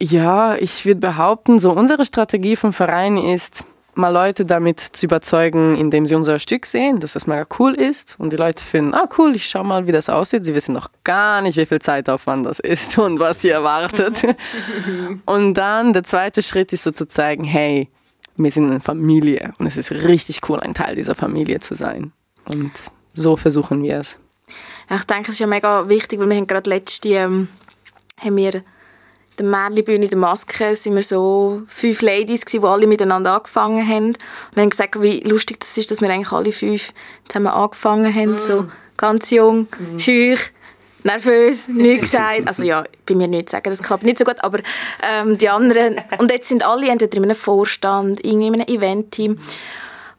ja, 0.00 0.56
ich 0.56 0.84
würde 0.84 1.00
behaupten, 1.00 1.58
so 1.58 1.72
unsere 1.72 2.04
Strategie 2.04 2.56
vom 2.56 2.72
Verein 2.72 3.16
ist, 3.16 3.64
mal 3.96 4.10
Leute 4.10 4.44
damit 4.44 4.80
zu 4.80 5.06
überzeugen, 5.06 5.76
indem 5.76 6.06
sie 6.06 6.14
unser 6.14 6.38
Stück 6.38 6.66
sehen, 6.66 7.00
dass 7.00 7.14
das 7.14 7.26
mega 7.26 7.46
cool 7.58 7.72
ist 7.72 8.16
und 8.18 8.32
die 8.32 8.36
Leute 8.36 8.62
finden, 8.62 8.94
ah 8.94 9.08
cool, 9.18 9.34
ich 9.34 9.46
schau 9.46 9.64
mal, 9.64 9.86
wie 9.86 9.92
das 9.92 10.08
aussieht. 10.08 10.44
Sie 10.44 10.54
wissen 10.54 10.72
noch 10.72 10.88
gar 11.04 11.42
nicht, 11.42 11.56
wie 11.56 11.66
viel 11.66 11.80
Zeitaufwand 11.80 12.46
das 12.46 12.60
ist 12.60 12.98
und 12.98 13.18
was 13.18 13.40
sie 13.40 13.50
erwartet. 13.50 14.22
und 15.24 15.54
dann 15.54 15.92
der 15.92 16.02
zweite 16.02 16.42
Schritt 16.42 16.72
ist 16.72 16.84
so 16.84 16.90
zu 16.90 17.06
zeigen, 17.06 17.44
hey, 17.44 17.88
wir 18.36 18.50
sind 18.50 18.70
eine 18.70 18.80
Familie 18.80 19.54
und 19.58 19.66
es 19.66 19.76
ist 19.76 19.90
richtig 19.90 20.40
cool, 20.48 20.60
ein 20.60 20.74
Teil 20.74 20.94
dieser 20.94 21.14
Familie 21.14 21.60
zu 21.60 21.74
sein. 21.74 22.12
Und 22.44 22.72
so 23.14 23.36
versuchen 23.36 23.82
wir 23.82 23.98
es. 23.98 24.18
ich 24.94 25.04
denke, 25.04 25.28
es 25.28 25.34
ist 25.34 25.40
ja 25.40 25.46
mega 25.46 25.88
wichtig, 25.88 26.20
weil 26.20 26.28
wir 26.28 26.36
haben 26.36 26.46
gerade 26.46 26.68
letzte 26.68 27.08
ähm, 27.08 27.48
haben 28.18 28.36
wir 28.36 28.62
der 29.38 29.46
Märlibühne, 29.46 30.08
der 30.08 30.18
Maske, 30.18 30.74
sind 30.74 30.94
wir 30.94 31.02
so 31.02 31.62
fünf 31.66 32.02
Ladies 32.02 32.44
gewesen, 32.44 32.62
die 32.62 32.66
alle 32.66 32.86
miteinander 32.86 33.34
angefangen 33.34 33.86
haben. 33.86 34.06
Und 34.06 34.60
haben 34.60 34.70
gesagt, 34.70 35.00
wie 35.00 35.20
lustig 35.20 35.60
das 35.60 35.76
ist, 35.76 35.90
dass 35.90 36.00
wir 36.00 36.10
eigentlich 36.10 36.32
alle 36.32 36.52
fünf 36.52 36.92
zusammen 37.28 37.48
angefangen 37.48 38.14
haben, 38.14 38.34
mm. 38.34 38.38
so 38.38 38.66
ganz 38.96 39.30
jung, 39.30 39.68
mm. 39.78 39.98
schüch, 39.98 40.52
nervös, 41.06 41.68
nichts 41.68 42.12
gesagt. 42.12 42.46
Also 42.46 42.62
ja, 42.62 42.84
bei 43.06 43.14
mir 43.14 43.28
nicht 43.28 43.50
sagen, 43.50 43.70
das 43.70 43.82
klappt 43.82 44.04
nicht 44.04 44.18
so 44.18 44.24
gut, 44.24 44.42
aber 44.42 44.58
ähm, 45.02 45.38
die 45.38 45.48
anderen, 45.48 46.00
und 46.18 46.30
jetzt 46.30 46.48
sind 46.48 46.66
alle 46.66 46.88
entweder 46.88 47.16
in 47.16 47.24
einem 47.24 47.36
Vorstand, 47.36 48.24
irgendwie 48.24 48.48
in 48.48 48.54
einem 48.54 48.68
Eventteam. 48.68 49.38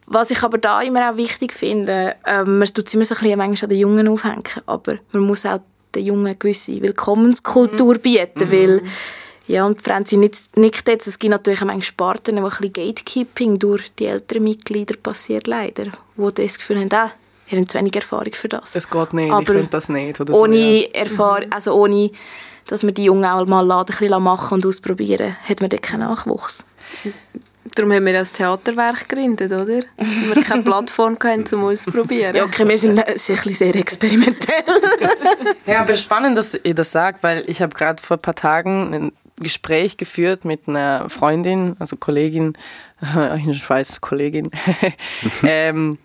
Was 0.05 0.31
ich 0.31 0.41
aber 0.41 0.57
da 0.57 0.81
immer 0.81 1.12
auch 1.12 1.17
wichtig 1.17 1.51
finde, 1.51 2.15
ähm, 2.25 2.59
man 2.59 2.67
tut 2.69 2.88
es 2.88 2.93
immer 2.93 3.03
so 3.03 3.15
ein 3.15 3.19
bisschen 3.19 3.38
manchmal 3.38 3.63
an 3.63 3.69
den 3.69 3.79
Jungen 3.79 4.07
aufhängen, 4.07 4.43
aber 4.65 4.95
man 5.12 5.24
muss 5.24 5.45
auch 5.45 5.59
den 5.98 6.06
Jungen 6.06 6.27
eine 6.27 6.36
gewisse 6.36 6.82
Willkommenskultur 6.82 7.96
mhm. 7.96 8.00
bieten, 8.00 8.48
mhm. 8.48 8.51
weil 8.51 8.82
ja, 9.48 9.66
und 9.66 9.82
Franzi 9.82 10.18
nickt 10.18 10.88
jetzt, 10.88 11.08
es 11.08 11.20
gibt 11.20 11.31
natürlich 11.31 11.62
auch 11.62 11.81
Sparten, 11.81 12.36
wo 12.38 12.44
ein 12.44 12.50
bisschen 12.50 12.74
Gatekeeping 12.74 13.60
durch 13.60 13.94
die 13.96 14.07
älteren 14.07 14.44
Mitglieder 14.44 14.96
passiert, 14.98 15.48
leider, 15.48 15.86
wo 16.18 16.29
das 16.31 16.57
Gefühl 16.57 16.79
haben, 16.79 16.90
ah, 16.92 17.12
wir 17.48 17.57
haben 17.57 17.68
zu 17.68 17.77
wenig 17.77 17.96
Erfahrung 17.96 18.33
für 18.33 18.50
das. 18.50 18.75
Es 18.75 18.90
geht 18.90 19.14
nicht, 19.14 19.31
Aber 19.31 19.42
ich 19.42 19.48
finde 19.48 19.68
das 19.68 19.88
nicht. 19.88 20.20
Oder 20.20 20.33
ohne 20.33 20.57
so, 20.57 20.62
ja. 20.62 20.88
Erfahrung, 20.92 21.50
also 21.50 21.74
ohne, 21.75 22.12
dass 22.66 22.83
wir 22.83 22.92
die 22.92 23.05
Jungen 23.05 23.24
auch 23.24 23.46
mal 23.46 23.72
ein 23.72 23.86
bisschen 23.86 24.22
machen 24.22 24.55
und 24.55 24.66
ausprobieren, 24.66 25.38
hat 25.48 25.62
man 25.62 25.70
dort 25.70 25.81
keinen 25.81 26.01
Nachwuchs. 26.01 26.66
Darum 27.75 27.92
haben 27.94 28.06
wir 28.06 28.14
das 28.14 28.32
Theaterwerk 28.32 29.08
gegründet, 29.08 29.51
oder? 29.51 29.66
Weil 29.98 30.36
wir 30.36 30.44
keine 30.44 30.64
Plattform 30.64 31.18
hatten, 31.24 31.56
um 31.56 31.66
auszuprobieren. 31.66 32.36
Ja, 32.36 32.44
okay, 32.44 32.68
wir 32.68 32.77
sind 32.77 33.03
sicher 33.16 33.53
sehr 33.53 33.75
experimentell. 33.75 34.64
ja, 35.66 35.82
aber 35.82 35.96
spannend, 35.96 36.38
dass 36.38 36.60
ihr 36.64 36.75
das 36.75 36.92
sagt, 36.92 37.24
weil 37.24 37.44
ich 37.48 37.62
habe 37.62 37.75
gerade 37.75 38.01
vor 38.01 38.18
ein 38.18 38.22
paar 38.22 38.36
Tagen 38.36 38.94
ein 38.94 39.12
Gespräch 39.40 39.98
geführt 39.98 40.46
mit 40.46 40.68
einer 40.68 41.10
Freundin, 41.10 41.75
also 41.80 41.96
Kollegin, 41.96 42.58
ich 43.50 43.70
weiß, 43.70 44.01
Kollegin. 44.01 44.51
ähm, 45.44 45.98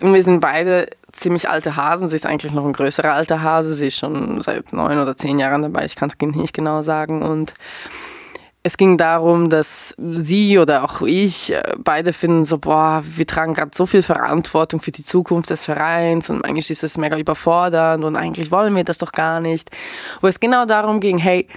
und 0.00 0.14
wir 0.14 0.22
sind 0.22 0.40
beide 0.40 0.88
ziemlich 1.12 1.48
alte 1.48 1.76
Hasen. 1.76 2.08
Sie 2.08 2.16
ist 2.16 2.26
eigentlich 2.26 2.52
noch 2.52 2.66
ein 2.66 2.72
größerer 2.72 3.12
alter 3.12 3.42
Hase. 3.42 3.74
Sie 3.74 3.86
ist 3.86 3.98
schon 3.98 4.42
seit 4.42 4.72
neun 4.72 4.98
oder 4.98 5.16
zehn 5.16 5.38
Jahren 5.38 5.62
dabei. 5.62 5.84
Ich 5.84 5.94
kann 5.94 6.08
es 6.10 6.26
nicht 6.34 6.54
genau 6.54 6.82
sagen. 6.82 7.22
Und 7.22 7.54
es 8.64 8.76
ging 8.76 8.96
darum, 8.96 9.50
dass 9.50 9.94
sie 9.98 10.58
oder 10.58 10.84
auch 10.84 11.02
ich 11.02 11.52
äh, 11.52 11.62
beide 11.78 12.12
finden 12.12 12.44
so, 12.44 12.58
boah, 12.58 13.02
wir 13.04 13.26
tragen 13.26 13.54
gerade 13.54 13.72
so 13.74 13.86
viel 13.86 14.02
Verantwortung 14.02 14.80
für 14.80 14.92
die 14.92 15.04
Zukunft 15.04 15.50
des 15.50 15.64
Vereins 15.64 16.30
und 16.30 16.44
eigentlich 16.44 16.70
ist 16.70 16.82
das 16.82 16.96
mega 16.96 17.18
überfordernd 17.18 18.04
und 18.04 18.16
eigentlich 18.16 18.50
wollen 18.50 18.74
wir 18.76 18.84
das 18.84 18.98
doch 18.98 19.12
gar 19.12 19.40
nicht. 19.40 19.70
Wo 20.20 20.28
es 20.28 20.38
genau 20.38 20.64
darum 20.64 21.00
ging, 21.00 21.18
hey, 21.18 21.48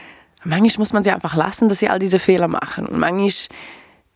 manchmal 0.43 0.79
muss 0.79 0.93
man 0.93 1.03
sie 1.03 1.11
einfach 1.11 1.35
lassen, 1.35 1.69
dass 1.69 1.79
sie 1.79 1.89
all 1.89 1.99
diese 1.99 2.19
Fehler 2.19 2.47
machen 2.47 2.87
und 2.87 2.97
manchmal 2.97 3.29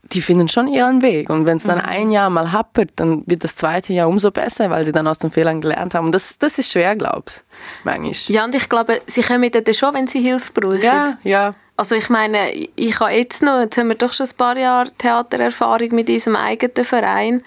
die 0.04 0.21
finden 0.21 0.47
schon 0.47 0.67
ihren 0.67 1.02
Weg. 1.02 1.30
Und 1.30 1.45
wenn 1.45 1.58
es 1.58 1.63
dann 1.63 1.78
mhm. 1.78 1.86
ein 1.86 2.12
Jahr 2.12 2.30
mal 2.30 2.52
happert, 2.52 2.91
dann 2.95 3.23
wird 3.28 3.43
das 3.43 3.56
zweite 3.56 3.93
Jahr 3.93 4.08
umso 4.08 4.32
besser, 4.32 4.69
weil 4.69 4.86
sie 4.86 4.91
dann 4.91 5.06
aus 5.08 5.19
den 5.19 5.30
Fehlern 5.30 5.62
gelernt 5.62 5.93
haben. 5.93 6.08
Und 6.08 6.13
das, 6.13 6.38
das 6.39 6.58
ist 6.58 6.71
schwer, 6.71 6.95
glaubst 6.95 7.39
du, 7.39 7.43
manchmal. 7.84 8.36
Ja, 8.36 8.45
und 8.45 8.56
ich 8.56 8.67
glaube, 8.67 9.02
sie 9.06 9.21
kommen 9.21 9.52
dann 9.52 9.73
schon, 9.73 9.93
wenn 9.93 10.08
sie 10.08 10.21
Hilfe 10.21 10.52
brauchen. 10.54 10.82
Ja, 10.82 11.17
ja. 11.23 11.54
Also 11.80 11.96
ich 11.96 12.10
meine, 12.10 12.52
ich 12.76 13.00
habe 13.00 13.13
jetzt 13.13 13.42
noch, 13.42 13.62
jetzt 13.62 13.78
haben 13.78 13.88
wir 13.88 13.96
doch 13.96 14.12
schon 14.12 14.26
ein 14.26 14.36
paar 14.36 14.58
Jahre 14.58 14.92
Theatererfahrung 14.98 15.96
mit 15.96 16.10
diesem 16.10 16.36
eigenen 16.36 16.84
Verein 16.84 17.42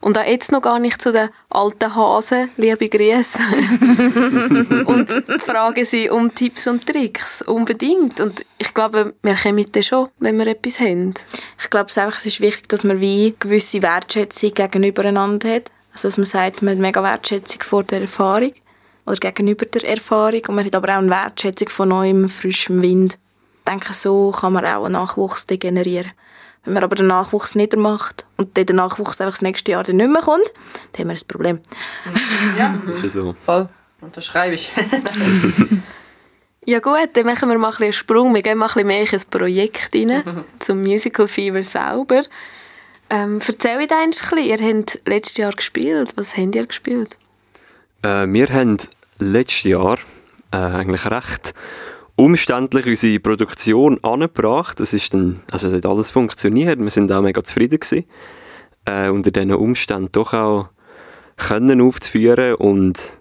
und 0.00 0.18
auch 0.18 0.26
jetzt 0.26 0.50
noch 0.50 0.60
gar 0.60 0.80
nicht 0.80 1.00
zu 1.00 1.12
den 1.12 1.28
alten 1.50 1.94
Hasen, 1.94 2.50
liebe 2.56 2.88
Grüße. 2.88 3.38
und 4.86 5.12
fragen 5.40 5.84
sie 5.84 6.10
um 6.10 6.34
Tipps 6.34 6.66
und 6.66 6.84
Tricks, 6.84 7.42
unbedingt. 7.42 8.20
Und 8.20 8.44
ich 8.58 8.74
glaube, 8.74 9.14
wir 9.22 9.36
kommen 9.36 9.64
dann 9.70 9.82
schon, 9.84 10.08
wenn 10.18 10.36
wir 10.36 10.48
etwas 10.48 10.80
haben. 10.80 11.14
Ich 11.56 11.70
glaube 11.70 11.86
es, 11.88 11.96
einfach, 11.96 12.18
es 12.18 12.26
ist 12.26 12.40
wichtig, 12.40 12.68
dass 12.68 12.82
man 12.82 13.00
wie 13.00 13.36
gewisse 13.38 13.82
Wertschätzung 13.82 14.52
gegenübereinander 14.52 15.48
hat. 15.48 15.70
Also 15.92 16.08
dass 16.08 16.18
man 16.18 16.26
sagt, 16.26 16.60
man 16.60 16.74
hat 16.74 16.80
mega 16.80 17.04
Wertschätzung 17.04 17.62
vor 17.62 17.84
der 17.84 18.00
Erfahrung 18.00 18.52
oder 19.06 19.14
gegenüber 19.14 19.64
der 19.64 19.88
Erfahrung 19.88 20.42
und 20.48 20.56
man 20.56 20.64
hat 20.64 20.74
aber 20.74 20.88
auch 20.88 20.98
eine 20.98 21.10
Wertschätzung 21.10 21.68
von 21.68 21.90
neuem, 21.90 22.28
frischem 22.28 22.82
Wind 22.82 23.16
denke, 23.66 23.94
so 23.94 24.30
kann 24.30 24.52
man 24.52 24.64
auch 24.64 24.84
einen 24.84 24.92
Nachwuchs 24.92 25.46
degenerieren. 25.46 26.12
Wenn 26.64 26.74
man 26.74 26.82
aber 26.82 26.96
den 26.96 27.06
Nachwuchs 27.06 27.54
niedermacht 27.54 28.26
und 28.36 28.56
der 28.56 28.74
Nachwuchs 28.74 29.20
einfach 29.20 29.34
das 29.34 29.42
nächste 29.42 29.70
Jahr 29.70 29.84
dann 29.84 29.96
nicht 29.96 30.10
mehr 30.10 30.22
kommt, 30.22 30.52
dann 30.92 31.00
haben 31.00 31.08
wir 31.08 31.14
ein 31.14 31.28
Problem. 31.28 31.60
Ja, 32.58 32.74
ist 33.02 33.12
so. 33.12 33.34
voll. 33.34 33.68
Unterschreibe 34.00 34.56
ich. 34.56 34.72
ja 36.66 36.80
gut, 36.80 37.10
dann 37.12 37.26
machen 37.26 37.48
wir 37.48 37.56
mal 37.56 37.72
ein 37.72 37.82
einen 37.82 37.92
Sprung. 37.92 38.34
Wir 38.34 38.42
gehen 38.42 38.58
mal 38.58 38.66
ein 38.66 38.72
bisschen 38.72 38.86
mehr 38.88 39.00
in 39.00 39.08
ein 39.08 39.30
Projekt 39.30 39.94
rein, 39.94 40.44
zum 40.58 40.82
Musical 40.82 41.28
Fever 41.28 41.62
selber. 41.62 42.22
Ähm, 43.08 43.40
erzähl 43.46 43.78
uns 43.78 43.92
ein 43.92 44.10
bisschen, 44.10 44.38
ihr 44.38 44.58
habt 44.58 45.00
letztes 45.06 45.36
Jahr 45.36 45.52
gespielt. 45.52 46.16
Was 46.16 46.36
habt 46.36 46.54
ihr 46.54 46.66
gespielt? 46.66 47.16
Äh, 48.02 48.26
wir 48.26 48.48
haben 48.48 48.78
letztes 49.18 49.62
Jahr 49.62 49.98
äh, 50.50 50.56
eigentlich 50.56 51.06
recht 51.06 51.54
umständlich 52.16 52.86
unsere 52.86 53.20
Produktion 53.20 54.02
angebracht. 54.02 54.80
Das 54.80 54.92
ist 54.92 55.14
dann, 55.14 55.40
also 55.50 55.68
es 55.68 55.74
hat 55.74 55.86
alles 55.86 56.10
funktioniert. 56.10 56.80
Wir 56.80 56.90
sind 56.90 57.12
auch 57.12 57.22
mega 57.22 57.44
zufrieden 57.44 57.78
gewesen. 57.78 58.04
Äh, 58.86 59.10
unter 59.10 59.30
diesen 59.30 59.54
Umständen 59.54 60.10
doch 60.12 60.32
auch 60.32 60.68
können 61.36 61.82
aufzuführen 61.82 62.54
und 62.54 63.18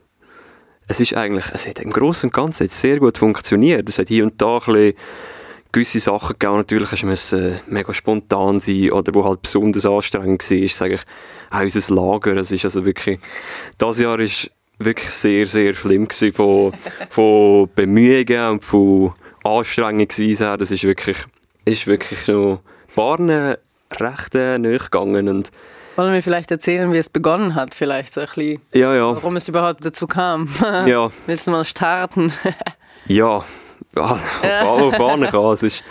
es 0.88 0.99
ist 0.99 1.15
eigentlich, 1.15 1.45
es 1.53 1.67
hat 1.67 1.79
im 1.79 1.91
Großen 1.91 2.29
und 2.29 2.34
Ganzen 2.34 2.69
sehr 2.69 2.99
gut 2.99 3.17
funktioniert. 3.17 3.89
Es 3.89 3.97
hat 3.97 4.08
hier 4.08 4.23
und 4.23 4.39
da 4.41 4.60
ein 4.67 4.93
gewisse 5.71 5.99
Sachen 5.99 6.38
gegeben. 6.39 6.58
Natürlich 6.58 6.93
es 6.93 7.03
musste 7.03 7.60
mega 7.67 7.93
spontan 7.93 8.60
sein 8.60 8.91
oder 8.91 9.13
wo 9.13 9.25
halt 9.25 9.41
besonders 9.41 9.86
anstrengend 9.86 10.49
war, 10.49 10.69
sage 10.69 10.95
ich, 10.95 11.01
auch 11.49 11.62
unser 11.62 11.95
Lager. 11.95 12.38
Es 12.38 12.51
ist 12.51 12.65
also 12.65 12.86
wirklich, 12.86 13.19
das 13.77 13.99
Jahr 13.99 14.19
ist 14.19 14.51
wirklich 14.79 15.09
sehr, 15.11 15.45
sehr 15.45 15.73
schlimm 15.73 16.07
gewesen 16.07 16.33
von, 16.33 16.73
von 17.09 17.69
Bemühungen 17.75 18.51
und 18.51 18.65
von 18.65 19.13
Anstrengungsweise 19.43 20.45
her. 20.45 20.57
Das 20.57 20.71
ist 20.71 20.83
wirklich, 20.83 21.17
ist 21.65 21.88
wirklich 21.88 22.27
noch 22.27 22.61
paar 22.95 23.19
recht 23.19 24.35
äh, 24.35 24.57
gegangen 24.59 25.27
und 25.29 25.51
Wollen 25.95 26.13
wir 26.13 26.23
vielleicht 26.23 26.51
erzählen, 26.51 26.91
wie 26.91 26.97
es 26.97 27.09
begonnen 27.09 27.55
hat, 27.55 27.73
vielleicht 27.73 28.13
so 28.13 28.19
ein 28.19 28.27
bisschen, 28.27 28.61
Ja, 28.73 28.93
ja. 28.93 29.15
warum 29.15 29.38
es 29.38 29.47
überhaupt 29.47 29.85
dazu 29.85 30.07
kam? 30.07 30.49
Ja, 30.85 31.09
Willst 31.25 31.47
du 31.47 31.51
mal 31.51 31.63
starten? 31.63 32.33
ja. 33.05 33.45
auf 33.95 34.99
alle 34.99 35.27
kann. 35.27 35.53
Es 35.53 35.63
ist, 35.63 35.83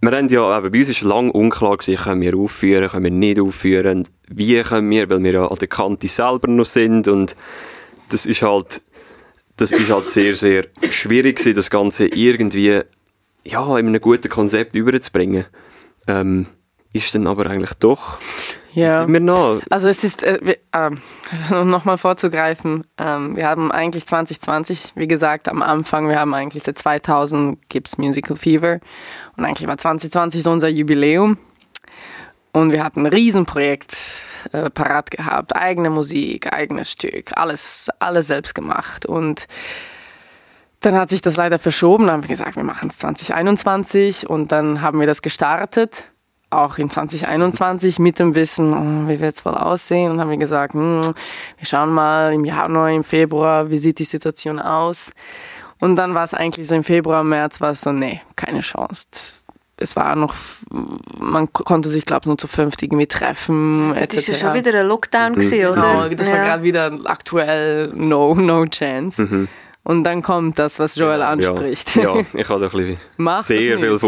wir 0.00 0.10
haben 0.10 0.28
ja, 0.28 0.58
eben, 0.58 0.72
bei 0.72 0.78
uns 0.78 0.88
ist 0.88 1.02
lange 1.02 1.30
unklar 1.30 1.76
gewesen, 1.76 2.02
können 2.02 2.22
wir 2.22 2.36
aufführen, 2.36 2.88
können 2.88 3.04
wir 3.04 3.10
nicht 3.12 3.40
aufführen, 3.40 3.98
und 3.98 4.10
wie 4.28 4.60
können 4.62 4.90
wir, 4.90 5.08
weil 5.08 5.22
wir 5.22 5.32
ja 5.32 5.46
an 5.46 5.58
der 5.58 5.68
Kante 5.68 6.08
selber 6.08 6.48
noch 6.48 6.64
sind 6.66 7.06
und 7.06 7.36
das 8.10 8.26
ist 8.26 8.42
halt, 8.42 8.82
das 9.56 9.72
ist 9.72 9.90
halt 9.90 10.08
sehr, 10.08 10.36
sehr 10.36 10.66
schwierig 10.90 11.36
gewesen, 11.38 11.56
das 11.56 11.70
Ganze 11.70 12.06
irgendwie, 12.06 12.80
ja, 13.44 13.78
in 13.78 13.86
einem 13.86 14.00
guten 14.00 14.28
Konzept 14.28 14.74
überzubringen. 14.74 15.46
Ähm, 16.06 16.46
ist 16.92 17.14
dann 17.14 17.26
aber 17.26 17.46
eigentlich 17.46 17.74
doch, 17.74 18.18
Ja. 18.72 19.02
sind 19.04 19.12
wir 19.12 19.20
noch, 19.20 19.60
Also 19.70 19.86
es 19.88 20.02
ist, 20.02 20.22
äh, 20.24 20.56
ähm, 20.72 21.00
um 21.50 21.70
nochmal 21.70 21.98
vorzugreifen, 21.98 22.84
ähm, 22.98 23.36
wir 23.36 23.46
haben 23.46 23.70
eigentlich 23.70 24.06
2020, 24.06 24.92
wie 24.96 25.06
gesagt, 25.06 25.48
am 25.48 25.62
Anfang, 25.62 26.08
wir 26.08 26.18
haben 26.18 26.34
eigentlich 26.34 26.64
seit 26.64 26.78
2000 26.78 27.58
gibt's 27.68 27.96
Musical 27.98 28.36
Fever 28.36 28.80
und 29.36 29.44
eigentlich 29.44 29.68
war 29.68 29.78
2020 29.78 30.42
so 30.42 30.50
unser 30.50 30.68
Jubiläum 30.68 31.38
und 32.52 32.72
wir 32.72 32.82
hatten 32.82 33.06
ein 33.06 33.12
Riesenprojekt 33.12 33.96
äh, 34.52 34.70
parat 34.70 35.10
gehabt, 35.10 35.54
eigene 35.54 35.90
Musik, 35.90 36.52
eigenes 36.52 36.92
Stück, 36.92 37.32
alles, 37.36 37.88
alles 37.98 38.26
selbst 38.26 38.54
gemacht. 38.54 39.06
Und 39.06 39.46
dann 40.80 40.94
hat 40.96 41.10
sich 41.10 41.20
das 41.20 41.36
leider 41.36 41.58
verschoben, 41.58 42.06
dann 42.06 42.14
haben 42.14 42.22
wir 42.24 42.28
gesagt, 42.28 42.56
wir 42.56 42.64
machen 42.64 42.88
es 42.88 42.98
2021 42.98 44.28
und 44.28 44.50
dann 44.50 44.80
haben 44.80 44.98
wir 44.98 45.06
das 45.06 45.22
gestartet, 45.22 46.10
auch 46.48 46.78
im 46.78 46.90
2021 46.90 47.98
mit 47.98 48.18
dem 48.18 48.34
Wissen, 48.34 48.72
oh, 48.72 49.08
wie 49.08 49.20
wird 49.20 49.34
es 49.34 49.44
wohl 49.44 49.54
aussehen? 49.54 50.10
Und 50.10 50.20
haben 50.20 50.30
wir 50.30 50.36
gesagt, 50.36 50.74
hm, 50.74 51.14
wir 51.58 51.66
schauen 51.66 51.92
mal 51.92 52.32
im 52.32 52.44
Januar, 52.44 52.90
im 52.90 53.04
Februar, 53.04 53.70
wie 53.70 53.78
sieht 53.78 53.98
die 53.98 54.04
Situation 54.04 54.58
aus. 54.58 55.12
Und 55.80 55.96
dann 55.96 56.14
war 56.14 56.24
es 56.24 56.34
eigentlich 56.34 56.68
so 56.68 56.74
im 56.74 56.84
Februar, 56.84 57.24
März 57.24 57.60
war 57.60 57.72
es 57.72 57.80
so, 57.80 57.92
nee, 57.92 58.20
keine 58.36 58.60
Chance. 58.60 59.39
Es 59.82 59.96
war 59.96 60.14
noch, 60.14 60.34
man 61.18 61.52
konnte 61.52 61.88
sich, 61.88 62.04
glaube 62.06 62.20
ich, 62.22 62.26
nur 62.26 62.38
zu 62.38 62.46
fünft 62.46 62.82
irgendwie 62.82 63.06
treffen, 63.06 63.94
etc. 63.96 64.14
Das 64.16 64.28
war 64.28 64.34
ja 64.34 64.40
schon 64.40 64.54
wieder 64.64 64.78
ein 64.80 64.86
Lockdown, 64.86 65.34
gewesen, 65.34 65.58
Genau, 65.58 65.72
oder? 65.72 66.10
das 66.14 66.30
war 66.30 66.36
Ja. 66.36 66.44
gerade 66.44 66.62
wieder 66.62 66.98
aktuell 67.06 67.92
no, 67.94 68.34
no 68.34 68.66
chance. 68.66 69.48
Und 69.82 70.04
dann 70.04 70.22
kommt 70.22 70.58
das, 70.58 70.78
was 70.78 70.94
Joel 70.96 71.22
anspricht. 71.22 71.96
Ja, 71.96 72.14
ich 72.34 72.48
habe 72.50 72.60
da 72.60 72.66
ein 72.66 72.70
bisschen 72.70 72.96
sehr 73.46 73.76
doch 73.76 73.80
viel 73.80 73.88
doch 73.88 73.98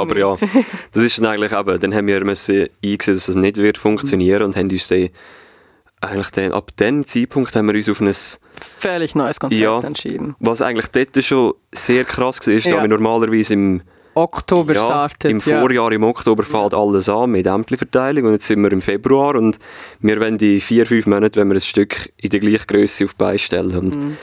aber 0.00 0.16
ja, 0.18 0.34
das 0.92 1.02
ist 1.02 1.18
dann 1.18 1.26
eigentlich 1.26 1.52
eben, 1.52 1.78
dann 1.78 1.94
haben 1.94 2.06
wir 2.06 2.24
müssen 2.24 2.66
eingesehen, 2.82 3.16
dass 3.16 3.28
es 3.28 3.36
nicht 3.36 3.58
wird 3.58 3.76
funktionieren 3.76 4.42
und 4.44 4.56
haben 4.56 4.70
uns 4.70 4.88
dann 4.88 5.10
eigentlich 6.00 6.30
dann, 6.30 6.52
ab 6.52 6.74
dem 6.78 7.06
Zeitpunkt 7.06 7.54
haben 7.54 7.66
wir 7.68 7.74
uns 7.74 7.88
auf 7.90 8.00
ein, 8.00 8.10
Völlig 8.58 9.14
neues 9.14 9.38
Konzept 9.38 9.60
Ja. 9.60 9.80
entschieden. 9.80 10.34
was 10.40 10.62
eigentlich 10.62 10.86
dort 10.86 11.22
schon 11.22 11.52
sehr 11.74 12.04
krass 12.04 12.40
war, 12.46 12.54
ist, 12.54 12.64
da 12.66 12.70
Ja. 12.70 12.80
wir 12.80 12.88
normalerweise 12.88 13.52
im, 13.52 13.82
Oktober 14.14 14.74
ja, 14.74 14.80
startet. 14.80 15.30
im 15.30 15.38
ja. 15.38 15.60
Vorjahr, 15.60 15.92
im 15.92 16.02
Oktober 16.04 16.42
fällt 16.42 16.74
alles 16.74 17.08
an 17.08 17.30
mit 17.30 17.46
Ämterverteilung 17.46 18.26
und 18.26 18.32
jetzt 18.32 18.46
sind 18.46 18.60
wir 18.62 18.72
im 18.72 18.82
Februar 18.82 19.36
und 19.36 19.58
wir 20.00 20.20
wollen 20.20 20.38
in 20.38 20.60
vier, 20.60 20.86
fünf 20.86 21.06
Monaten 21.06 21.36
wenn 21.36 21.48
wir 21.48 21.54
ein 21.54 21.60
Stück 21.60 22.12
in 22.16 22.30
der 22.30 22.40
gleichen 22.40 22.66
Größe 22.66 23.04
auf 23.04 23.12
die 23.12 23.18
Beine 23.18 23.38
stellen 23.38 23.76
und 23.76 23.96
Mhm. 23.96 24.16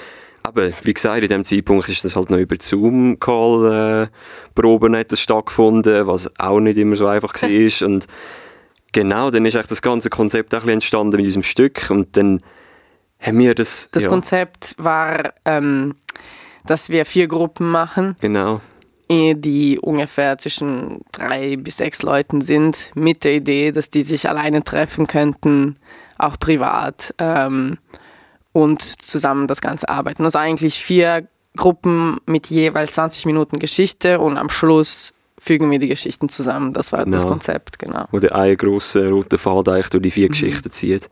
eben, 0.48 0.74
wie 0.84 0.94
gesagt, 0.94 1.24
in 1.24 1.30
dem 1.30 1.46
Zeitpunkt 1.46 1.88
ist 1.90 2.04
das 2.06 2.16
halt 2.16 2.30
noch 2.30 2.38
über 2.38 2.56
Zoom-Call 2.60 4.10
äh, 4.12 5.04
das 5.08 5.20
stattgefunden, 5.22 6.08
was 6.08 6.30
auch 6.40 6.60
nicht 6.60 6.78
immer 6.78 6.96
so 6.96 7.08
einfach 7.08 7.34
war 7.42 7.82
und 7.88 8.08
genau, 8.92 9.32
dann 9.32 9.46
ist 9.46 9.56
eigentlich 9.56 9.68
das 9.68 9.82
ganze 9.82 10.10
Konzept 10.10 10.54
auch 10.54 10.60
ein 10.60 10.66
bisschen 10.66 10.74
entstanden 10.74 11.18
mit 11.18 11.26
unserem 11.26 11.44
Stück 11.44 11.90
und 11.90 12.16
dann 12.18 12.42
haben 13.20 13.40
wir 13.40 13.56
das, 13.56 13.90
Das 13.92 14.04
ja, 14.04 14.10
Konzept 14.10 14.76
war, 14.78 15.34
ähm, 15.46 15.96
dass 16.66 16.90
wir 16.90 17.06
vier 17.06 17.28
Gruppen 17.28 17.72
machen, 17.72 18.16
genau, 18.22 18.62
die 19.10 19.80
ungefähr 19.80 20.38
zwischen 20.38 21.02
drei 21.12 21.56
bis 21.58 21.78
sechs 21.78 22.02
Leuten 22.02 22.42
sind, 22.42 22.92
mit 22.96 23.24
der 23.24 23.36
Idee, 23.36 23.72
dass 23.72 23.90
die 23.90 24.02
sich 24.02 24.28
alleine 24.28 24.64
treffen 24.64 25.08
könnten, 25.08 25.76
auch 26.18 26.38
privat 26.40 27.14
ähm, 27.20 27.78
und 28.52 28.82
zusammen 28.82 29.48
das 29.48 29.62
Ganze 29.62 29.88
arbeiten. 29.90 30.24
Also 30.26 30.40
eigentlich 30.40 30.82
vier 30.84 31.28
Gruppen 31.56 32.18
mit 32.26 32.48
jeweils 32.48 32.94
20 32.94 33.26
Minuten 33.26 33.60
Geschichte 33.60 34.20
und 34.20 34.38
am 34.38 34.50
Schluss 34.50 35.14
fügen 35.40 35.70
wir 35.72 35.80
die 35.80 35.88
Geschichten 35.88 36.30
zusammen. 36.30 36.74
Das 36.74 36.92
war 36.92 37.06
das 37.06 37.24
Genau. 37.24 37.28
Konzept, 37.34 37.80
genau. 37.80 38.06
wo 38.12 38.20
der 38.20 38.36
einen 38.36 38.58
grossen 38.58 39.10
roten 39.10 39.38
Faden 39.38 39.74
eigentlich 39.76 39.90
durch 39.90 40.04
die 40.04 40.12
vier 40.12 40.28
Geschichten 40.30 40.72
zieht. 40.72 41.10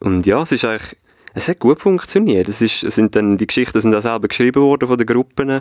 Und 0.00 0.26
ja, 0.26 0.40
es 0.42 0.52
ist 0.52 0.64
eigentlich, 0.64 0.96
es 1.34 1.48
hat 1.48 1.58
gut 1.58 1.80
funktioniert. 1.80 2.48
Es, 2.48 2.60
ist, 2.62 2.82
es 2.82 2.94
sind 2.94 3.14
dann, 3.14 3.36
die 3.36 3.46
Geschichten 3.46 3.80
sind 3.80 3.94
auch 3.94 4.00
selber 4.00 4.28
geschrieben 4.28 4.62
worden 4.62 4.88
von 4.88 4.98
den 4.98 5.06
Gruppen. 5.06 5.60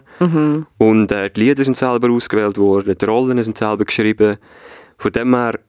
Und 0.78 1.12
äh, 1.12 1.30
die 1.30 1.42
Lieder 1.42 1.64
sind 1.64 1.78
selber 1.78 2.10
ausgewählt 2.10 2.58
worden, 2.58 2.96
die 3.00 3.06
Rollen 3.06 3.44
sind 3.44 3.58
selber 3.58 3.86
geschrieben. 3.86 4.38
Von 4.98 5.12
dem 5.12 5.36
her 5.36 5.60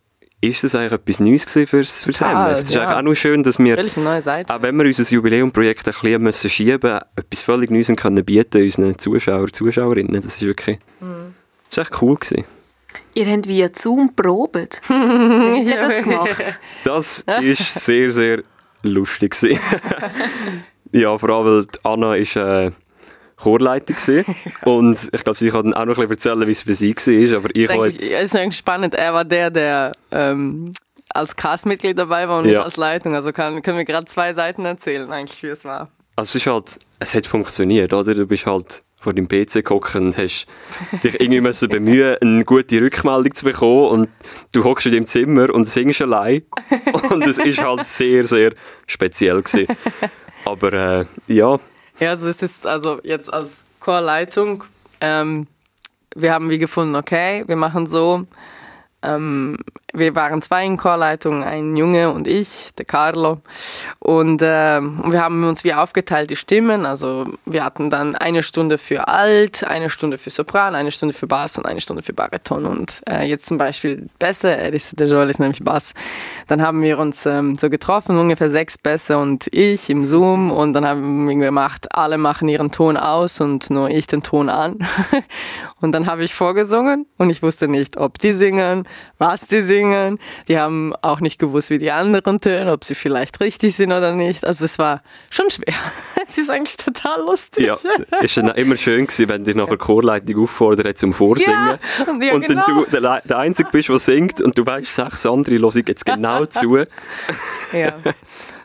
ist 0.41 0.63
das 0.63 0.75
eigentlich 0.75 0.93
etwas 0.93 1.21
Neues 1.21 1.47
gewesen 1.47 1.67
fürs, 1.67 2.01
fürs 2.01 2.19
Total, 2.19 2.53
MF. 2.53 2.63
Es 2.63 2.69
ist 2.69 2.75
ja. 2.75 2.83
eigentlich 2.83 2.97
auch 2.97 3.03
noch 3.03 3.15
schön, 3.15 3.43
dass 3.43 3.59
wir, 3.59 3.77
auch 3.77 4.63
wenn 4.63 4.77
wir 4.77 4.87
unser 4.87 5.03
Jubiläumprojekt 5.03 5.89
ein 5.89 5.95
bisschen 6.01 6.23
müssen 6.23 6.51
schieben 6.51 7.01
etwas 7.17 7.43
völlig 7.43 7.71
Neues 7.71 7.89
können 7.97 8.25
bieten 8.25 8.63
unseren 8.63 8.99
Zuschauern, 8.99 9.53
Zuschauerinnen. 9.53 10.15
Das 10.15 10.37
ist 10.37 10.43
wirklich, 10.43 10.79
das 11.01 11.09
ist 11.71 11.79
echt 11.79 12.03
cool 12.03 12.15
gewesen. 12.15 12.45
Ihr 13.15 13.27
habt 13.27 13.49
via 13.49 13.69
Zoom 13.73 14.15
probiert. 14.15 14.81
Wie 14.89 14.95
habt 14.95 15.67
ihr 15.67 15.77
das 15.77 16.05
gemacht? 16.05 16.61
Das 16.85 17.25
ist 17.43 17.75
sehr, 17.75 18.11
sehr 18.11 18.43
lustig. 18.83 19.37
ja, 20.93 21.17
vor 21.19 21.29
allem, 21.31 21.47
weil 21.47 21.67
Anna 21.83 22.14
ist 22.14 22.37
äh, 22.37 22.71
Chorleitung 23.37 23.97
gewesen. 23.97 24.35
und 24.64 25.09
ich 25.12 25.25
glaube, 25.25 25.38
sie 25.38 25.51
kann 25.51 25.64
dann 25.71 25.75
auch 25.75 25.85
noch 25.85 25.99
ein 25.99 26.09
bisschen 26.09 26.33
erzählen, 26.33 26.47
wie 26.47 26.53
es 26.53 26.62
für 26.62 26.75
sie 26.75 26.95
war. 26.95 27.38
Aber 27.38 27.51
ich 27.55 27.69
ist 27.69 28.03
jetzt... 28.03 28.12
ja, 28.12 28.19
ist 28.21 28.37
eigentlich 28.37 28.59
spannend. 28.59 28.95
Er 28.95 29.14
war 29.14 29.25
der, 29.25 29.51
der 29.51 29.93
ähm, 30.11 30.73
als 31.11 31.37
Castmitglied 31.37 31.99
dabei 31.99 32.29
war 32.29 32.38
und 32.38 32.47
Ja. 32.47 32.53
ich 32.53 32.61
als 32.61 32.77
Leitung. 32.77 33.14
Also 33.14 33.33
kann, 33.33 33.62
können 33.62 33.79
wir 33.79 33.85
gerade 33.85 34.07
zwei 34.07 34.33
Seiten 34.33 34.64
erzählen, 34.64 35.11
eigentlich, 35.11 35.43
wie 35.43 35.49
es 35.49 35.64
war. 35.64 35.88
Also 36.17 36.31
es 36.31 36.35
ist 36.35 36.47
halt... 36.47 36.81
Es 36.99 37.14
hat 37.14 37.27
funktioniert, 37.27 37.93
oder? 37.93 38.14
Du 38.14 38.27
bist 38.27 38.45
halt 38.45 38.81
vor 39.01 39.13
deinem 39.15 39.29
PC 39.29 39.65
gehockt 39.65 39.95
und 39.95 40.17
hast 40.17 40.47
dich 41.05 41.21
irgendwie 41.21 41.41
müssen 41.41 41.69
bemühen, 41.69 42.17
eine 42.21 42.45
gute 42.45 42.81
Rückmeldung 42.81 43.35
zu 43.35 43.45
bekommen 43.45 43.89
und 43.89 44.09
du 44.53 44.65
hockst 44.65 44.87
in 44.87 44.93
deinem 44.93 45.07
Zimmer 45.07 45.55
und 45.55 45.65
singst 45.65 46.03
allein. 46.03 46.43
Und 47.11 47.27
es 47.27 47.39
ist 47.39 47.63
halt 47.63 47.85
sehr, 47.85 48.25
sehr 48.25 48.53
speziell 48.87 49.41
gewesen. 49.43 49.69
Aber 50.45 50.73
äh, 50.73 51.05
ja, 51.29 51.59
Ja, 52.01 52.11
also 52.11 52.29
es 52.29 52.43
ist 52.43 52.67
also 52.67 53.01
jetzt 53.05 53.33
als 53.33 53.63
Chorleitung, 53.81 54.65
ähm, 55.01 55.47
wir 56.15 56.33
haben 56.33 56.51
wie 56.51 56.59
gefunden, 56.59 56.97
okay, 56.97 57.45
wir 57.47 57.57
machen 57.57 57.87
so, 57.87 58.27
ähm, 59.03 59.59
wir 59.95 60.15
waren 60.15 60.43
zwei 60.43 60.67
in 60.67 60.77
Chorleitung, 60.77 61.43
ein 61.45 61.77
Junge 61.77 62.11
und 62.13 62.27
ich, 62.27 62.71
der 62.77 62.85
Carlo. 62.85 63.41
Und, 64.01 64.41
ähm, 64.43 65.03
wir 65.07 65.23
haben 65.23 65.45
uns 65.45 65.65
wie 65.65 65.73
aufgeteilt 65.73 66.31
die 66.31 66.37
Stimmen. 66.37 66.85
Also 66.85 67.27
wir 67.47 67.65
hatten 67.65 67.91
dann 67.91 68.15
eine 68.15 68.43
Stunde 68.43 68.77
für 68.77 69.09
Alt, 69.09 69.65
eine 69.65 69.89
Stunde 69.89 70.19
für 70.19 70.31
Sopran, 70.31 70.75
eine 70.75 70.91
Stunde 70.91 71.15
für 71.15 71.27
Bass 71.27 71.59
und 71.59 71.67
eine 71.67 71.81
Stunde 71.81 72.03
für 72.03 72.13
Bariton. 72.13 72.67
Und 72.67 73.03
äh, 73.09 73.25
jetzt 73.25 73.47
zum 73.47 73.57
Beispiel 73.57 74.09
Bässe, 74.19 74.51
ist, 74.51 74.99
der 74.99 75.07
Joel 75.07 75.31
ist 75.31 75.39
nämlich 75.39 75.63
Bass. 75.63 75.95
Dann 76.49 76.61
haben 76.61 76.83
wir 76.83 76.99
uns 76.99 77.25
ähm, 77.25 77.55
so 77.55 77.71
getroffen, 77.71 78.19
ungefähr 78.19 78.51
sechs 78.51 78.79
Bässe 78.79 79.19
und 79.19 79.47
ich 79.53 79.91
im 79.91 80.07
Zoom. 80.07 80.51
Und 80.51 80.73
dann 80.73 80.87
haben 80.87 81.29
wir 81.29 81.37
gemacht, 81.37 81.87
alle 81.93 82.19
machen 82.19 82.49
ihren 82.49 82.73
Ton 82.73 82.97
aus 82.97 83.41
und 83.41 83.71
nur 83.71 83.91
ich 83.91 84.07
den 84.07 84.23
Ton 84.23 84.49
an. 84.49 84.79
und 85.81 85.93
dann 85.93 86.07
habe 86.07 86.25
ich 86.25 86.35
vorgesungen 86.35 87.07
und 87.19 87.31
ich 87.31 87.43
wusste 87.43 87.69
nicht, 87.69 87.97
ob 87.97 88.19
die 88.19 88.33
singen, 88.33 88.87
was 89.19 89.47
die 89.47 89.62
singen. 89.62 90.19
Die 90.49 90.59
haben 90.59 90.95
auch 91.03 91.21
nicht 91.21 91.38
gewusst, 91.38 91.71
wie 91.71 91.79
die 91.79 91.91
anderen 91.91 92.41
tönen, 92.41 92.69
ob 92.69 92.85
sie 92.85 92.95
vielleicht 92.95 93.41
richtig 93.41 93.75
sind 93.77 93.93
oder 93.93 94.12
nicht. 94.14 94.45
Also 94.45 94.64
es 94.64 94.79
war 94.79 95.03
schon 95.31 95.51
schwer. 95.51 95.75
Es 96.31 96.37
ist 96.37 96.51
eigentlich 96.51 96.77
total 96.77 97.21
lustig. 97.25 97.64
Ja, 97.67 97.79
ist 98.21 98.38
auch 98.38 98.55
immer 98.55 98.77
schön 98.77 99.07
gewesen, 99.07 99.29
wenn 99.31 99.45
dich 99.45 99.55
nachher 99.55 99.79
Chorleitung 99.79 100.43
auffordert 100.43 100.99
zum 100.99 101.14
Vorsingen. 101.14 101.79
Ja, 101.99 102.05
und 102.07 102.23
ja, 102.23 102.35
und 102.35 102.43
dann 102.49 102.62
genau. 102.67 102.85
du 102.85 102.91
der, 102.91 103.01
Le- 103.01 103.23
der 103.25 103.38
Einzige 103.38 103.71
bist, 103.71 103.88
der 103.88 103.99
singt 103.99 104.41
und 104.43 104.59
du 104.59 104.67
weißt, 104.67 104.95
sechs 104.95 105.25
andere 105.25 105.59
hören 105.59 105.85
jetzt 105.87 106.05
genau 106.05 106.45
zu. 106.47 106.77
Ja, 107.73 107.95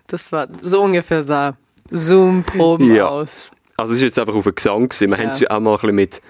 das 0.08 0.32
war 0.34 0.48
so 0.62 0.82
ungefähr 0.82 1.24
sah 1.24 1.56
Zoom-Proben 1.90 2.94
Ja. 2.94 3.08
aus. 3.08 3.50
Also 3.78 3.94
es 3.94 4.00
ist 4.00 4.04
jetzt 4.04 4.20
einfach 4.20 4.36
auf 4.36 4.44
den 4.44 4.56
Gesang 4.56 4.90
gewesen. 4.90 5.10
Wir 5.12 5.18
Ja. 5.18 5.24
haben 5.24 5.32
es 5.32 5.40
ja 5.40 5.50
auch 5.52 5.60
mal 5.60 5.72
ein 5.72 5.76
bisschen 5.78 5.96
mit, 5.96 6.22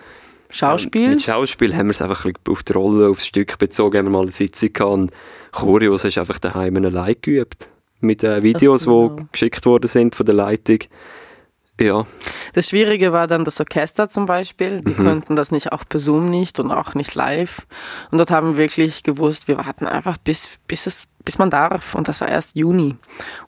Schauspiel. 0.53 1.09
mit 1.09 1.21
Schauspiel 1.21 1.75
haben 1.75 1.87
wir 1.87 1.91
es 1.91 2.01
einfach 2.01 2.25
ein 2.25 2.33
bisschen 2.33 2.53
auf 2.53 2.63
die 2.63 2.73
Rolle, 2.73 3.09
aufs 3.09 3.25
Stück 3.25 3.57
bezogen, 3.57 3.97
haben 3.97 4.05
wir 4.05 4.11
mal 4.11 4.21
eine 4.21 4.31
Sitzung 4.31 4.71
gehabt 4.71 4.91
und 4.91 5.11
Choreos 5.51 6.03
hast 6.03 6.15
du 6.15 6.19
einfach 6.21 6.39
daheim 6.39 6.77
allein 6.77 7.15
geübt. 7.21 7.69
Mit 7.99 8.23
äh, 8.23 8.43
Videos, 8.43 8.85
genau. 8.85 9.09
die 9.15 9.25
geschickt 9.31 9.65
worden 9.65 9.87
sind 9.87 10.15
von 10.15 10.25
der 10.25 10.35
Leitung. 10.35 10.79
Ja, 11.81 12.05
Das 12.53 12.69
Schwierige 12.69 13.13
war 13.13 13.25
dann 13.25 13.45
das 13.45 13.59
Orchester 13.59 14.07
zum 14.07 14.27
Beispiel. 14.27 14.81
Die 14.81 14.93
konnten 14.93 15.35
das 15.35 15.51
nicht 15.51 15.71
auch 15.71 15.83
per 15.89 15.99
Zoom 15.99 16.29
nicht 16.29 16.59
und 16.59 16.71
auch 16.71 16.93
nicht 16.93 17.15
live. 17.15 17.65
Und 18.11 18.19
dort 18.19 18.29
haben 18.29 18.51
wir 18.51 18.57
wirklich 18.57 19.01
gewusst, 19.01 19.47
wir 19.47 19.57
warten 19.57 19.87
einfach 19.87 20.17
bis, 20.17 20.59
bis 20.67 20.85
es, 20.85 21.05
bis 21.25 21.39
man 21.39 21.49
darf. 21.49 21.95
Und 21.95 22.07
das 22.07 22.21
war 22.21 22.27
erst 22.29 22.55
Juni. 22.55 22.95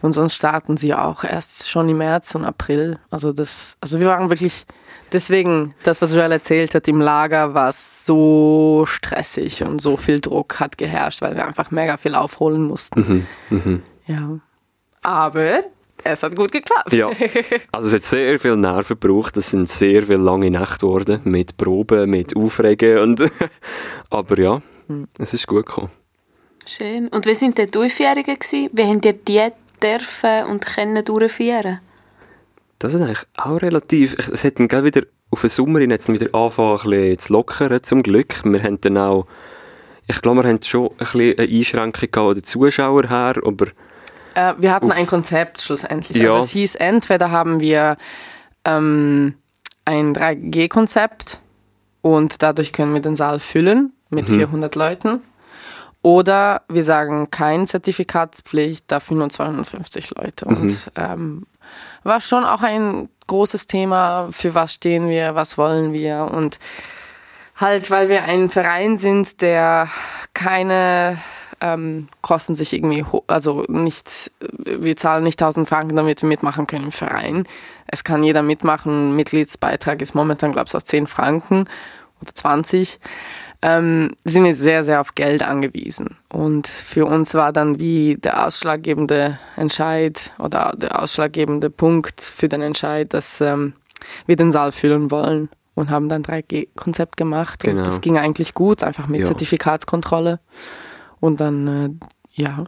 Und 0.02 0.14
sonst 0.14 0.34
starten 0.34 0.76
sie 0.76 0.96
auch 0.96 1.24
erst 1.24 1.70
schon 1.70 1.88
im 1.88 2.00
März 2.00 2.34
und 2.34 2.46
April. 2.46 2.98
Also 3.12 3.32
das, 3.32 3.78
also 3.80 4.00
wir 4.00 4.08
waren 4.08 4.32
wirklich, 4.32 4.66
deswegen, 5.16 5.74
das, 5.84 6.02
was 6.02 6.14
Joel 6.14 6.32
erzählt 6.32 6.76
hat, 6.76 6.88
im 6.88 7.02
Lager 7.02 7.54
war 7.54 7.70
es 7.70 8.06
so 8.06 8.84
stressig 8.88 9.64
und 9.64 9.82
so 9.82 9.98
viel 9.98 10.20
Druck 10.20 10.60
hat 10.60 10.78
geherrscht, 10.78 11.22
weil 11.22 11.36
wir 11.36 11.48
einfach 11.48 11.72
mega 11.72 11.98
viel 11.98 12.14
aufholen 12.14 12.64
mussten. 12.64 13.26
Ja. 14.06 14.40
Aber 15.02 15.64
es 16.04 16.22
hat 16.22 16.36
gut 16.36 16.52
geklappt. 16.52 16.94
ja. 16.94 17.10
Also 17.72 17.88
es 17.88 17.94
hat 17.94 18.04
sehr 18.04 18.40
viel 18.40 18.56
Nerven 18.56 19.00
gebraucht, 19.00 19.38
es 19.38 19.50
sind 19.50 19.70
sehr 19.70 20.04
viele 20.04 20.18
lange 20.18 20.52
Nächte 20.52 20.80
geworden, 20.80 21.22
mit 21.24 21.58
Proben, 21.58 22.10
mit 22.10 22.36
Aufregen 22.36 23.00
und 23.00 23.32
aber 24.10 24.40
ja, 24.40 24.62
es 25.18 25.34
ist 25.34 25.48
gut 25.48 25.66
gekommen. 25.66 25.92
Schön. 26.68 27.08
Und 27.10 27.26
wie 27.26 27.36
sind 27.36 27.58
denn 27.58 27.68
die 27.68 27.78
Aufführungen 27.78 28.24
gewesen? 28.24 28.70
Wie 28.74 28.84
haben 28.84 29.02
die 29.02 29.14
dürfen 29.82 30.46
und 30.50 30.66
können 30.66 31.04
durchführen? 31.06 31.80
Das 32.86 32.94
ist 32.94 33.02
eigentlich 33.02 33.26
auch 33.38 33.60
relativ, 33.64 34.16
es 34.16 34.44
hat 34.44 34.60
dann 34.60 34.84
wieder 34.84 35.02
auf 35.32 35.42
den 35.42 35.50
Sommer 35.50 35.80
hin 35.80 35.90
jetzt 35.90 36.08
wieder 36.08 36.28
bisschen 36.32 37.18
zu 37.18 37.34
lockern, 37.34 37.82
zum 37.82 38.04
Glück. 38.04 38.46
Wir 38.46 38.62
haben 38.62 38.80
dann 38.80 39.00
auch, 39.00 39.26
ich 40.06 40.22
glaube, 40.22 40.44
wir 40.44 40.50
haben 40.52 40.62
schon 40.62 40.92
ein 40.92 40.98
bisschen 40.98 41.36
eine 41.40 41.50
Einschränkung 41.50 42.12
gehabt 42.12 42.30
an 42.30 42.36
den 42.36 42.44
Zuschauer 42.44 43.10
her, 43.10 43.42
aber 43.44 43.66
Äh, 44.36 44.54
wir 44.60 44.72
hatten 44.72 44.92
ein 44.92 45.08
Konzept 45.08 45.62
schlussendlich. 45.62 46.22
Ja. 46.22 46.34
Also 46.34 46.46
es 46.46 46.52
hieß, 46.52 46.76
entweder 46.76 47.32
haben 47.32 47.60
wir 47.60 47.98
ähm, 48.66 49.34
ein 49.86 50.16
3G-Konzept 50.16 51.40
und 52.02 52.44
dadurch 52.44 52.72
können 52.72 52.94
wir 52.94 53.02
den 53.02 53.16
Saal 53.16 53.40
füllen 53.40 53.94
mit 54.12 54.30
400 54.30 54.76
Leuten. 54.76 55.22
Oder 56.04 56.62
wir 56.70 56.84
sagen 56.84 57.32
kein 57.32 57.66
Zertifikatspflicht, 57.66 58.92
dafür 58.92 59.18
nur 59.18 59.30
250 59.30 60.12
Leute. 60.12 60.46
Und 60.46 60.92
ähm, 60.96 61.48
war 62.06 62.22
schon 62.22 62.46
auch 62.46 62.62
ein 62.62 63.10
großes 63.28 63.68
Thema, 63.68 64.30
für 64.32 64.54
was 64.54 64.74
stehen 64.74 65.10
wir, 65.10 65.36
was 65.36 65.58
wollen 65.58 65.92
wir. 65.92 66.30
Und 66.32 66.60
halt, 67.56 67.90
weil 67.90 68.10
wir 68.10 68.24
ein 68.24 68.50
Verein 68.50 68.98
sind, 68.98 69.42
der 69.42 69.90
keine 70.34 71.18
ähm, 71.62 72.08
Kosten 72.22 72.54
sich 72.54 72.74
irgendwie, 72.74 73.04
also 73.28 73.66
nicht, 73.68 74.32
wir 74.40 74.96
zahlen 74.96 75.24
nicht 75.24 75.42
1000 75.42 75.68
Franken, 75.68 75.96
damit 75.96 76.22
wir 76.22 76.30
mitmachen 76.30 76.68
können 76.68 76.86
im 76.86 76.92
Verein. 76.92 77.48
Es 77.88 78.04
kann 78.04 78.24
jeder 78.24 78.44
mitmachen. 78.44 79.16
Mitgliedsbeitrag 79.16 80.02
ist 80.02 80.14
momentan, 80.14 80.52
glaube 80.52 80.68
ich, 80.68 80.76
auf 80.76 80.84
10 80.84 81.08
Franken 81.08 81.66
oder 82.22 82.34
20. 82.34 83.00
Ähm, 83.62 84.12
sind 84.26 84.44
wir 84.44 84.56
sehr, 84.56 84.84
sehr 84.84 85.02
auf 85.02 85.16
Geld 85.16 85.42
angewiesen. 85.44 86.18
Und 86.30 86.68
für 86.68 87.06
uns 87.06 87.34
war 87.34 87.52
dann 87.52 87.80
wie 87.80 88.16
der 88.18 88.46
ausschlaggebende 88.46 89.40
Entscheid 89.56 90.32
oder 90.40 90.74
der 90.78 91.02
ausschlaggebende 91.02 91.70
Punkt 91.70 92.22
für 92.22 92.48
den 92.50 92.62
Entscheid, 92.62 93.14
dass 93.14 93.42
ähm, 93.42 93.74
wir 94.28 94.36
den 94.36 94.52
Saal 94.52 94.72
füllen 94.72 95.10
wollen 95.10 95.50
und 95.74 95.90
haben 95.90 96.10
dann 96.10 96.24
3G-Konzept 96.24 97.18
gemacht. 97.18 97.62
Genau. 97.64 97.80
Und 97.80 97.88
das 97.88 98.02
ging 98.02 98.18
eigentlich 98.18 98.54
gut, 98.54 98.84
einfach 98.84 99.08
mit 99.08 99.22
Ja. 99.22 99.26
Zertifikatskontrolle. 99.28 100.40
Und 101.20 101.40
dann, 101.42 101.68
äh, 101.68 102.42
ja, 102.42 102.66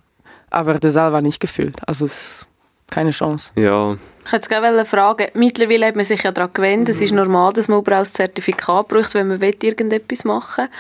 aber 0.50 0.76
der 0.80 0.91
Saal 0.91 1.12
war 1.13 1.21
nicht 1.21 1.39
gefüllt. 1.39 1.88
Also 1.88 2.06
es 2.06 2.13
ist 2.13 2.47
keine 2.89 3.12
Chance. 3.12 3.52
ja, 3.56 3.97
Ich 4.27 4.33
wollte 4.33 4.49
gerade 4.49 4.83
fragen, 4.85 5.27
mittlerweile 5.35 5.85
hat 5.85 5.95
man 5.95 6.03
sich 6.03 6.21
ja 6.21 6.33
daran 6.33 6.51
gewöhnt, 6.53 6.89
es 6.89 6.99
ist 6.99 7.13
normal, 7.13 7.53
dass 7.53 7.69
man 7.69 7.79
überall 7.79 8.01
ein 8.01 8.05
Zertifikat 8.05 8.89
braucht, 8.89 9.13
wenn 9.13 9.29
man 9.29 9.39
will, 9.39 9.55
irgendetwas 9.63 10.25
machen 10.25 10.65
will. 10.65 10.71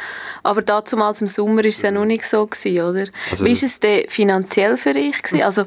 Aber 0.43 0.61
damals 0.61 1.21
im 1.21 1.29
Sommer 1.29 1.59
war 1.59 1.65
es 1.65 1.81
ja 1.81 1.89
noch 1.89 2.03
nicht 2.03 2.25
so, 2.25 2.45
gewesen, 2.45 2.81
oder? 2.83 3.05
Also- 3.31 3.45
Wie 3.45 3.55
war 3.55 3.63
es 3.63 3.79
denn 3.79 4.09
finanziell 4.09 4.75
für 4.75 4.89
euch? 4.93 5.21
Gewesen? 5.23 5.43
Also, 5.43 5.63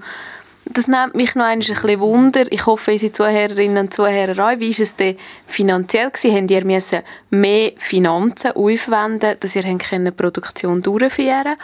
das 0.67 0.89
nimmt 0.89 1.15
mich 1.15 1.35
noch 1.35 1.45
ein 1.47 1.61
bisschen 1.61 2.01
Wunder. 2.01 2.45
Ich 2.51 2.67
hoffe, 2.67 2.93
unsere 2.93 3.13
Zuhörerinnen 3.13 3.79
und 3.79 3.95
Zuhörer 3.95 4.33
auch. 4.53 4.59
Wie 4.61 4.75
war 4.77 4.83
es 4.83 4.97
denn 4.97 5.17
finanziell? 5.47 6.11
Gewesen? 6.11 6.37
Habt 6.37 6.51
ihr 6.51 6.65
müssen 6.67 7.01
mehr 7.31 7.73
Finanzen 7.79 8.53
aufwenden, 8.53 9.37
dass 9.41 9.57
ihr 9.57 9.63
die 9.63 10.11
Produktion 10.11 10.83
durchführen 10.83 11.45
konntet? 11.45 11.59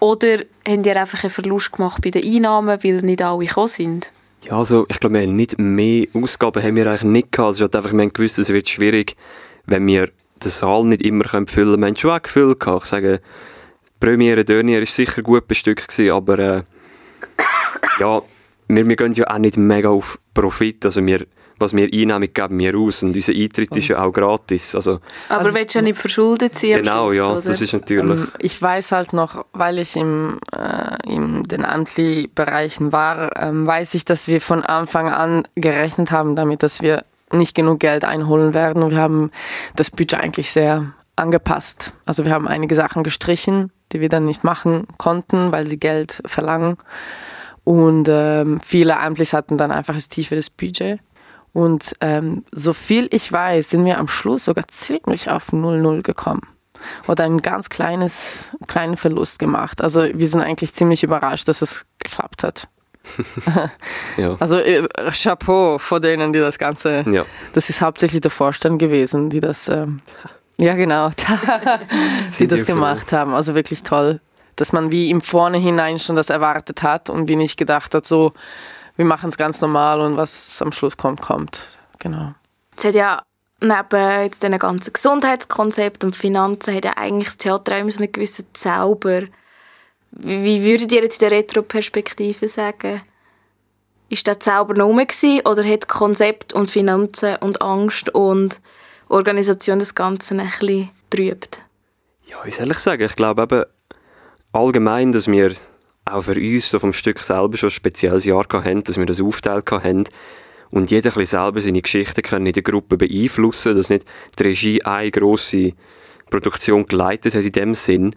Oder 0.00 0.38
habt 0.68 0.86
ihr 0.86 0.96
einfach 1.00 1.22
einen 1.22 1.30
Verlust 1.30 1.70
gemacht 1.70 2.02
bei 2.02 2.10
den 2.10 2.24
Einnahmen, 2.24 2.80
weil 2.82 2.94
nicht 3.02 3.22
alle 3.22 3.46
gekommen 3.46 3.68
sind? 3.68 4.10
Ja, 4.44 4.58
also 4.58 4.86
ich 4.88 4.98
glaube, 4.98 5.14
wir 5.14 5.22
haben 5.22 5.36
nicht 5.36 5.58
mehr 5.58 6.06
Ausgaben 6.14 6.62
haben 6.62 6.74
wir 6.74 6.86
eigentlich 6.88 7.02
nicht 7.02 7.32
gehabt. 7.32 7.54
Ist 7.54 7.60
halt 7.60 7.76
einfach, 7.76 7.92
wir 7.92 8.10
gewusst, 8.10 8.38
es 8.38 8.48
wird 8.48 8.68
schwierig, 8.68 9.16
wenn 9.66 9.86
wir 9.86 10.10
den 10.42 10.50
Saal 10.50 10.84
nicht 10.84 11.02
immer 11.02 11.24
können 11.24 11.46
füllen 11.46 11.80
können. 11.80 11.82
Wir 11.82 11.86
haben 11.88 11.96
schon 11.96 12.10
auch 12.10 12.22
gefüllt. 12.22 12.64
Ich 12.66 12.84
sage, 12.86 13.20
die 13.20 13.90
Premiere 14.00 14.44
Dörnier 14.44 14.80
war 14.80 14.86
sicher 14.86 15.22
gut 15.22 15.46
bestückt, 15.46 15.88
gewesen, 15.88 16.10
aber 16.10 16.38
äh, 16.38 16.62
ja, 18.00 18.20
wir, 18.66 18.88
wir 18.88 18.96
gehen 18.96 19.12
ja 19.12 19.30
auch 19.30 19.38
nicht 19.38 19.56
mega 19.56 19.90
auf 19.90 20.18
Profit. 20.34 20.84
Also 20.84 21.06
wir, 21.06 21.24
was 21.62 21.74
wir 21.74 21.84
einnehmen, 21.90 22.28
geben 22.34 22.58
wir 22.58 22.76
aus 22.76 23.02
und 23.02 23.16
unser 23.16 23.32
Eintritt 23.32 23.74
ist 23.76 23.88
ja 23.88 24.02
auch 24.04 24.12
gratis. 24.12 24.74
Also 24.74 25.00
Aber 25.30 25.40
Also- 25.40 25.54
willst 25.54 25.74
du 25.74 25.78
ja 25.78 25.82
nicht 25.82 25.98
verschuldet 25.98 26.54
sein 26.54 26.82
genau, 26.82 27.06
Schluss, 27.06 27.16
ja, 27.16 27.26
oder? 27.28 27.40
das 27.40 27.60
ist 27.62 27.72
natürlich... 27.72 28.04
Ähm, 28.04 28.28
Ich 28.40 28.60
weiß 28.60 28.92
halt 28.92 29.14
noch, 29.14 29.46
weil 29.54 29.78
ich 29.78 29.96
im, 29.96 30.38
äh, 30.54 31.10
in 31.10 31.44
den 31.44 31.64
Amtli-Bereichen 31.64 32.92
war, 32.92 33.40
ähm, 33.40 33.66
weiß 33.66 33.94
ich, 33.94 34.04
dass 34.04 34.28
wir 34.28 34.40
von 34.40 34.62
Anfang 34.62 35.08
an 35.08 35.48
gerechnet 35.54 36.10
haben 36.10 36.36
damit, 36.36 36.62
dass 36.62 36.82
wir 36.82 37.04
nicht 37.32 37.54
genug 37.54 37.80
Geld 37.80 38.04
einholen 38.04 38.52
werden. 38.52 38.82
Und 38.82 38.90
wir 38.90 38.98
haben 38.98 39.30
das 39.76 39.90
Budget 39.90 40.20
eigentlich 40.20 40.50
sehr 40.50 40.92
angepasst. 41.16 41.92
Also 42.04 42.24
wir 42.26 42.32
haben 42.32 42.46
einige 42.48 42.74
Sachen 42.74 43.02
gestrichen, 43.04 43.70
die 43.92 44.00
wir 44.00 44.08
dann 44.08 44.24
nicht 44.26 44.44
machen 44.44 44.86
konnten, 44.98 45.52
weil 45.52 45.66
sie 45.66 45.78
Geld 45.78 46.22
verlangen. 46.26 46.76
Und 47.64 48.08
ähm, 48.10 48.60
viele 48.60 48.98
Amtlis 48.98 49.32
hatten 49.32 49.56
dann 49.56 49.70
einfach 49.70 49.94
das 49.94 50.08
tieferes 50.08 50.50
Budget. 50.50 50.98
Und 51.52 51.92
ähm, 52.00 52.44
so 52.50 52.72
viel 52.72 53.08
ich 53.10 53.30
weiß, 53.30 53.70
sind 53.70 53.84
wir 53.84 53.98
am 53.98 54.08
Schluss 54.08 54.46
sogar 54.46 54.66
ziemlich 54.68 55.30
auf 55.30 55.52
0-0 55.52 56.02
gekommen. 56.02 56.42
Oder 57.06 57.24
ein 57.24 57.42
ganz 57.42 57.68
kleines, 57.68 58.50
kleinen 58.66 58.96
Verlust 58.96 59.38
gemacht. 59.38 59.80
Also 59.82 60.00
wir 60.02 60.28
sind 60.28 60.40
eigentlich 60.40 60.74
ziemlich 60.74 61.02
überrascht, 61.04 61.46
dass 61.48 61.62
es 61.62 61.84
geklappt 61.98 62.42
hat. 62.42 62.68
ja. 64.16 64.36
Also 64.40 64.58
äh, 64.58 64.88
Chapeau 65.12 65.78
vor 65.78 66.00
denen, 66.00 66.32
die 66.32 66.38
das 66.38 66.58
Ganze, 66.58 67.04
Ja. 67.08 67.24
das 67.52 67.68
ist 67.68 67.82
hauptsächlich 67.82 68.20
der 68.20 68.30
Vorstand 68.30 68.78
gewesen, 68.78 69.30
die 69.30 69.40
das, 69.40 69.68
ähm, 69.68 70.00
ja 70.56 70.74
genau, 70.74 71.10
die 72.38 72.46
das 72.46 72.64
gemacht 72.64 73.12
haben. 73.12 73.34
Also 73.34 73.54
wirklich 73.54 73.82
toll, 73.82 74.20
dass 74.56 74.72
man 74.72 74.90
wie 74.90 75.10
im 75.10 75.20
Vornherein 75.20 75.98
schon 75.98 76.16
das 76.16 76.30
erwartet 76.30 76.82
hat 76.82 77.10
und 77.10 77.28
wie 77.28 77.36
nicht 77.36 77.58
gedacht 77.58 77.94
hat, 77.94 78.06
so, 78.06 78.32
wir 78.96 79.04
machen 79.04 79.28
es 79.28 79.36
ganz 79.36 79.60
normal 79.60 80.00
und 80.00 80.16
was 80.16 80.60
am 80.62 80.72
Schluss 80.72 80.96
kommt, 80.96 81.20
kommt. 81.20 81.78
Genau. 81.98 82.34
Es 82.76 82.84
hat 82.84 82.94
ja 82.94 83.22
neben 83.60 84.22
jetzt 84.22 84.42
diesen 84.42 84.58
ganzen 84.58 84.92
Gesundheitskonzept 84.92 86.04
und 86.04 86.16
Finanzen 86.16 86.74
hat 86.74 86.84
ja 86.84 86.96
eigentlich 86.96 87.28
das 87.28 87.38
Theater 87.38 87.76
auch 87.76 87.80
immer 87.80 87.90
so 87.90 88.02
einen 88.02 88.12
gewissen 88.12 88.46
Zauber. 88.52 89.22
Wie, 90.10 90.62
würdet 90.62 90.92
ihr 90.92 91.02
jetzt 91.02 91.22
in 91.22 91.28
der 91.28 91.38
Retro-Perspektive 91.38 92.48
sagen? 92.48 93.02
Ist 94.08 94.26
der 94.26 94.40
Zauber 94.40 94.74
noch 94.74 94.86
rum 94.86 94.98
gewesen, 94.98 95.40
oder 95.46 95.64
hat 95.64 95.88
Konzept 95.88 96.52
und 96.52 96.70
Finanzen 96.70 97.36
und 97.36 97.62
Angst 97.62 98.10
und 98.10 98.60
Organisation 99.08 99.78
das 99.78 99.94
Ganze 99.94 100.34
ein 100.34 100.50
bisschen 100.58 100.90
trübt? 101.08 101.58
Ja, 102.26 102.36
wie 102.44 102.50
soll 102.50 102.70
ich 102.70 102.78
sagen? 102.78 103.04
Ich 103.04 103.16
glaube 103.16 103.42
eben 103.42 103.64
allgemein, 104.52 105.12
dass 105.12 105.28
wir 105.28 105.54
auch 106.04 106.22
für 106.22 106.34
uns 106.34 106.70
so 106.70 106.78
vom 106.78 106.92
Stück 106.92 107.20
selber 107.20 107.56
schon 107.56 107.68
ein 107.68 107.72
spezielles 107.72 108.24
Jahr 108.24 108.46
haben, 108.52 108.82
dass 108.84 108.96
wir 108.98 109.06
das 109.06 109.20
aufgeteilt 109.20 109.66
gehabt 109.66 109.84
haben 109.84 110.04
und 110.70 110.90
jeder 110.90 111.10
ein 111.10 111.14
bisschen 111.14 111.38
selber 111.40 111.60
seine 111.60 111.82
Geschichten 111.82 112.22
können 112.22 112.46
in 112.46 112.52
der 112.52 112.62
Gruppe 112.62 112.96
beeinflussen, 112.96 113.76
dass 113.76 113.90
nicht 113.90 114.04
die 114.38 114.42
Regie 114.42 114.82
eine 114.82 115.10
grosse 115.10 115.72
Produktion 116.30 116.86
geleitet 116.86 117.34
hat 117.34 117.44
in 117.44 117.52
dem 117.52 117.74
Sinn. 117.74 118.16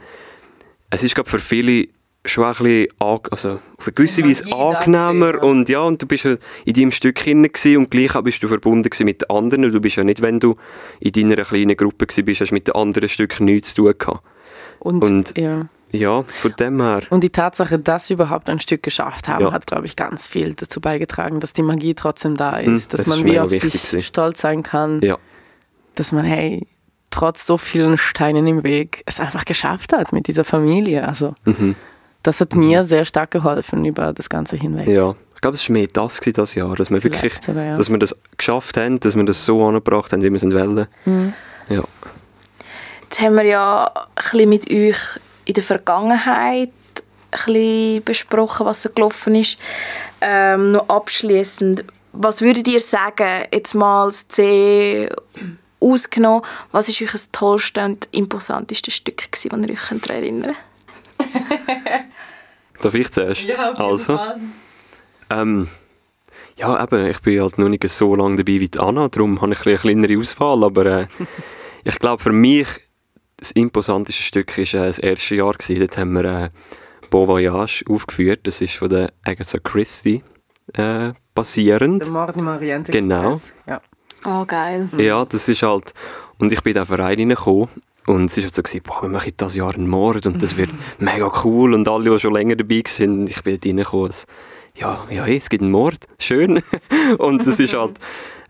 Es 0.90 1.04
ist 1.04 1.16
glaube 1.16 1.30
für 1.30 1.40
viele 1.40 1.88
schon 2.28 2.46
ein 2.46 2.54
bisschen 2.54 2.88
also 3.00 3.50
auf 3.78 3.86
eine 3.86 3.94
gewisse 3.94 4.24
Die 4.24 4.30
Weise 4.30 4.52
angenehmer 4.52 5.34
gewesen, 5.34 5.44
ja. 5.44 5.50
und 5.52 5.70
ja, 5.70 5.80
und 5.82 6.02
du 6.02 6.08
bist 6.08 6.24
ja 6.24 6.38
in 6.66 6.74
deinem 6.74 6.92
Stück 6.92 7.20
hinein 7.20 7.52
und 7.78 7.92
gleich 7.92 8.16
auch 8.16 8.24
bist 8.24 8.42
du 8.42 8.48
verbunden 8.48 8.90
mit 9.04 9.22
den 9.22 9.30
anderen. 9.30 9.72
Du 9.72 9.80
bist 9.80 9.98
ja 9.98 10.04
nicht, 10.04 10.22
wenn 10.24 10.40
du 10.40 10.56
in 11.00 11.12
deiner 11.12 11.44
kleinen 11.44 11.78
Gruppe 11.78 12.08
bist, 12.08 12.42
hast 12.42 12.52
mit 12.52 12.68
den 12.68 12.76
anderen 12.76 13.10
Stücken 13.10 13.46
nichts 13.46 13.76
zu 13.76 13.84
tun 13.84 13.94
gehabt. 13.98 14.26
Und, 14.80 15.04
Und- 15.04 15.38
ja. 15.38 15.68
Ja, 15.92 16.24
von 16.24 16.54
dem 16.60 16.82
her. 16.82 17.04
Und 17.10 17.24
die 17.24 17.30
Tatsache, 17.30 17.80
dass 17.80 18.10
wir 18.10 18.16
überhaupt 18.16 18.50
ein 18.50 18.60
Stück 18.60 18.84
geschafft 18.84 19.28
haben, 19.28 19.46
Ja. 19.46 19.52
hat, 19.54 19.66
glaube 19.68 19.86
ich, 19.86 19.96
ganz 19.96 20.28
viel 20.28 20.54
dazu 20.54 20.82
beigetragen, 20.82 21.40
dass 21.40 21.54
die 21.54 21.62
Magie 21.62 21.94
trotzdem 21.94 22.36
da 22.36 22.58
ist, 22.58 22.66
Hm, 22.66 22.74
dass 22.76 22.88
das 22.88 23.08
man 23.08 23.20
ist 23.20 23.26
wie 23.26 23.40
auf 23.40 23.50
sich 23.50 23.62
gewesen. 23.62 24.02
stolz 24.02 24.42
sein 24.42 24.62
kann, 24.64 25.02
Ja, 25.02 25.18
dass 25.96 26.12
man, 26.12 26.26
hey, 26.26 26.68
trotz 27.12 27.46
so 27.46 27.58
vielen 27.58 27.98
Steinen 27.98 28.46
im 28.46 28.64
Weg, 28.64 29.04
es 29.06 29.22
einfach 29.22 29.46
geschafft 29.46 29.94
hat 29.94 30.12
mit 30.12 30.28
dieser 30.28 30.44
Familie. 30.44 31.08
Also 31.08 31.34
mhm. 31.46 31.76
das 32.24 32.42
hat 32.42 32.56
mir 32.56 32.84
sehr 32.84 33.06
stark 33.06 33.32
geholfen 33.32 33.86
über 33.86 34.12
das 34.12 34.28
Ganze 34.30 34.58
hinweg. 34.58 34.88
ja. 34.88 35.16
Ich 35.36 35.42
glaube, 35.42 35.58
es 35.58 35.70
war 35.70 35.74
mehr 35.74 35.88
das 35.94 36.20
das 36.22 36.56
Jahr, 36.56 36.76
dass 36.76 36.90
wir 36.90 37.04
wirklich, 37.04 37.34
sogar, 37.42 37.64
ja. 37.64 37.78
dass 37.78 37.90
wir 37.90 38.00
das 38.00 38.16
geschafft 38.36 38.78
haben, 38.78 39.00
dass 39.02 39.16
wir 39.16 39.24
das 39.26 39.46
so 39.46 39.64
angebracht 39.66 40.12
haben, 40.12 40.24
wie 40.24 40.32
wir 40.32 40.38
es 40.38 40.44
wollen. 40.44 40.88
Mhm. 41.06 41.34
Ja. 41.70 41.84
Jetzt 43.04 43.22
haben 43.22 43.36
wir 43.36 43.44
ja 43.44 43.92
ein 43.94 44.06
bisschen 44.16 44.50
mit 44.50 44.72
euch 44.72 44.98
in 45.46 45.54
der 45.54 45.64
Vergangenheit 45.64 46.70
ein 47.32 47.46
bisschen 47.46 48.04
besprochen, 48.04 48.66
was 48.66 48.82
so 48.82 48.90
gelaufen 48.90 49.36
ist. 49.36 49.58
Ähm, 50.22 50.74
noch 50.74 50.90
abschließend, 50.90 51.84
was 52.14 52.42
würdet 52.42 52.68
ihr 52.68 52.80
sagen, 52.80 53.46
jetzt 53.54 53.74
mal 53.74 54.06
das 54.06 54.28
C 54.28 55.10
ausgenommen, 55.80 56.44
was 56.72 56.90
ist 56.90 57.02
euch 57.02 57.12
das 57.12 57.32
tollste 57.32 57.84
und 57.84 58.08
imposanteste 58.12 58.92
Stück 58.92 59.32
gewesen, 59.32 59.62
das 59.62 59.70
ihr 59.70 59.74
euch 59.74 59.88
könnt 59.88 60.10
erinnern 60.10 60.56
Darf 62.82 62.94
ich 62.94 63.12
zuerst? 63.12 63.44
also, 63.78 64.20
Ähm, 65.30 65.70
ja, 66.58 66.82
eben, 66.84 67.08
ich 67.08 67.20
bin 67.20 67.42
halt 67.42 67.58
noch 67.58 67.70
nicht 67.70 67.88
so 67.90 68.16
lange 68.16 68.38
dabei 68.38 68.60
wie 68.60 68.70
die 68.70 68.80
Anna, 68.80 69.08
darum 69.08 69.42
habe 69.42 69.54
ich 69.54 69.60
ein 69.60 69.64
bisschen 69.64 69.90
eine 69.90 70.08
kleinere 70.08 70.20
Auswahl, 70.20 70.64
aber 70.64 70.86
äh, 70.86 71.08
ich 71.84 72.00
glaube, 72.00 72.24
für 72.24 72.32
mich 72.32 72.68
das 73.38 73.52
imposanteste 73.52 74.22
Stück 74.22 74.58
war 74.58 74.64
äh, 74.64 74.88
das 74.88 75.00
erste 75.00 75.36
Jahr. 75.36 75.54
Gewesen. 75.54 75.80
Dort 75.80 75.98
haben 75.98 76.14
wir 76.14 76.24
äh, 76.26 76.50
Bon 77.10 77.28
Voyage 77.28 77.84
aufgeführt, 77.90 78.42
das 78.44 78.62
ist 78.62 78.76
von 78.76 78.90
der 78.90 79.12
Agatha 79.24 79.60
Christie 79.60 80.24
äh, 80.74 81.12
basierend. 81.34 82.02
Der 82.02 82.10
Mord 82.10 82.36
im 82.38 82.48
Orient 82.48 82.88
Genau. 82.88 83.34
Express. 83.34 83.54
Ja. 83.68 83.82
Oh, 84.26 84.44
geil. 84.46 84.90
Ja, 84.98 85.24
das 85.26 85.48
ist 85.48 85.62
halt. 85.64 85.94
Und 86.40 86.52
ich 86.52 86.62
bin 86.64 86.72
in 86.72 86.82
den 86.82 86.86
Verein 86.86 87.20
reingekommen. 87.20 87.70
Und 88.08 88.26
es 88.26 88.38
war 88.38 88.44
halt 88.44 88.56
so, 88.56 88.62
gewesen, 88.62 88.82
boah, 88.84 89.02
wir 89.02 89.10
machen 89.10 89.34
dieses 89.40 89.56
Jahr 89.56 89.74
einen 89.74 89.88
Mord 89.88 90.26
und 90.28 90.42
das 90.42 90.58
wird 90.58 90.70
mega 91.00 91.32
cool. 91.44 91.74
Und 91.74 91.88
alle, 91.88 92.10
die 92.10 92.20
schon 92.20 92.34
länger 92.34 92.56
dabei 92.56 92.84
sind, 92.88 93.30
ich 93.30 93.42
bin 93.44 93.56
dort 93.56 93.66
reingekommen. 93.66 94.12
Ja, 94.76 95.06
ja, 95.10 95.24
hey, 95.24 95.38
es 95.38 95.50
gibt 95.50 95.64
einen 95.64 95.72
Mord. 95.72 96.06
Schön. 96.20 96.62
und 97.18 97.46
das 97.48 97.60
ist 97.60 97.74
halt. 97.74 98.00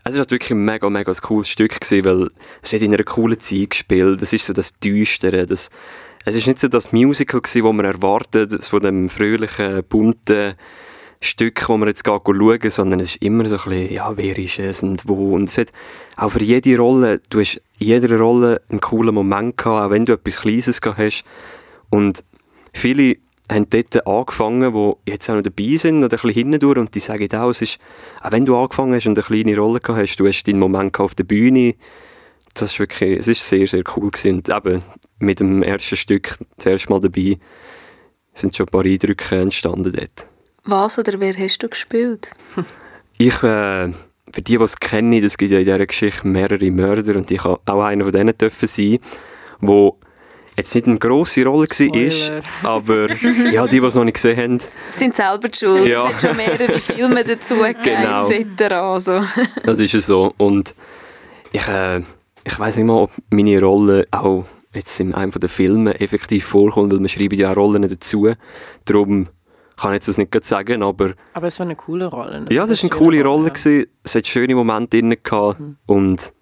Es 0.08 0.16
war 0.16 0.30
wirklich 0.30 0.52
ein 0.52 0.64
mega, 0.64 0.88
mega 0.88 1.12
cooles 1.20 1.48
Stück, 1.48 1.80
gewesen, 1.80 2.04
weil 2.04 2.28
es 2.62 2.72
hat 2.72 2.80
in 2.80 2.94
einer 2.94 3.02
coolen 3.02 3.40
Zeit 3.40 3.70
gespielt. 3.70 4.22
Es 4.22 4.32
ist 4.32 4.46
so 4.46 4.52
das 4.52 4.78
Düstere. 4.78 5.46
Das, 5.46 5.68
es 6.24 6.36
ist 6.36 6.46
nicht 6.46 6.60
so 6.60 6.68
das 6.68 6.92
Musical, 6.92 7.40
gewesen, 7.40 7.64
das 7.64 7.72
man 7.72 7.84
erwartet, 7.84 8.52
das 8.52 8.68
von 8.68 8.80
dem 8.80 9.08
fröhlichen, 9.08 9.82
bunten 9.88 10.54
Stück, 11.20 11.68
wo 11.68 11.76
man 11.76 11.88
jetzt 11.88 12.06
schauen, 12.06 12.70
sondern 12.70 13.00
es 13.00 13.16
ist 13.16 13.22
immer 13.22 13.48
so 13.48 13.56
ein 13.56 13.68
bisschen, 13.68 13.92
ja, 13.94 14.16
wer 14.16 14.38
ist 14.38 14.60
es 14.60 14.84
und 14.84 15.08
wo. 15.08 15.34
Und 15.34 15.48
es 15.48 15.58
hat 15.58 15.72
auch 16.16 16.30
für 16.30 16.42
jede 16.42 16.78
Rolle, 16.78 17.20
du 17.28 17.40
hast 17.40 17.60
in 17.80 17.88
jeder 17.88 18.16
Rolle 18.16 18.62
einen 18.68 18.80
coolen 18.80 19.12
Moment 19.12 19.56
gehabt, 19.56 19.86
auch 19.86 19.90
wenn 19.90 20.04
du 20.04 20.12
etwas 20.12 20.40
Kleines 20.40 20.80
gehabt 20.80 21.00
hast. 21.00 21.24
Und 21.90 22.22
viele 22.72 23.16
haben 23.50 23.68
dort 23.70 24.06
angefangen, 24.06 24.72
die 24.72 25.10
jetzt 25.10 25.30
auch 25.30 25.34
noch 25.34 25.42
dabei 25.42 25.76
sind 25.76 26.02
oder 26.04 26.16
ein 26.16 26.22
bisschen 26.22 26.50
hindurch 26.50 26.78
und 26.78 26.94
die 26.94 27.00
sagen 27.00 27.32
auch, 27.34 27.50
es 27.50 27.62
ist, 27.62 27.78
auch 28.22 28.32
wenn 28.32 28.44
du 28.44 28.56
angefangen 28.56 28.94
hast 28.94 29.06
und 29.06 29.18
eine 29.18 29.26
kleine 29.26 29.56
Rolle 29.56 29.80
gehabt 29.80 30.00
hast, 30.00 30.16
du 30.16 30.26
hast 30.26 30.44
deinen 30.44 30.58
Moment 30.58 30.98
auf 30.98 31.14
der 31.14 31.24
Bühne, 31.24 31.74
das 32.54 32.72
ist 32.72 32.78
wirklich, 32.78 33.18
es 33.18 33.28
ist 33.28 33.48
sehr, 33.48 33.66
sehr 33.66 33.82
cool 33.96 34.10
gewesen. 34.10 34.36
Und 34.36 34.48
eben 34.48 34.80
mit 35.18 35.40
dem 35.40 35.62
ersten 35.62 35.96
Stück 35.96 36.38
das 36.56 36.66
erste 36.66 36.90
Mal 36.90 37.00
dabei 37.00 37.38
sind 38.34 38.56
schon 38.56 38.66
ein 38.66 38.70
paar 38.70 38.84
Eindrücke 38.84 39.40
entstanden 39.40 39.92
dort. 39.92 40.26
Was 40.64 40.98
oder 40.98 41.20
wer 41.20 41.34
hast 41.34 41.62
du 41.62 41.68
gespielt? 41.68 42.30
Ich, 43.18 43.42
äh, 43.42 43.88
für 44.30 44.42
die, 44.42 44.58
die 44.58 44.62
es 44.62 44.78
kennen, 44.78 45.24
es 45.24 45.38
gibt 45.38 45.50
ja 45.50 45.58
in 45.58 45.64
dieser 45.64 45.86
Geschichte 45.86 46.28
mehrere 46.28 46.70
Mörder 46.70 47.16
und 47.16 47.30
ich 47.30 47.42
habe 47.42 47.58
auch 47.64 47.82
einer 47.82 48.04
von 48.04 48.12
denen 48.12 48.36
dürfen 48.36 48.68
sein, 48.68 48.98
wo 49.58 49.98
jetzt 50.56 50.74
nicht 50.74 50.86
eine 50.86 50.98
grosse 50.98 51.44
Rolle 51.44 51.66
Spoiler. 51.72 52.42
war, 52.62 52.70
aber 52.70 53.08
ja, 53.50 53.66
die, 53.66 53.80
die 53.80 53.86
es 53.86 53.94
noch 53.94 54.04
nicht 54.04 54.14
gesehen 54.14 54.36
haben, 54.38 54.58
sind 54.90 55.14
selber 55.14 55.48
die 55.48 55.58
schuld. 55.58 55.86
Ja. 55.86 56.06
Es 56.06 56.12
hat 56.14 56.20
schon 56.28 56.36
mehrere 56.36 56.80
Filme 56.80 57.22
dazu 57.24 57.54
gegeben, 57.62 57.80
Genau. 57.84 58.28
etc. 58.28 58.72
Also. 58.74 59.20
das 59.64 59.78
ist 59.78 59.94
es 59.94 60.06
so. 60.06 60.32
Und 60.38 60.74
ich, 61.52 61.66
äh, 61.68 62.00
ich 62.44 62.58
weiß 62.58 62.76
nicht 62.76 62.86
mal, 62.86 63.02
ob 63.02 63.10
meine 63.30 63.60
Rolle 63.60 64.06
auch 64.10 64.44
jetzt 64.74 65.00
in 65.00 65.14
einem 65.14 65.32
der 65.32 65.48
Filme 65.48 65.98
effektiv 66.00 66.44
vorkommt, 66.46 66.92
weil 66.92 67.00
wir 67.00 67.08
schreiben 67.08 67.38
ja 67.38 67.50
auch 67.52 67.56
Rollen 67.56 67.88
dazu. 67.88 68.32
Darum 68.84 69.28
kann 69.76 69.90
ich 69.92 69.96
jetzt 69.96 70.08
das 70.08 70.18
nicht 70.18 70.30
gerade 70.30 70.46
sagen, 70.46 70.82
aber 70.82 71.12
Aber 71.34 71.46
es 71.48 71.58
war 71.58 71.66
eine 71.66 71.76
coole 71.76 72.06
Rolle. 72.06 72.42
ne? 72.42 72.46
Ja, 72.50 72.66
das 72.66 72.82
war 72.82 72.90
eine 72.90 72.98
coole 72.98 73.22
Rolle. 73.24 73.48
ja. 73.48 73.52
Gewesen. 73.54 73.86
Es 74.02 74.14
hat 74.14 74.26
schöne 74.26 74.54
Momente 74.54 74.98
drin 74.98 75.16
gehabt. 75.22 75.60
Und 75.86 76.32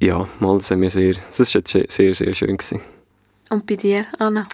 ja, 0.00 0.26
mal, 0.40 0.58
haben 0.60 0.80
wir 0.82 0.90
sehr, 0.90 1.14
das 1.14 1.40
ist 1.40 1.52
jetzt 1.54 1.72
sehr, 1.72 2.14
sehr 2.14 2.34
schön 2.34 2.56
gewesen. 2.56 2.80
Und 3.50 3.66
bei 3.66 3.76
dir, 3.76 4.04
Anna? 4.18 4.46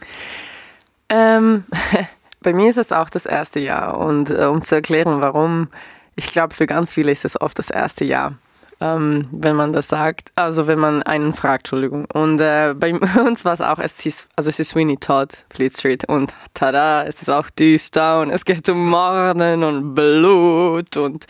Ähm, 1.09 1.65
bei 2.43 2.53
mir 2.53 2.71
ist 2.71 2.79
es 2.79 2.93
auch 2.93 3.11
das 3.11 3.27
erste 3.27 3.61
Jahr. 3.61 3.99
Und 3.99 4.31
äh, 4.31 4.45
um 4.45 4.63
zu 4.63 4.75
erklären, 4.75 5.21
warum, 5.21 5.69
ich 6.17 6.31
glaube, 6.31 6.55
für 6.55 6.67
ganz 6.67 6.95
viele 6.95 7.13
ist 7.13 7.25
es 7.25 7.41
oft 7.41 7.59
das 7.59 7.71
erste 7.71 8.05
Jahr. 8.05 8.35
Ähm, 8.81 9.29
wenn 9.31 9.55
man 9.55 9.73
das 9.73 9.89
sagt, 9.89 10.33
also 10.35 10.67
wenn 10.67 10.79
man 10.79 11.03
einen 11.05 11.33
fragt, 11.33 11.67
Entschuldigung. 11.67 12.07
Und 12.13 12.41
äh, 12.41 12.75
bei 12.77 12.93
uns 13.21 13.45
war 13.45 13.55
es 13.55 13.61
auch, 13.61 13.79
es 13.79 14.05
ist, 14.05 14.29
also 14.37 14.51
es 14.51 14.59
ist 14.59 14.71
Sweeney 14.71 14.97
Todd, 14.97 15.29
Fleet 15.51 15.77
Street 15.77 16.09
und 16.09 16.33
tada, 16.55 17.05
es 17.05 17.23
ist 17.23 17.31
auch 17.31 17.51
düster 17.51 18.21
und 18.21 18.31
es 18.31 18.45
geht 18.45 18.69
um 18.69 18.89
Morden 18.89 19.63
und 19.63 19.95
Blut 19.95 20.97
und 20.97 21.27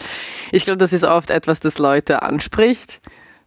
ich 0.52 0.64
glaube, 0.64 0.78
das 0.78 0.92
ist 0.92 1.04
oft 1.04 1.30
etwas, 1.30 1.60
das 1.60 1.78
Leute 1.78 2.22
anspricht. 2.22 3.00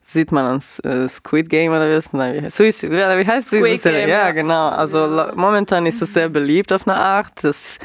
Sieht 0.09 0.31
man 0.31 0.45
an 0.45 0.61
äh, 0.89 1.09
Squid 1.09 1.49
Game 1.49 1.71
oder 1.73 1.89
wie 1.89 1.95
ist 1.95 2.13
Nein, 2.13 2.35
wie 2.35 2.41
heißt, 2.45 2.55
Suicide, 2.55 2.91
wie 2.93 3.27
heißt 3.27 3.47
Squid 3.49 3.65
diese 3.73 3.81
Serie? 3.81 3.99
Game, 4.01 4.09
Ja, 4.09 4.25
ja. 4.27 4.31
genau. 4.31 4.69
Also 4.69 4.99
lo- 5.05 5.35
momentan 5.35 5.85
ist 5.85 6.01
das 6.01 6.13
sehr 6.13 6.29
beliebt 6.29 6.71
auf 6.71 6.87
eine 6.87 6.95
Art. 6.95 7.43
Das, 7.43 7.77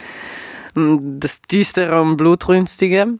mm, 0.74 1.18
das 1.18 1.42
Düstere 1.42 2.00
und 2.00 2.16
Blutrünstige. 2.16 3.18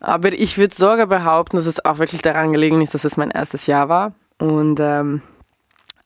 Aber 0.00 0.32
ich 0.34 0.58
würde 0.58 0.74
sogar 0.74 1.06
behaupten, 1.06 1.56
dass 1.56 1.64
es 1.64 1.82
auch 1.86 1.96
wirklich 1.98 2.20
daran 2.20 2.52
gelegen 2.52 2.82
ist, 2.82 2.92
dass 2.92 3.04
es 3.04 3.16
mein 3.16 3.30
erstes 3.30 3.66
Jahr 3.66 3.88
war. 3.88 4.12
Und 4.38 4.78
ähm, 4.78 5.22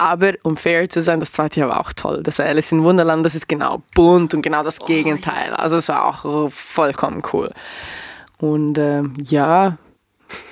aber 0.01 0.35
um 0.45 0.57
fair 0.57 0.89
zu 0.89 1.03
sein, 1.03 1.19
das 1.19 1.33
zweite 1.33 1.59
Jahr 1.59 1.71
war 1.71 1.81
auch 1.81 1.93
toll. 1.93 2.23
Das 2.23 2.39
war 2.39 2.47
Alice 2.47 2.71
in 2.71 2.85
Wunderland, 2.85 3.27
das 3.27 3.35
ist 3.35 3.49
genau 3.49 3.83
bunt 3.97 4.33
und 4.33 4.43
genau 4.43 4.63
das 4.63 4.79
Gegenteil. 4.79 5.55
Also 5.57 5.75
es 5.75 5.89
war 5.89 6.05
auch 6.05 6.53
vollkommen 6.53 7.25
cool. 7.33 7.51
Und 8.39 8.79
ähm, 8.79 9.15
ja, 9.21 9.77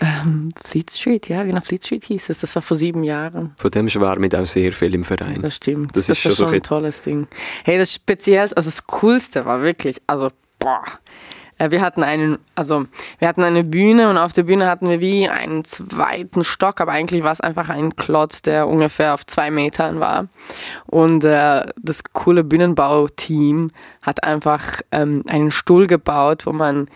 ähm, 0.01 0.49
Fleet 0.65 0.91
Street, 0.91 1.29
ja, 1.29 1.43
genau, 1.45 1.61
Fleet 1.63 1.85
Street 1.85 2.05
hieß 2.05 2.31
es. 2.31 2.39
Das 2.41 2.55
war 2.55 2.63
vor 2.63 2.77
sieben 2.77 3.03
Jahren. 3.05 3.55
Von 3.59 3.71
dem 3.71 3.89
schwärmt 3.89 4.35
auch 4.35 4.47
sehr 4.47 4.73
viel 4.73 4.95
im 4.95 5.05
Verein. 5.05 5.43
Das 5.43 5.57
stimmt. 5.57 5.97
Das 5.97 6.07
Das, 6.07 6.19
ist 6.19 6.25
war 6.25 6.33
schon 6.33 6.49
so 6.49 6.55
ein- 6.55 6.63
tolles 6.63 7.03
Ding. 7.03 7.27
Hey, 7.65 7.79
das 7.79 7.93
Speziellste, 7.95 8.57
also 8.57 8.69
das 8.69 8.87
Coolste 8.87 9.45
war 9.45 9.63
wirklich, 9.63 9.97
also, 10.07 10.31
boah. 10.59 10.83
Äh, 11.59 11.71
Wir 11.71 11.81
hatten 11.81 12.03
einen, 12.03 12.37
also 12.55 12.85
wir 13.19 13.29
hatten 13.29 13.43
eine 13.43 13.65
Bühne 13.65 14.11
und 14.11 14.19
auf 14.19 14.35
der 14.35 14.43
Bühne 14.43 14.67
hatten 14.67 14.91
wir 14.91 15.01
wie 15.01 15.27
einen 15.27 15.65
zweiten 15.65 16.45
Stock, 16.45 16.83
aber 16.83 16.93
eigentlich 16.93 17.23
war 17.23 17.33
es 17.33 17.41
einfach 17.41 17.71
ein 17.71 17.97
Klotz, 17.97 18.43
der 18.43 18.69
ungefähr 18.69 19.15
auf 19.15 19.25
zwei 19.25 19.51
Metern 19.51 19.99
war. 19.99 20.29
Und 20.87 21.25
äh, 21.25 21.65
das 21.83 22.05
coole 22.13 22.45
Bühnenbauteam 22.45 23.69
hat 24.03 24.23
einfach 24.23 24.83
ähm, 24.93 25.23
einen 25.29 25.51
Stuhl 25.51 25.87
gebaut, 25.87 26.45
wo 26.47 26.53
man, 26.53 26.89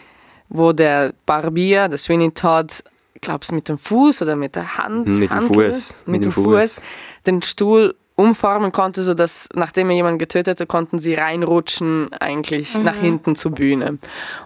wo 0.51 0.73
der 0.73 1.15
Barbier, 1.27 1.89
der 1.89 1.99
Sweeney 1.99 2.33
Todd, 2.33 2.85
glaubst 3.23 3.53
mit 3.53 3.69
dem 3.69 3.79
Fuß 3.79 4.23
oder 4.23 4.37
mit 4.37 4.57
der 4.57 4.77
Hand, 4.77 5.07
Mhm, 5.07 5.19
mit 5.19 5.31
dem 5.31 5.37
Hantel, 5.37 5.73
Fuß, 5.73 6.03
mit, 6.07 6.25
dem 6.25 6.33
Fuß, 6.33 6.83
den 7.27 7.43
Stuhl 7.43 7.95
umformen 8.17 8.71
konnte, 8.71 9.03
sodass 9.03 9.49
nachdem 9.55 9.89
er 9.89 9.97
jemanden 9.97 10.19
getötet 10.19 10.49
hatte, 10.59 10.67
konnten 10.67 10.99
sie 10.99 11.15
reinrutschen 11.15 12.13
eigentlich 12.21 12.77
nach 12.77 12.97
hinten 12.97 13.35
zur 13.35 13.53
Bühne. 13.53 13.97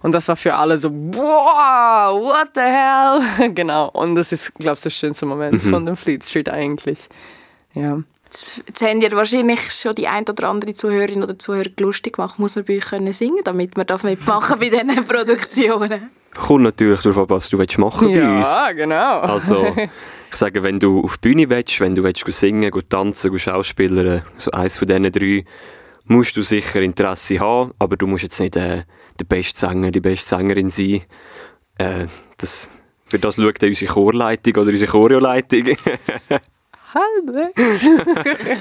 Und 0.02 0.12
das 0.14 0.28
war 0.28 0.36
für 0.36 0.54
alle 0.54 0.78
so, 0.78 0.90
wow, 0.92 2.14
what 2.20 2.50
the 2.54 2.60
hell? 2.60 3.50
genau. 3.54 3.88
Und 3.88 4.14
das 4.14 4.30
ist, 4.30 4.54
glaube 4.54 4.76
ich, 4.76 4.82
der 4.82 4.90
schönste 4.90 5.26
Moment 5.26 5.60
von 5.62 5.84
dem 5.86 5.96
Fleet 5.96 6.22
Street 6.24 6.48
eigentlich. 6.48 7.08
Ja. 7.72 7.98
Jetzt, 8.34 8.64
jetzt 8.66 8.82
haben 8.82 9.00
ja 9.00 9.12
wahrscheinlich 9.12 9.60
schon 9.70 9.94
die 9.94 10.08
ein 10.08 10.24
oder 10.28 10.48
andere 10.48 10.74
Zuhörerin 10.74 11.22
oder 11.22 11.38
Zuhörer 11.38 11.70
lustig 11.78 12.16
gemacht. 12.16 12.40
Muss 12.40 12.56
man 12.56 12.64
bei 12.64 12.78
euch 12.78 12.86
können 12.86 13.12
singen, 13.12 13.44
damit 13.44 13.76
man 13.76 13.86
darf 13.86 14.02
mitmachen 14.02 14.58
bei 14.58 14.70
diesen 14.70 15.06
Produktionen? 15.06 16.10
Kommt 16.34 16.64
natürlich 16.64 17.00
darauf 17.02 17.18
an, 17.18 17.30
was 17.30 17.48
du 17.48 17.58
willst 17.58 17.78
machen 17.78 18.08
bei 18.08 18.38
uns. 18.38 18.48
Ja, 18.48 18.72
genau. 18.72 19.20
Also, 19.20 19.64
ich 20.30 20.36
sage, 20.36 20.64
wenn 20.64 20.80
du 20.80 21.04
auf 21.04 21.16
die 21.18 21.28
Bühne 21.28 21.48
willst, 21.48 21.78
wenn 21.78 21.94
du 21.94 22.02
willst 22.02 22.24
singen, 22.26 22.72
gut 22.72 22.90
tanzen, 22.90 23.30
gut 23.30 23.40
schauspielern, 23.40 24.22
so 24.36 24.50
eins 24.50 24.78
von 24.78 24.88
diesen 24.88 25.12
drei, 25.12 25.44
musst 26.06 26.36
du 26.36 26.42
sicher 26.42 26.82
Interesse 26.82 27.38
haben, 27.38 27.72
aber 27.78 27.96
du 27.96 28.08
musst 28.08 28.24
jetzt 28.24 28.40
nicht 28.40 28.56
äh, 28.56 28.82
der 29.20 29.24
beste 29.26 29.60
Sänger, 29.60 29.92
die 29.92 30.00
beste 30.00 30.36
Sängerin 30.36 30.70
sein. 30.70 31.02
Äh, 31.78 32.06
das, 32.38 32.68
für 33.04 33.20
das 33.20 33.36
schaut 33.36 33.62
dann 33.62 33.68
unsere 33.68 33.92
Chorleitung 33.92 34.54
oder 34.54 34.72
unsere 34.72 34.90
Choreoleitung. 34.90 35.68
Halbwegs. 36.94 37.86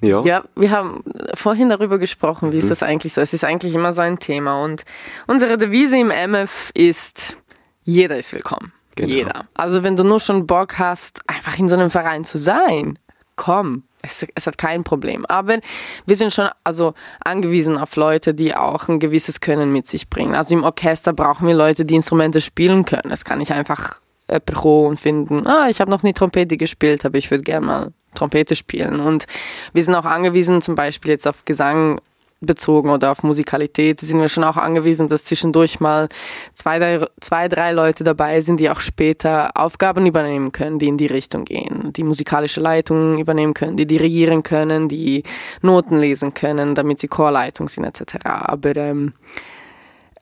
ja. 0.00 0.22
Ja, 0.24 0.44
wir 0.54 0.70
haben 0.70 1.04
vorhin 1.34 1.68
darüber 1.68 1.98
gesprochen, 1.98 2.52
wie 2.52 2.58
ist 2.58 2.70
das 2.70 2.82
eigentlich 2.82 3.12
so? 3.12 3.20
Es 3.20 3.32
ist 3.32 3.44
eigentlich 3.44 3.74
immer 3.74 3.92
so 3.92 4.02
ein 4.02 4.18
Thema 4.18 4.62
und 4.64 4.84
unsere 5.26 5.58
Devise 5.58 5.98
im 5.98 6.10
MF 6.10 6.70
ist, 6.74 7.36
jeder 7.82 8.16
ist 8.18 8.32
willkommen. 8.32 8.72
Genau. 8.96 9.08
Jeder. 9.08 9.46
Also 9.54 9.82
wenn 9.82 9.96
du 9.96 10.04
nur 10.04 10.20
schon 10.20 10.46
Bock 10.46 10.78
hast, 10.78 11.20
einfach 11.26 11.58
in 11.58 11.68
so 11.68 11.76
einem 11.76 11.90
Verein 11.90 12.24
zu 12.24 12.38
sein, 12.38 12.98
komm. 13.36 13.84
es, 14.02 14.26
es 14.34 14.46
hat 14.46 14.56
kein 14.56 14.84
Problem. 14.84 15.26
Aber 15.26 15.58
wir 16.06 16.16
sind 16.16 16.32
schon 16.32 16.48
also 16.64 16.94
angewiesen 17.20 17.76
auf 17.76 17.94
Leute, 17.96 18.34
die 18.34 18.54
auch 18.54 18.88
ein 18.88 18.98
gewisses 18.98 19.40
Können 19.40 19.72
mit 19.72 19.86
sich 19.86 20.08
bringen. 20.08 20.34
Also 20.34 20.54
im 20.54 20.64
Orchester 20.64 21.12
brauchen 21.12 21.46
wir 21.46 21.54
Leute, 21.54 21.84
die 21.84 21.94
Instrumente 21.94 22.40
spielen 22.40 22.84
können. 22.86 23.10
Das 23.10 23.24
kann 23.24 23.40
ich 23.40 23.52
einfach 23.52 24.00
jemand 24.28 24.64
und 24.64 25.00
finden, 25.00 25.46
ah, 25.46 25.68
ich 25.68 25.80
habe 25.80 25.90
noch 25.90 26.02
nie 26.02 26.12
Trompete 26.12 26.56
gespielt, 26.56 27.04
aber 27.04 27.18
ich 27.18 27.30
würde 27.30 27.44
gerne 27.44 27.66
mal 27.66 27.92
Trompete 28.14 28.56
spielen. 28.56 29.00
Und 29.00 29.26
wir 29.72 29.84
sind 29.84 29.94
auch 29.94 30.04
angewiesen, 30.04 30.62
zum 30.62 30.74
Beispiel 30.74 31.12
jetzt 31.12 31.26
auf 31.26 31.44
Gesang 31.44 32.00
bezogen 32.40 32.90
oder 32.90 33.10
auf 33.10 33.22
Musikalität, 33.22 34.00
sind 34.00 34.20
wir 34.20 34.28
schon 34.28 34.44
auch 34.44 34.56
angewiesen, 34.56 35.08
dass 35.08 35.24
zwischendurch 35.24 35.80
mal 35.80 36.08
zwei 36.52 36.78
drei, 36.78 37.06
zwei, 37.20 37.48
drei 37.48 37.72
Leute 37.72 38.04
dabei 38.04 38.40
sind, 38.42 38.60
die 38.60 38.68
auch 38.68 38.80
später 38.80 39.56
Aufgaben 39.56 40.06
übernehmen 40.06 40.52
können, 40.52 40.78
die 40.78 40.88
in 40.88 40.98
die 40.98 41.06
Richtung 41.06 41.44
gehen, 41.44 41.92
die 41.94 42.04
musikalische 42.04 42.60
Leitung 42.60 43.18
übernehmen 43.18 43.54
können, 43.54 43.76
die 43.76 43.86
dirigieren 43.86 44.42
können, 44.42 44.88
die 44.88 45.22
Noten 45.62 45.98
lesen 45.98 46.34
können, 46.34 46.74
damit 46.74 47.00
sie 47.00 47.08
Chorleitung 47.08 47.68
sind 47.68 47.84
etc. 47.84 48.16
Aber 48.24 48.76
ähm, 48.76 49.14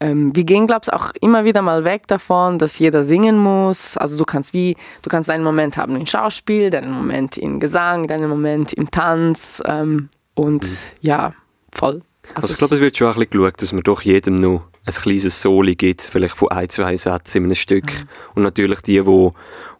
ähm, 0.04 0.36
wir 0.36 0.44
gehen, 0.44 0.66
glaube 0.66 0.82
ich, 0.84 0.92
auch 0.92 1.12
immer 1.22 1.44
wieder 1.46 1.62
mal 1.62 1.84
weg 1.84 2.06
davon, 2.08 2.58
dass 2.58 2.78
jeder 2.78 3.04
singen 3.04 3.38
muss. 3.38 3.96
Also 3.96 4.18
du 4.18 4.24
kannst 4.24 4.52
wie, 4.52 4.76
du 5.00 5.08
kannst 5.08 5.30
einen 5.30 5.42
Moment 5.42 5.78
haben 5.78 5.96
in 5.96 6.06
Schauspiel, 6.06 6.68
deinen 6.68 6.92
Moment 6.92 7.38
in 7.38 7.58
Gesang, 7.58 8.06
deinen 8.06 8.28
Moment 8.28 8.74
im 8.74 8.90
Tanz 8.90 9.62
ähm, 9.64 10.10
und 10.34 10.64
mhm. 10.64 10.76
ja, 11.00 11.32
voll. 11.72 12.02
Also, 12.34 12.42
also 12.42 12.52
ich 12.52 12.58
glaube, 12.58 12.74
es 12.74 12.80
wird 12.82 12.96
schon 12.96 13.06
ein 13.06 13.14
bisschen 13.14 13.30
geschaut, 13.30 13.62
dass 13.62 13.72
man 13.72 13.82
doch 13.82 14.02
jedem 14.02 14.34
noch 14.34 14.64
ein 14.84 14.92
kleines 14.92 15.40
Soli 15.40 15.74
gibt, 15.74 16.02
vielleicht 16.02 16.36
von 16.36 16.50
ein, 16.50 16.68
zwei 16.68 16.96
Sätzen 16.98 17.38
in 17.38 17.44
einem 17.44 17.54
Stück. 17.54 17.86
Mhm. 17.86 18.08
Und 18.34 18.42
natürlich 18.42 18.80
die, 18.82 18.98
die, 18.98 19.04
die 19.04 19.30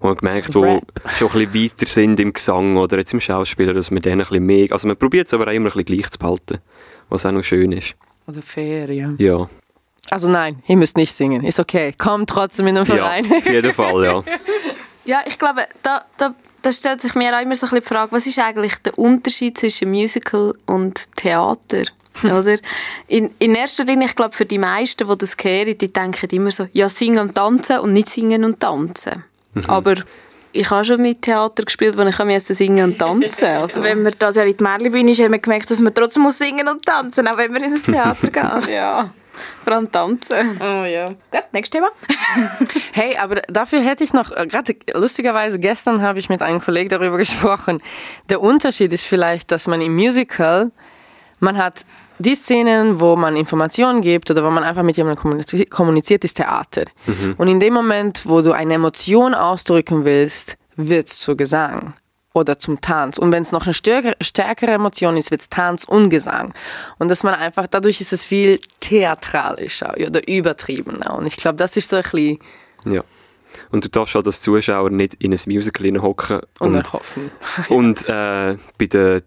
man 0.00 0.16
gemerkt, 0.16 0.48
die 0.48 0.52
schon 0.52 0.68
ein 0.68 0.80
bisschen 1.18 1.54
weiter 1.54 1.86
sind 1.86 2.20
im 2.20 2.32
Gesang 2.32 2.78
oder 2.78 2.96
jetzt 2.96 3.12
im 3.12 3.20
Schauspieler, 3.20 3.74
dass 3.74 3.90
man 3.90 4.00
denen 4.00 4.22
ein 4.22 4.26
bisschen 4.26 4.46
mehr, 4.46 4.72
also 4.72 4.88
man 4.88 4.96
probiert 4.96 5.26
es 5.26 5.34
aber 5.34 5.48
auch 5.48 5.52
immer 5.52 5.68
ein 5.68 5.76
bisschen 5.76 5.84
gleich 5.84 6.10
zu 6.10 6.18
behalten, 6.18 6.60
was 7.10 7.26
auch 7.26 7.32
noch 7.32 7.42
schön 7.42 7.72
ist. 7.72 7.94
Oder 8.26 8.40
fair, 8.40 8.90
ja. 8.90 9.12
Also 10.10 10.28
nein, 10.28 10.62
ihr 10.66 10.76
müsst 10.76 10.96
nicht 10.96 11.12
singen, 11.12 11.44
ist 11.44 11.58
okay. 11.58 11.94
Kommt 11.96 12.30
trotzdem 12.30 12.66
in 12.66 12.74
den 12.74 12.86
Verein. 12.86 13.24
Ja, 13.24 13.38
auf 13.38 13.46
jeden 13.46 13.72
Fall, 13.72 14.04
ja. 14.04 14.22
ja, 15.04 15.20
ich 15.26 15.38
glaube, 15.38 15.66
da, 15.82 16.04
da 16.16 16.34
da 16.64 16.72
stellt 16.72 17.02
sich 17.02 17.14
mir 17.14 17.36
auch 17.36 17.42
immer 17.42 17.54
so 17.56 17.66
ein 17.66 17.70
bisschen 17.70 17.80
die 17.80 17.86
Frage, 17.86 18.12
was 18.12 18.26
ist 18.26 18.38
eigentlich 18.38 18.74
der 18.78 18.98
Unterschied 18.98 19.58
zwischen 19.58 19.90
Musical 19.90 20.54
und 20.66 21.14
Theater? 21.14 21.82
Oder? 22.22 22.56
In, 23.08 23.30
in 23.38 23.54
erster 23.54 23.84
Linie, 23.84 24.06
ich 24.06 24.16
glaube, 24.16 24.34
für 24.34 24.46
die 24.46 24.58
meisten, 24.58 25.06
die 25.06 25.18
das 25.18 25.36
hören, 25.42 25.76
die 25.76 25.92
denken 25.92 26.28
immer 26.30 26.50
so, 26.50 26.66
ja, 26.72 26.88
singen 26.88 27.18
und 27.18 27.34
tanzen 27.34 27.80
und 27.80 27.92
nicht 27.92 28.08
singen 28.08 28.44
und 28.44 28.60
tanzen. 28.60 29.24
Mhm. 29.52 29.64
Aber 29.66 29.94
ich 30.52 30.70
habe 30.70 30.84
schon 30.84 31.02
mit 31.02 31.20
Theater 31.22 31.64
gespielt, 31.64 31.98
wo 31.98 32.02
ich 32.02 32.18
musste 32.18 32.54
singen 32.54 32.92
und 32.92 32.98
tanzen. 32.98 33.48
Also. 33.48 33.82
Wenn 33.82 34.02
man 34.02 34.14
das 34.18 34.36
ja 34.36 34.44
in 34.44 34.56
die 34.56 34.62
Märchenbühne 34.62 35.10
ist, 35.10 35.20
haben 35.20 35.32
wir 35.32 35.38
gemerkt, 35.40 35.70
dass 35.70 35.80
man 35.80 35.92
trotzdem 35.92 36.22
muss 36.22 36.38
singen 36.38 36.66
und 36.68 36.84
tanzen, 36.84 37.28
auch 37.28 37.36
wenn 37.36 37.52
man 37.52 37.64
ins 37.64 37.82
Theater 37.82 38.30
geht. 38.30 38.74
ja. 38.74 39.10
Vor 39.62 39.72
allem 39.72 39.90
tanzen. 39.90 40.58
Oh 40.60 40.84
ja. 40.84 41.08
Gut, 41.08 41.44
nächstes 41.52 41.78
Thema. 41.78 41.88
hey, 42.92 43.16
aber 43.16 43.42
dafür 43.48 43.80
hätte 43.80 44.04
ich 44.04 44.12
noch, 44.12 44.30
äh, 44.30 44.46
gerade 44.46 44.76
lustigerweise 44.94 45.58
gestern 45.58 46.02
habe 46.02 46.18
ich 46.18 46.28
mit 46.28 46.42
einem 46.42 46.60
Kollegen 46.60 46.88
darüber 46.88 47.16
gesprochen. 47.18 47.82
Der 48.28 48.40
Unterschied 48.40 48.92
ist 48.92 49.04
vielleicht, 49.04 49.50
dass 49.50 49.66
man 49.66 49.80
im 49.80 49.94
Musical, 49.94 50.70
man 51.40 51.56
hat 51.56 51.84
die 52.18 52.34
Szenen, 52.34 53.00
wo 53.00 53.16
man 53.16 53.36
Informationen 53.36 54.00
gibt 54.00 54.30
oder 54.30 54.44
wo 54.44 54.50
man 54.50 54.62
einfach 54.62 54.82
mit 54.82 54.96
jemandem 54.96 55.68
kommuniziert, 55.68 56.24
ist 56.24 56.34
Theater. 56.34 56.84
Mhm. 57.06 57.34
Und 57.36 57.48
in 57.48 57.60
dem 57.60 57.74
Moment, 57.74 58.24
wo 58.26 58.40
du 58.40 58.52
eine 58.52 58.74
Emotion 58.74 59.34
ausdrücken 59.34 60.04
willst, 60.04 60.56
wird 60.76 61.08
es 61.08 61.18
zu 61.18 61.36
Gesang 61.36 61.94
oder 62.34 62.58
zum 62.58 62.80
Tanz. 62.80 63.16
Und 63.16 63.32
wenn 63.32 63.42
es 63.42 63.52
noch 63.52 63.64
eine 63.64 63.72
stärkere 63.74 64.72
Emotion 64.72 65.16
ist, 65.16 65.30
wird 65.30 65.40
es 65.40 65.48
Tanz 65.48 65.84
und 65.84 66.10
Gesang. 66.10 66.52
Und 66.98 67.08
dass 67.08 67.22
man 67.22 67.34
einfach, 67.34 67.66
dadurch 67.66 68.00
ist 68.00 68.12
es 68.12 68.24
viel 68.24 68.60
theatralischer 68.80 69.94
oder 69.94 70.28
übertriebener. 70.28 71.16
Und 71.16 71.26
ich 71.26 71.36
glaube, 71.36 71.56
das 71.56 71.76
ist 71.76 71.88
so 71.88 71.96
ein 71.96 72.02
bisschen... 72.02 72.38
Ja. 72.86 73.02
Und 73.70 73.84
du 73.84 73.88
darfst 73.88 74.16
halt 74.16 74.26
als 74.26 74.40
Zuschauer 74.40 74.90
nicht 74.90 75.14
in 75.14 75.32
ein 75.32 75.38
Musical 75.46 75.86
hineinhocken 75.86 76.40
und, 76.58 76.74
und 76.74 76.92
hoffen. 76.92 77.30
und 77.68 78.02
äh, 78.08 78.56
bei 78.78 78.86
den 78.86 79.22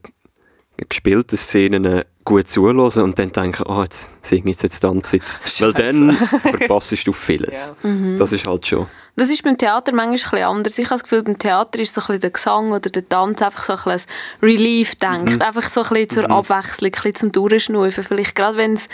gespielten 0.89 1.37
Szenen 1.37 2.03
gut 2.23 2.47
zulassen 2.47 3.03
und 3.03 3.17
dann 3.17 3.31
denken, 3.31 3.63
oh, 3.67 3.81
jetzt 3.83 4.11
singe 4.21 4.51
ich 4.51 4.61
jetzt, 4.61 4.79
tanze 4.79 5.17
jetzt. 5.17 5.39
Weil 5.61 5.73
dann 5.73 6.13
verpasst 6.13 7.07
du 7.07 7.13
vieles. 7.13 7.71
Ja. 7.83 7.89
Mhm. 7.89 8.17
Das 8.17 8.31
ist 8.31 8.45
halt 8.45 8.67
schon. 8.67 8.85
Das 9.15 9.29
ist 9.29 9.43
beim 9.43 9.57
Theater 9.57 9.93
manchmal 9.93 10.07
ein 10.07 10.11
bisschen 10.11 10.43
anders. 10.43 10.77
Ich 10.77 10.85
habe 10.85 10.95
das 10.95 11.03
Gefühl, 11.03 11.23
beim 11.23 11.39
Theater 11.39 11.79
ist 11.79 11.95
so 11.95 12.01
ein 12.01 12.07
bisschen 12.07 12.21
der 12.21 12.29
Gesang 12.31 12.71
oder 12.71 12.89
der 12.89 13.07
Tanz 13.07 13.41
einfach 13.41 13.63
so 13.63 13.89
ein 13.89 14.01
Relief 14.41 14.95
denkt. 14.95 15.35
Mhm. 15.35 15.41
Einfach 15.41 15.69
so 15.69 15.81
ein 15.83 15.89
bisschen 15.89 16.09
zur 16.09 16.23
mhm. 16.25 16.33
Abwechslung, 16.33 16.89
ein 16.89 16.91
bisschen 16.91 17.15
zum 17.15 17.31
Durchschnaufen. 17.31 18.03
Vielleicht 18.03 18.35
gerade, 18.35 18.57
wenn 18.57 18.73
es 18.73 18.87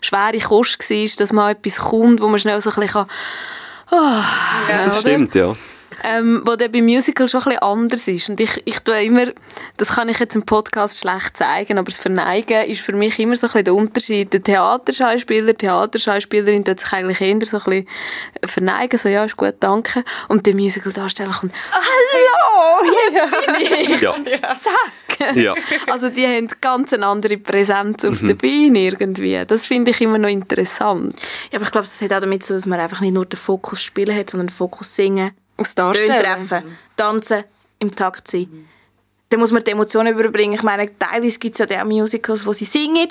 schwere 0.00 0.38
Kost 0.38 0.78
war, 0.78 1.16
dass 1.18 1.32
mal 1.32 1.50
etwas 1.50 1.78
kommt, 1.78 2.20
wo 2.20 2.28
man 2.28 2.38
schnell 2.38 2.60
so 2.60 2.70
ein 2.70 2.76
bisschen 2.76 2.92
kann, 2.92 3.06
oh, 3.90 4.70
ja, 4.70 4.84
das 4.84 5.00
stimmt, 5.00 5.34
ja 5.34 5.54
ähm, 6.04 6.42
wo 6.44 6.56
der 6.56 6.68
beim 6.68 6.84
Musical 6.84 7.28
schon 7.28 7.40
ein 7.40 7.44
bisschen 7.44 7.62
anders 7.62 8.08
ist. 8.08 8.28
Und 8.28 8.40
ich, 8.40 8.62
ich 8.64 8.78
tue 8.80 9.02
immer, 9.04 9.26
das 9.76 9.94
kann 9.94 10.08
ich 10.08 10.18
jetzt 10.18 10.36
im 10.36 10.42
Podcast 10.42 11.00
schlecht 11.00 11.36
zeigen, 11.36 11.78
aber 11.78 11.86
das 11.86 11.98
Verneigen 11.98 12.64
ist 12.66 12.82
für 12.82 12.92
mich 12.92 13.18
immer 13.18 13.36
so 13.36 13.46
ein 13.46 13.52
bisschen 13.52 13.64
der 13.64 13.74
Unterschied. 13.74 14.32
Der 14.32 14.42
Theaterschauspieler, 14.42 15.54
Theaterschauspielerin 15.54 16.64
tut 16.64 16.80
sich 16.80 16.92
eigentlich 16.92 17.20
eher 17.20 17.46
so 17.46 17.58
ein 17.58 17.64
bisschen 17.64 17.86
verneigen, 18.44 18.98
so, 18.98 19.08
ja, 19.08 19.24
ist 19.24 19.36
gut, 19.36 19.54
danke. 19.60 20.04
Und 20.28 20.46
der 20.46 20.54
Musical-Darsteller 20.54 21.32
kommt, 21.32 21.52
hallo, 21.72 22.92
hier 23.10 23.28
bin 23.46 23.94
ich. 23.94 24.00
Ja. 24.00 24.14
Zack. 24.54 25.36
Ja. 25.36 25.54
Also 25.88 26.08
die 26.08 26.26
haben 26.26 26.48
ganz 26.60 26.92
eine 26.92 27.06
andere 27.06 27.38
Präsenz 27.38 28.04
auf 28.04 28.20
mhm. 28.22 28.26
der 28.26 28.34
Bühne 28.34 28.78
irgendwie. 28.80 29.42
Das 29.46 29.66
finde 29.66 29.90
ich 29.92 30.00
immer 30.00 30.18
noch 30.18 30.28
interessant. 30.28 31.14
Ja, 31.50 31.58
aber 31.58 31.64
ich 31.64 31.72
glaube, 31.72 31.86
das 31.86 32.00
hat 32.02 32.12
auch 32.12 32.20
damit 32.20 32.44
zu 32.44 32.54
dass 32.54 32.66
man 32.66 32.80
einfach 32.80 33.00
nicht 33.00 33.12
nur 33.12 33.26
den 33.26 33.38
Fokus 33.38 33.82
spielen 33.82 34.16
hat, 34.16 34.30
sondern 34.30 34.48
den 34.48 34.54
Fokus 34.54 34.94
singen 34.94 35.32
Aufs 35.56 35.74
Darstellen. 35.74 36.22
treffen, 36.22 36.76
tanzen, 36.96 37.44
im 37.78 37.94
Takt 37.94 38.28
sein. 38.28 38.48
Mhm. 38.50 38.66
Dann 39.28 39.40
muss 39.40 39.52
man 39.52 39.64
die 39.64 39.72
Emotionen 39.72 40.12
überbringen. 40.12 40.54
Ich 40.54 40.62
meine, 40.62 40.88
teilweise 40.98 41.38
gibt 41.38 41.58
es 41.58 41.68
ja 41.68 41.82
auch 41.82 41.86
Musicals, 41.86 42.46
wo 42.46 42.52
sie 42.52 42.64
singen, 42.64 43.08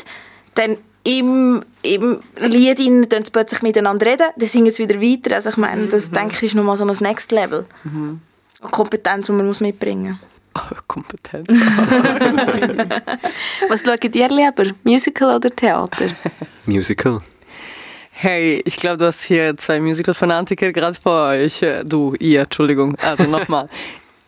dann 0.53 0.77
im, 1.03 1.63
im 1.83 2.19
Lied 2.39 3.11
dann 3.11 3.23
sie 3.23 3.31
plötzlich 3.31 3.61
miteinander 3.61 4.05
reden, 4.05 4.27
dann 4.35 4.47
singen 4.47 4.71
sie 4.71 4.87
wieder 4.87 4.99
weiter. 4.99 5.35
Also 5.35 5.49
ich 5.49 5.57
meine, 5.57 5.87
das 5.87 6.09
mhm. 6.09 6.13
denke 6.13 6.35
ich 6.35 6.43
ist 6.43 6.55
nochmal 6.55 6.77
so 6.77 6.85
das 6.85 7.01
Next 7.01 7.31
Level. 7.31 7.65
Mhm. 7.83 8.21
Kompetenz, 8.71 9.27
die 9.27 9.33
man 9.33 9.45
muss 9.45 9.59
mitbringen 9.59 10.11
muss. 10.11 10.19
Oh, 10.57 10.75
Kompetenz. 10.87 11.49
Was 13.67 13.81
schaut 13.81 14.05
ihr 14.05 14.29
lieber? 14.29 14.71
Musical 14.83 15.35
oder 15.35 15.53
Theater? 15.53 16.05
Musical. 16.65 17.21
Hey, 18.17 18.61
ich 18.63 18.77
glaube, 18.77 18.97
du 18.97 19.07
hast 19.07 19.23
hier 19.23 19.57
zwei 19.57 19.81
Musical-Fanatiker 19.81 20.71
gerade 20.71 20.97
vor 20.97 21.27
euch. 21.27 21.61
Äh, 21.61 21.83
du, 21.83 22.15
ihr, 22.17 22.43
Entschuldigung. 22.43 22.95
Also 22.95 23.23
nochmal. 23.23 23.67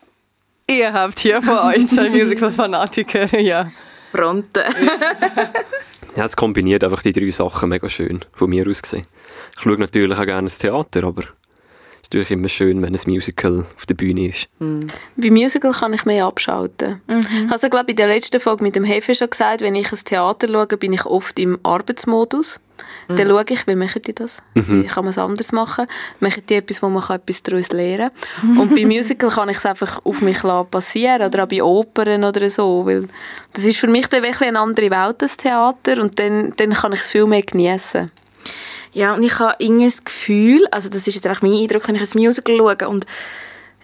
ihr 0.70 0.92
habt 0.92 1.18
hier 1.20 1.42
vor 1.42 1.64
euch 1.64 1.88
zwei 1.88 2.10
Musical-Fanatiker, 2.10 3.40
ja. 3.40 3.72
Fronten. 4.12 4.64
ja, 6.18 6.26
es 6.26 6.36
kombiniert 6.36 6.84
einfach 6.84 7.02
die 7.02 7.14
drei 7.14 7.32
Sachen 7.32 7.70
mega 7.70 7.88
schön, 7.88 8.26
von 8.34 8.50
mir 8.50 8.68
aus 8.68 8.82
gesehen. 8.82 9.08
Ich 9.56 9.64
schaue 9.64 9.78
natürlich 9.78 10.20
auch 10.20 10.26
gerne 10.26 10.50
das 10.50 10.58
Theater, 10.58 11.06
aber 11.06 11.22
ist 11.22 12.12
natürlich 12.12 12.32
immer 12.32 12.50
schön, 12.50 12.82
wenn 12.82 12.94
ein 12.94 13.02
Musical 13.08 13.66
auf 13.78 13.86
der 13.86 13.96
Bühne 13.96 14.28
ist. 14.28 14.50
Mhm. 14.60 14.88
Bei 15.16 15.32
Musical 15.32 15.72
kann 15.72 15.94
ich 15.94 16.04
mehr 16.04 16.26
abschalten. 16.26 17.02
Mhm. 17.08 17.48
Also, 17.50 17.70
glaube 17.70 17.92
in 17.92 17.96
der 17.96 18.08
letzten 18.08 18.42
Folge 18.42 18.66
mit 18.66 18.76
dem 18.76 18.84
Hefe 18.84 19.16
schon 19.16 19.30
gesagt, 19.30 19.62
wenn 19.62 19.76
ich 19.76 19.94
ein 19.94 20.00
Theater 20.04 20.50
schaue, 20.50 20.68
bin 20.76 20.92
ich 20.92 21.06
oft 21.06 21.40
im 21.40 21.58
Arbeitsmodus. 21.64 22.60
Mhm. 23.08 23.16
Dann 23.16 23.28
schaue 23.28 23.46
ich, 23.50 23.68
wie 23.68 23.76
machen 23.76 24.02
die 24.02 24.16
das? 24.16 24.42
Mhm. 24.54 24.84
Wie 24.84 24.88
kann 24.88 25.04
man 25.04 25.12
es 25.12 25.18
anders 25.18 25.52
machen? 25.52 25.88
Machen 26.20 26.44
die 26.48 26.56
etwas, 26.56 26.82
wo 26.82 26.90
man 26.90 27.04
etwas 27.04 27.44
daraus 27.44 27.70
lernen 27.72 28.12
kann? 28.42 28.58
Und 28.58 28.76
bei 28.76 28.86
Musical 28.86 29.30
kann 29.30 29.50
ich 29.50 29.58
es 29.58 29.66
einfach 29.66 30.00
auf 30.04 30.22
mich 30.22 30.42
passieren 30.72 31.28
oder 31.28 31.44
auch 31.44 31.48
bei 31.48 31.62
Opern 31.62 32.24
oder 32.24 32.50
so, 32.50 32.86
weil 32.86 33.08
das 33.54 33.66
ist 33.66 33.78
für 33.78 33.88
mich 33.88 34.08
dann 34.08 34.24
wirklich 34.24 34.48
eine 34.48 34.60
andere 34.60 34.92
Welt, 34.92 35.16
das 35.20 35.38
Theater, 35.38 36.02
und 36.02 36.20
dann, 36.20 36.54
dann 36.58 36.72
kann 36.72 36.94
ich 36.94 37.02
es 37.02 37.12
viel 37.12 37.26
mehr 37.26 37.42
genießen. 37.42 38.10
Ja, 38.94 39.14
und 39.14 39.24
ich 39.24 39.38
habe 39.40 39.56
irgendwie 39.60 39.86
das 39.86 40.04
Gefühl, 40.04 40.68
also 40.72 40.90
das 40.90 41.08
ist 41.08 41.16
jetzt 41.16 41.28
einfach 41.28 41.42
mein 41.42 41.54
Eindruck, 41.54 41.88
wenn 41.88 41.96
ich 41.96 42.02
ein 42.02 42.20
Musical 42.20 42.58
schaue 42.58 42.90
und 42.90 43.06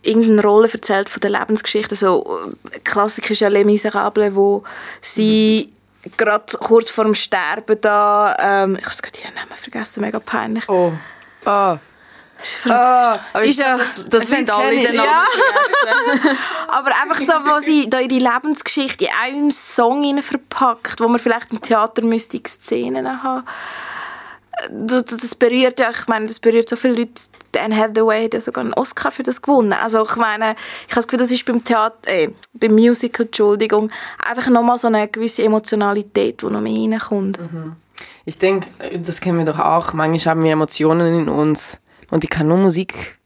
irgendeine 0.02 0.42
Rolle 0.42 0.70
erzählt 0.72 1.10
von 1.10 1.22
der 1.22 1.32
Lebensgeschichte, 1.32 1.96
so 1.96 2.26
äh, 2.72 2.80
Klassiker 2.80 3.32
ist 3.32 3.40
ja 3.40 3.48
Les 3.48 3.66
Miserables, 3.66 4.36
wo 4.36 4.64
sie 5.02 5.70
mhm. 5.70 5.83
Gerade 6.18 6.58
kurz 6.60 6.90
vor 6.92 7.06
dem 7.06 7.14
Sterben 7.14 7.80
da, 7.82 8.36
ähm, 8.40 8.78
ich 8.80 8.86
habe 8.86 8.96
gerade 9.02 9.20
ihren 9.20 9.34
Namen 9.36 9.56
vergessen, 9.56 10.02
mega 10.02 10.20
peinlich. 10.20 10.68
Oh. 10.70 10.92
Ah. 11.46 11.78
Ah, 12.68 13.16
ist 13.42 13.58
ja, 13.60 13.78
das, 13.78 14.04
das 14.10 14.28
sind 14.28 14.52
alle 14.52 14.76
den 14.76 14.96
Namen 14.96 15.08
ja. 15.08 15.24
Aber 16.68 16.92
einfach 17.02 17.22
so, 17.22 17.32
wo 17.32 17.60
sie 17.60 17.90
da 17.90 18.00
ihre 18.00 18.16
Lebensgeschichte 18.16 19.06
in 19.06 19.12
einem 19.22 19.52
Song 19.52 20.22
verpackt, 20.22 21.00
wo 21.00 21.08
man 21.08 21.20
vielleicht 21.20 21.52
im 21.52 21.62
Theater 21.62 22.02
müsste 22.02 22.42
Szenen 22.46 23.24
haben 23.24 23.46
das 24.70 25.36
berührt 25.36 25.80
ja, 25.80 25.90
ich 25.90 26.08
meine, 26.08 26.28
das 26.28 26.40
berührt 26.40 26.70
so 26.70 26.76
viele 26.76 26.96
Leute. 26.96 27.24
Dan 27.52 27.76
Hathaway 27.76 28.26
hat 28.26 28.34
ja 28.34 28.42
sogar 28.42 28.64
einen 28.64 28.74
Oscar 28.74 29.12
für 29.12 29.22
das 29.22 29.42
gewonnen. 29.42 29.74
Also 29.74 30.04
ich 30.04 30.16
meine, 30.16 30.56
ich 30.88 30.92
habe 30.92 30.96
das 30.96 31.08
Gefühl, 31.08 31.20
das 31.20 31.32
ist 31.32 31.46
beim 31.46 31.64
Theater, 31.64 31.96
äh, 32.06 32.30
beim 32.54 32.74
Musical, 32.74 33.28
Entschuldigung, 33.28 33.92
einfach 34.18 34.50
nochmal 34.50 34.78
so 34.80 34.88
eine 34.88 35.08
gewisse 35.08 35.44
Emotionalität, 35.44 36.42
die 36.42 36.46
noch 36.48 36.62
mehr 36.62 36.74
reinkommt. 36.74 37.40
Mhm. 37.40 37.76
Ich 38.26 38.40
denke, 38.40 38.68
das 39.06 39.22
kennen 39.22 39.38
wir 39.38 39.46
doch 39.46 39.60
auch. 39.60 39.94
Manchmal 39.94 40.32
haben 40.32 40.44
wir 40.44 40.52
Emotionen 40.52 41.22
in 41.22 41.30
uns 41.30 41.80
und 42.10 42.24
die 42.24 42.28
kann 42.28 42.48
nur 42.48 42.58
Musik 42.58 43.18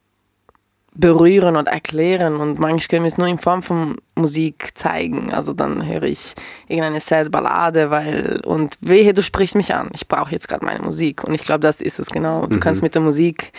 berühren 0.99 1.55
und 1.55 1.67
erklären 1.67 2.37
und 2.37 2.59
manchmal 2.59 2.87
können 2.87 3.03
wir 3.03 3.09
es 3.09 3.17
nur 3.17 3.27
in 3.27 3.37
Form 3.37 3.61
von 3.61 3.97
Musik 4.15 4.75
zeigen. 4.75 5.31
Also 5.31 5.53
dann 5.53 5.85
höre 5.85 6.03
ich 6.03 6.33
irgendeine 6.67 6.99
sad 6.99 7.29
Ballade, 7.31 7.91
weil 7.91 8.41
und 8.45 8.77
wehe, 8.81 9.13
du 9.13 9.21
sprichst 9.21 9.55
mich 9.55 9.73
an. 9.75 9.89
Ich 9.93 10.07
brauche 10.07 10.31
jetzt 10.31 10.47
gerade 10.47 10.65
meine 10.65 10.81
Musik 10.81 11.23
und 11.23 11.35
ich 11.35 11.43
glaube, 11.43 11.59
das 11.59 11.81
ist 11.81 11.99
es 11.99 12.09
genau. 12.09 12.47
Du 12.47 12.55
mhm. 12.55 12.59
kannst 12.59 12.81
mit 12.81 12.95
der 12.95 13.01
Musik 13.01 13.51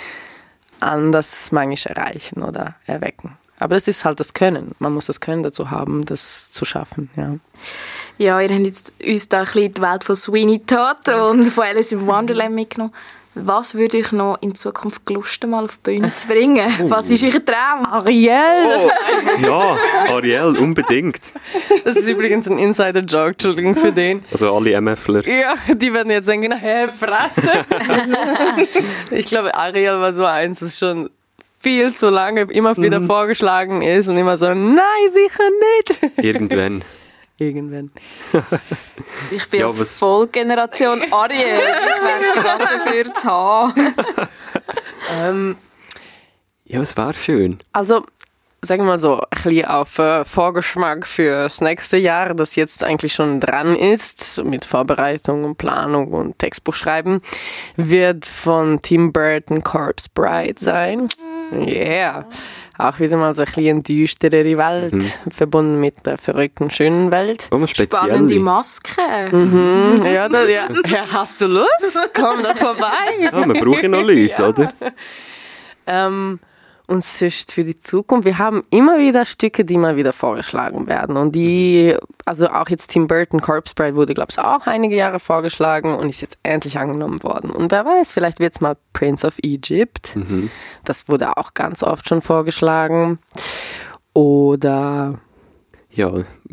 anders 0.80 1.52
manchmal 1.52 1.96
erreichen 1.96 2.42
oder 2.42 2.74
erwecken. 2.86 3.36
Aber 3.60 3.74
das 3.74 3.88
ist 3.88 4.04
halt 4.04 4.20
das 4.20 4.34
Können. 4.34 4.72
Man 4.78 4.92
muss 4.92 5.06
das 5.06 5.20
Können 5.20 5.42
dazu 5.42 5.70
haben, 5.70 6.04
das 6.04 6.50
zu 6.50 6.64
schaffen. 6.64 7.10
Ja. 7.16 7.36
Ja, 8.18 8.40
ihr 8.40 8.48
habt 8.48 8.66
jetzt 8.66 8.92
uns 9.04 9.28
da 9.28 9.40
ein 9.40 9.44
bisschen 9.44 9.74
die 9.74 9.82
Welt 9.82 10.04
von 10.04 10.16
Sweeney 10.16 10.60
Todd 10.60 11.08
und 11.08 11.46
von 11.46 11.64
Alice 11.64 11.92
in 11.92 12.06
Wonderland 12.06 12.54
mitgenommen. 12.54 12.92
Was 13.40 13.74
würde 13.74 13.98
ich 13.98 14.12
noch 14.12 14.38
in 14.40 14.54
Zukunft 14.54 15.06
gelusten, 15.06 15.50
mal 15.50 15.64
auf 15.64 15.78
die 15.78 15.90
Bühne 15.90 16.14
zu 16.14 16.26
bringen? 16.26 16.68
Oh. 16.82 16.90
Was 16.90 17.10
ist 17.10 17.22
Ihr 17.22 17.44
Traum? 17.44 17.86
Ariel! 17.86 18.30
Oh. 18.78 18.90
Ja, 19.42 19.76
Ariel, 20.14 20.56
unbedingt. 20.58 21.20
Das 21.84 21.96
ist 21.96 22.08
übrigens 22.08 22.48
ein 22.48 22.58
Insider-Joke, 22.58 23.30
Entschuldigung 23.30 23.76
für 23.76 23.92
den. 23.92 24.22
Also 24.32 24.54
alle 24.54 24.80
MFler. 24.80 25.26
Ja, 25.26 25.54
die 25.74 25.92
werden 25.92 26.10
jetzt 26.10 26.28
denken, 26.28 26.52
hä, 26.52 26.88
Fresse. 26.88 27.64
ich 29.10 29.26
glaube, 29.26 29.54
Ariel 29.54 30.00
war 30.00 30.12
so 30.12 30.24
eins, 30.24 30.60
das 30.60 30.78
schon 30.78 31.10
viel 31.60 31.92
zu 31.92 32.10
lange 32.10 32.42
immer 32.42 32.76
wieder 32.76 33.00
mhm. 33.00 33.06
vorgeschlagen 33.06 33.82
ist 33.82 34.08
und 34.08 34.16
immer 34.16 34.36
so, 34.36 34.52
nein, 34.54 34.82
sicher 35.12 35.44
nicht. 35.76 36.24
Irgendwann. 36.24 36.82
Irgendwann. 37.38 37.90
Ich 39.30 39.48
bin 39.48 39.60
ja, 39.60 39.72
voll 39.72 40.28
Generation 40.28 41.02
Ariel. 41.10 41.60
Gerade 42.34 42.64
dafür 42.64 43.14
zu 43.14 43.30
haben. 43.30 43.94
ähm, 45.22 45.56
ja, 46.64 46.80
es 46.80 46.96
war 46.96 47.14
schön. 47.14 47.58
Also, 47.72 48.04
sagen 48.62 48.82
wir 48.82 48.86
mal 48.86 48.98
so, 48.98 49.20
ein 49.20 49.26
bisschen 49.42 49.64
auf 49.66 49.98
äh, 49.98 50.24
Vorgeschmack 50.24 51.06
für 51.06 51.44
das 51.44 51.60
nächste 51.60 51.96
Jahr, 51.96 52.34
das 52.34 52.56
jetzt 52.56 52.84
eigentlich 52.84 53.14
schon 53.14 53.40
dran 53.40 53.74
ist, 53.74 54.42
mit 54.44 54.64
Vorbereitung 54.64 55.44
und 55.44 55.58
Planung 55.58 56.12
und 56.12 56.38
Textbuchschreiben, 56.38 57.22
wird 57.76 58.26
von 58.26 58.82
Tim 58.82 59.12
Burton 59.12 59.62
Corpse 59.62 60.08
Bride 60.12 60.56
sein. 60.58 61.08
Yeah 61.52 62.26
auch 62.78 63.00
wieder 63.00 63.16
mal 63.16 63.34
so 63.34 63.42
ein 63.42 63.46
bisschen 63.46 63.82
düsterere 63.82 64.56
Welt, 64.56 64.92
mhm. 64.92 65.30
verbunden 65.30 65.80
mit 65.80 66.06
der 66.06 66.16
verrückten, 66.16 66.70
schönen 66.70 67.10
Welt. 67.10 67.48
Oh, 67.50 67.66
Spannende 67.66 68.38
Maske. 68.38 68.92
Mhm. 69.32 70.02
Ja, 70.04 70.28
da, 70.28 70.44
ja. 70.46 70.68
hast 71.12 71.40
du 71.40 71.46
Lust? 71.46 71.98
Komm 72.14 72.42
doch 72.42 72.56
vorbei. 72.56 73.18
Ja, 73.20 73.46
wir 73.46 73.60
brauchen 73.60 73.90
noch 73.90 74.02
Leute, 74.02 74.34
ja. 74.38 74.48
oder? 74.48 74.72
Ähm, 75.86 76.38
und 76.88 77.04
sonst 77.04 77.52
für 77.52 77.64
die 77.64 77.78
Zukunft, 77.78 78.24
wir 78.24 78.38
haben 78.38 78.62
immer 78.70 78.98
wieder 78.98 79.26
Stücke, 79.26 79.64
die 79.64 79.76
mal 79.76 79.96
wieder 79.96 80.14
vorgeschlagen 80.14 80.88
werden. 80.88 81.18
Und 81.18 81.32
die, 81.32 81.94
also 82.24 82.48
auch 82.48 82.70
jetzt 82.70 82.88
Tim 82.88 83.06
Burton 83.06 83.42
Corpse 83.42 83.74
Bride 83.74 83.94
wurde, 83.94 84.14
glaube 84.14 84.28
ich, 84.30 84.38
auch 84.38 84.66
einige 84.66 84.96
Jahre 84.96 85.20
vorgeschlagen 85.20 85.94
und 85.94 86.08
ist 86.08 86.22
jetzt 86.22 86.38
endlich 86.42 86.78
angenommen 86.78 87.22
worden. 87.22 87.50
Und 87.50 87.70
wer 87.72 87.84
weiß, 87.84 88.12
vielleicht 88.12 88.40
wird 88.40 88.54
es 88.54 88.62
mal 88.62 88.76
Prince 88.94 89.26
of 89.26 89.38
Egypt. 89.42 90.16
Mhm. 90.16 90.50
Das 90.84 91.08
wurde 91.08 91.36
auch 91.36 91.52
ganz 91.52 91.82
oft 91.82 92.08
schon 92.08 92.22
vorgeschlagen. 92.22 93.18
Oder 94.14 95.20
ja, 95.98 96.12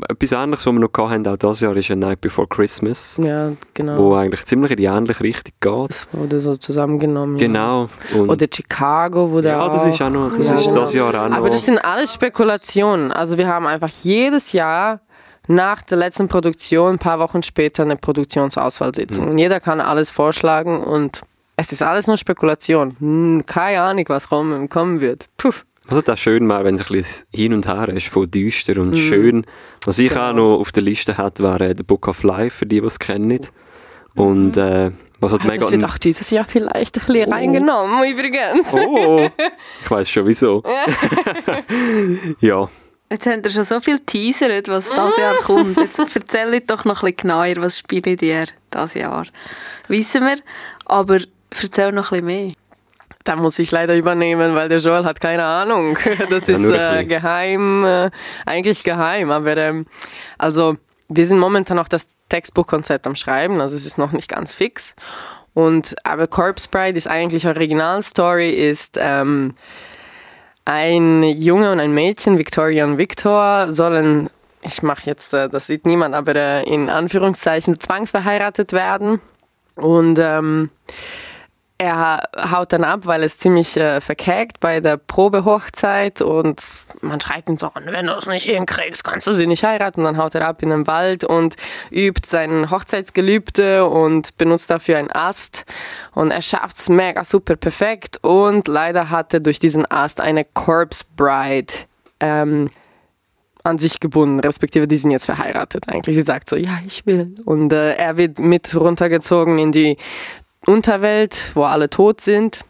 etwas 0.10 0.32
Ähnliches, 0.32 0.66
was 0.66 0.74
wir 0.74 0.80
noch 0.80 1.10
hatten, 1.10 1.28
auch 1.28 1.38
dieses 1.38 1.62
Jahr, 1.62 1.76
ist 1.76 1.90
«A 1.92 1.96
Night 1.96 2.20
Before 2.20 2.48
Christmas». 2.48 3.18
Ja, 3.24 3.52
genau. 3.74 3.98
Wo 3.98 4.16
eigentlich 4.16 4.44
ziemlich 4.44 4.72
in 4.72 4.78
die 4.78 4.86
ähnliche 4.86 5.22
Richtung 5.22 5.54
geht. 5.60 5.90
Das 5.90 6.08
wurde 6.12 6.40
so 6.42 6.58
zusammengenommen. 6.58 7.38
Genau. 7.38 7.90
Ja. 8.14 8.22
Oder 8.22 8.48
Chicago 8.54 9.32
wurde 9.32 9.50
ja, 9.50 9.62
auch... 9.62 9.72
Ja, 9.72 9.74
das 9.74 9.86
ist 9.86 10.02
auch 10.02 10.10
noch, 10.10 10.36
das 10.36 10.48
ja, 10.48 10.54
ist 10.56 10.66
genau. 10.66 10.80
das 10.80 10.94
Jahr 10.94 11.10
auch 11.10 11.30
noch. 11.30 11.38
Aber 11.38 11.50
das 11.50 11.66
sind 11.66 11.78
alles 11.78 12.14
Spekulationen. 12.14 13.12
Also 13.12 13.38
wir 13.38 13.48
haben 13.48 13.68
einfach 13.68 13.92
jedes 14.02 14.52
Jahr 14.52 15.00
nach 15.48 15.82
der 15.84 15.98
letzten 15.98 16.28
Produktion, 16.28 16.94
ein 16.94 17.00
paar 17.00 17.20
Wochen 17.20 17.44
später, 17.44 17.84
eine 17.84 17.96
Produktionsauswahlsitzung. 17.96 19.26
Mhm. 19.26 19.32
Und 19.32 19.38
jeder 19.38 19.60
kann 19.60 19.80
alles 19.80 20.10
vorschlagen 20.10 20.84
und 20.84 21.22
es 21.56 21.72
ist 21.72 21.82
alles 21.82 22.08
nur 22.08 22.18
Spekulation. 22.18 22.96
Hm, 23.00 23.44
keine 23.46 23.82
Ahnung, 23.82 24.06
was 24.08 24.28
kommen 24.28 25.00
wird. 25.00 25.28
Puh. 25.38 25.54
Was 25.88 26.04
das 26.04 26.20
schön 26.20 26.48
mal, 26.48 26.64
wenn 26.66 26.76
es 26.76 26.82
ein 26.82 26.94
bisschen 26.94 27.28
hin 27.32 27.54
und 27.54 27.68
her 27.68 27.90
ist, 27.90 28.08
von 28.08 28.30
düster 28.30 28.82
und 28.82 28.94
mm. 28.94 28.98
schön. 28.98 29.46
Was 29.86 30.00
ich 30.00 30.10
genau. 30.10 30.30
auch 30.30 30.34
noch 30.34 30.60
auf 30.60 30.72
der 30.72 30.84
Liste 30.84 31.18
hatte, 31.18 31.44
wäre 31.44 31.76
The 31.78 31.84
Book 31.84 32.08
of 32.08 32.24
Life, 32.24 32.58
für 32.58 32.66
die, 32.66 32.82
die 32.82 32.88
es 32.88 32.98
kennen. 32.98 33.46
Und 34.16 34.58
äh, 34.58 34.92
was 35.20 35.34
hat 35.34 35.44
ja, 35.44 35.50
mega... 35.50 35.62
Das 35.62 35.72
wird 35.72 35.84
auch 35.84 35.98
dieses 35.98 36.30
Jahr 36.32 36.46
vielleicht 36.46 36.98
ein 36.98 37.06
bisschen 37.06 37.30
oh. 37.30 37.32
reingenommen, 37.32 38.12
übrigens. 38.12 38.74
Oh, 38.74 39.30
ich 39.84 39.92
weiß 39.92 40.10
schon 40.10 40.26
wieso. 40.26 40.64
ja. 42.40 42.68
Jetzt 43.12 43.28
habt 43.28 43.46
ihr 43.46 43.52
schon 43.52 43.64
so 43.64 43.80
viel 43.80 44.00
teasert, 44.00 44.68
was 44.68 44.90
dieses 44.90 45.18
Jahr 45.18 45.36
kommt. 45.36 45.80
Jetzt 45.80 46.00
erzähl 46.00 46.60
doch 46.62 46.86
noch 46.86 47.04
ein 47.04 47.12
bisschen 47.12 47.18
genauer, 47.18 47.56
was 47.58 47.78
spiele 47.78 48.16
dir 48.16 48.48
dieses 48.74 48.94
Jahr. 48.96 49.28
Wissen 49.88 50.24
wir, 50.24 50.38
aber 50.86 51.20
erzähl 51.62 51.92
noch 51.92 52.12
ein 52.12 52.26
bisschen 52.26 52.26
mehr. 52.26 52.52
Da 53.26 53.36
muss 53.36 53.60
ich 53.60 53.72
leider 53.72 53.98
übernehmen, 53.98 54.56
weil 54.56 54.70
der 54.70 54.78
Joel 54.78 55.04
hat 55.04 55.20
keine 55.20 55.44
Ahnung. 55.44 55.98
Das 56.30 56.48
ist 56.48 56.64
äh, 56.64 57.04
geheim, 57.04 57.84
äh, 57.84 58.12
eigentlich 58.46 58.84
geheim. 58.84 59.32
Aber 59.32 59.58
ähm, 59.58 59.88
also 60.38 60.78
wir 61.10 61.26
sind 61.26 61.40
momentan 61.40 61.78
noch 61.78 61.88
das 61.88 62.16
Textbuchkonzept 62.30 63.06
am 63.06 63.16
Schreiben, 63.16 63.62
also 63.62 63.76
es 63.76 63.86
ist 63.86 63.98
noch 63.98 64.12
nicht 64.12 64.30
ganz 64.30 64.56
fix. 64.56 64.96
Und 65.54 65.96
aber 66.04 66.28
Corpse 66.28 66.68
Bride 66.70 66.98
ist 66.98 67.08
eigentlich 67.08 67.48
Originalstory, 67.48 68.52
ist 68.52 68.98
ähm, 69.00 69.56
ein 70.66 71.24
Junge 71.24 71.72
und 71.72 71.80
ein 71.80 71.94
Mädchen, 71.94 72.38
Victoria 72.38 72.84
und 72.86 72.98
Victor, 72.98 73.72
sollen, 73.72 74.30
ich 74.64 74.84
mache 74.84 75.04
jetzt, 75.06 75.34
äh, 75.34 75.48
das 75.48 75.68
sieht 75.68 75.86
niemand, 75.86 76.16
aber 76.16 76.36
äh, 76.36 76.64
in 76.64 76.90
Anführungszeichen 76.90 77.80
zwangsverheiratet 77.80 78.74
werden. 78.74 79.22
Und 79.76 80.18
ähm, 80.20 80.72
er 81.78 82.30
haut 82.52 82.72
dann 82.72 82.86
ab, 82.86 83.02
weil 83.04 83.24
es 83.24 83.38
ziemlich 83.38 83.76
äh, 83.76 84.00
verkägt 84.00 84.60
bei 84.62 84.80
der 84.80 84.96
Probehochzeit 84.96 86.22
und 86.22 86.62
man 87.02 87.20
schreit 87.20 87.50
ihn 87.50 87.58
so 87.58 87.68
an, 87.74 87.86
wenn 87.88 88.08
du 88.08 88.14
es 88.14 88.28
nicht 88.28 88.46
hinkriegst, 88.46 89.04
kannst 89.04 89.28
du 89.28 89.34
sie 89.34 89.46
nicht 89.46 89.64
heiraten. 89.64 90.04
Dann 90.04 90.18
haut 90.18 90.36
er 90.36 90.48
ab 90.48 90.64
in 90.64 90.70
den 90.70 90.88
Wald 90.88 91.26
und 91.26 91.56
übt 91.92 92.28
sein 92.28 92.72
Hochzeitsgelübde 92.72 93.86
und 93.88 94.38
benutzt 94.38 94.70
dafür 94.70 94.98
einen 94.98 95.12
Ast 95.12 95.66
und 96.14 96.32
er 96.32 96.42
schafft 96.42 96.78
es 96.78 96.88
mega 96.88 97.26
super 97.26 97.58
perfekt 97.58 98.20
und 98.24 98.68
leider 98.70 99.10
hat 99.10 99.34
er 99.34 99.42
durch 99.42 99.60
diesen 99.60 99.90
Ast 99.90 100.22
eine 100.22 100.46
Corpse 100.46 101.04
Bride 101.18 101.74
ähm, 102.22 102.70
an 103.66 103.80
sich 103.80 104.00
gebunden, 104.00 104.40
respektive 104.40 104.88
die 104.88 104.98
sind 104.98 105.12
jetzt 105.12 105.26
verheiratet 105.26 105.90
eigentlich. 105.90 106.16
Sie 106.16 106.22
sagt 106.22 106.50
so, 106.50 106.56
ja, 106.56 106.80
ich 106.86 107.06
will. 107.08 107.36
Und 107.46 107.74
äh, 107.74 107.96
er 107.96 108.16
wird 108.16 108.38
mit 108.38 108.76
runtergezogen 108.76 109.58
in 109.58 109.72
die 109.72 109.98
Unterwelt, 110.66 111.52
wo 111.54 111.64
alle 111.64 111.90
tot 111.90 112.22
sind. 112.22 112.62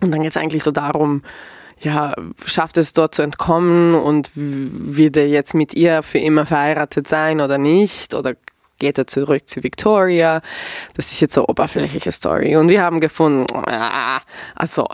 Und 0.00 0.10
dann 0.12 0.22
geht 0.22 0.30
es 0.30 0.36
eigentlich 0.36 0.62
so 0.62 0.70
darum, 0.70 1.22
ja, 1.80 2.14
schafft 2.44 2.76
es 2.76 2.92
dort 2.92 3.14
zu 3.14 3.22
entkommen 3.22 3.94
und 3.94 4.30
wird 4.34 5.16
er 5.16 5.28
jetzt 5.28 5.54
mit 5.54 5.74
ihr 5.74 6.02
für 6.02 6.18
immer 6.18 6.46
verheiratet 6.46 7.08
sein 7.08 7.40
oder 7.40 7.58
nicht? 7.58 8.14
Oder 8.14 8.34
geht 8.78 8.98
er 8.98 9.06
zurück 9.06 9.48
zu 9.48 9.62
Victoria? 9.62 10.42
Das 10.94 11.10
ist 11.10 11.20
jetzt 11.20 11.34
so 11.34 11.48
oberflächliche 11.48 12.12
Story. 12.12 12.56
Und 12.56 12.68
wir 12.68 12.82
haben 12.82 13.00
gefunden, 13.00 13.46
ah, 13.54 14.20
also, 14.54 14.88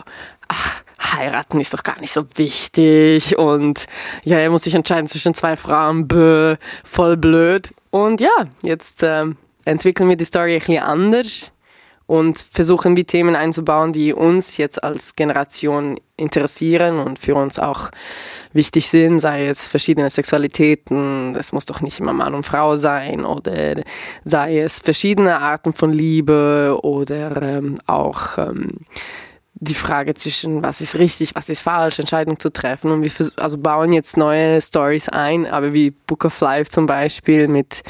ach, 0.47 0.81
heiraten 1.01 1.59
ist 1.59 1.73
doch 1.73 1.83
gar 1.83 1.99
nicht 1.99 2.11
so 2.11 2.25
wichtig. 2.35 3.37
Und 3.37 3.85
ja, 4.23 4.37
er 4.37 4.49
muss 4.49 4.63
sich 4.63 4.75
entscheiden 4.75 5.07
zwischen 5.07 5.33
zwei 5.33 5.57
Frauen, 5.57 6.07
bö, 6.07 6.55
voll 6.85 7.17
blöd. 7.17 7.73
Und 7.89 8.21
ja, 8.21 8.47
jetzt 8.61 9.03
äh, 9.03 9.25
entwickeln 9.65 10.07
wir 10.07 10.15
die 10.15 10.25
Story 10.25 10.53
ein 10.53 10.59
bisschen 10.59 10.83
anders 10.83 11.51
und 12.07 12.39
versuchen 12.39 12.95
wie 12.95 13.03
Themen 13.03 13.35
einzubauen, 13.35 13.93
die 13.93 14.13
uns 14.13 14.57
jetzt 14.57 14.83
als 14.83 15.15
Generation 15.15 15.99
interessieren 16.15 16.99
und 16.99 17.19
für 17.19 17.35
uns 17.35 17.59
auch 17.59 17.91
wichtig 18.53 18.89
sind, 18.89 19.19
sei 19.19 19.47
es 19.47 19.67
verschiedene 19.67 20.09
Sexualitäten, 20.09 21.35
es 21.35 21.51
muss 21.51 21.65
doch 21.65 21.81
nicht 21.81 21.99
immer 21.99 22.13
Mann 22.13 22.33
und 22.33 22.45
Frau 22.45 22.77
sein 22.77 23.25
oder 23.25 23.83
sei 24.23 24.59
es 24.59 24.79
verschiedene 24.79 25.39
Arten 25.39 25.73
von 25.73 25.91
Liebe 25.91 26.79
oder 26.81 27.41
ähm, 27.41 27.77
auch 27.85 28.37
ähm, 28.37 28.79
die 29.59 29.73
Frage 29.73 30.13
zwischen 30.13 30.61
was 30.63 30.81
ist 30.81 30.95
richtig, 30.95 31.35
was 31.35 31.49
ist 31.49 31.61
falsch, 31.61 31.99
Entscheidungen 31.99 32.39
zu 32.39 32.51
treffen. 32.51 32.91
Und 32.91 33.03
wir 33.03 33.11
also 33.37 33.57
bauen 33.57 33.91
jetzt 33.91 34.15
neue 34.17 34.61
Stories 34.61 35.09
ein, 35.09 35.45
aber 35.45 35.73
wie 35.73 35.91
Book 35.91 36.25
of 36.25 36.39
Life 36.41 36.69
zum 36.69 36.85
Beispiel 36.85 37.47
mit, 37.47 37.83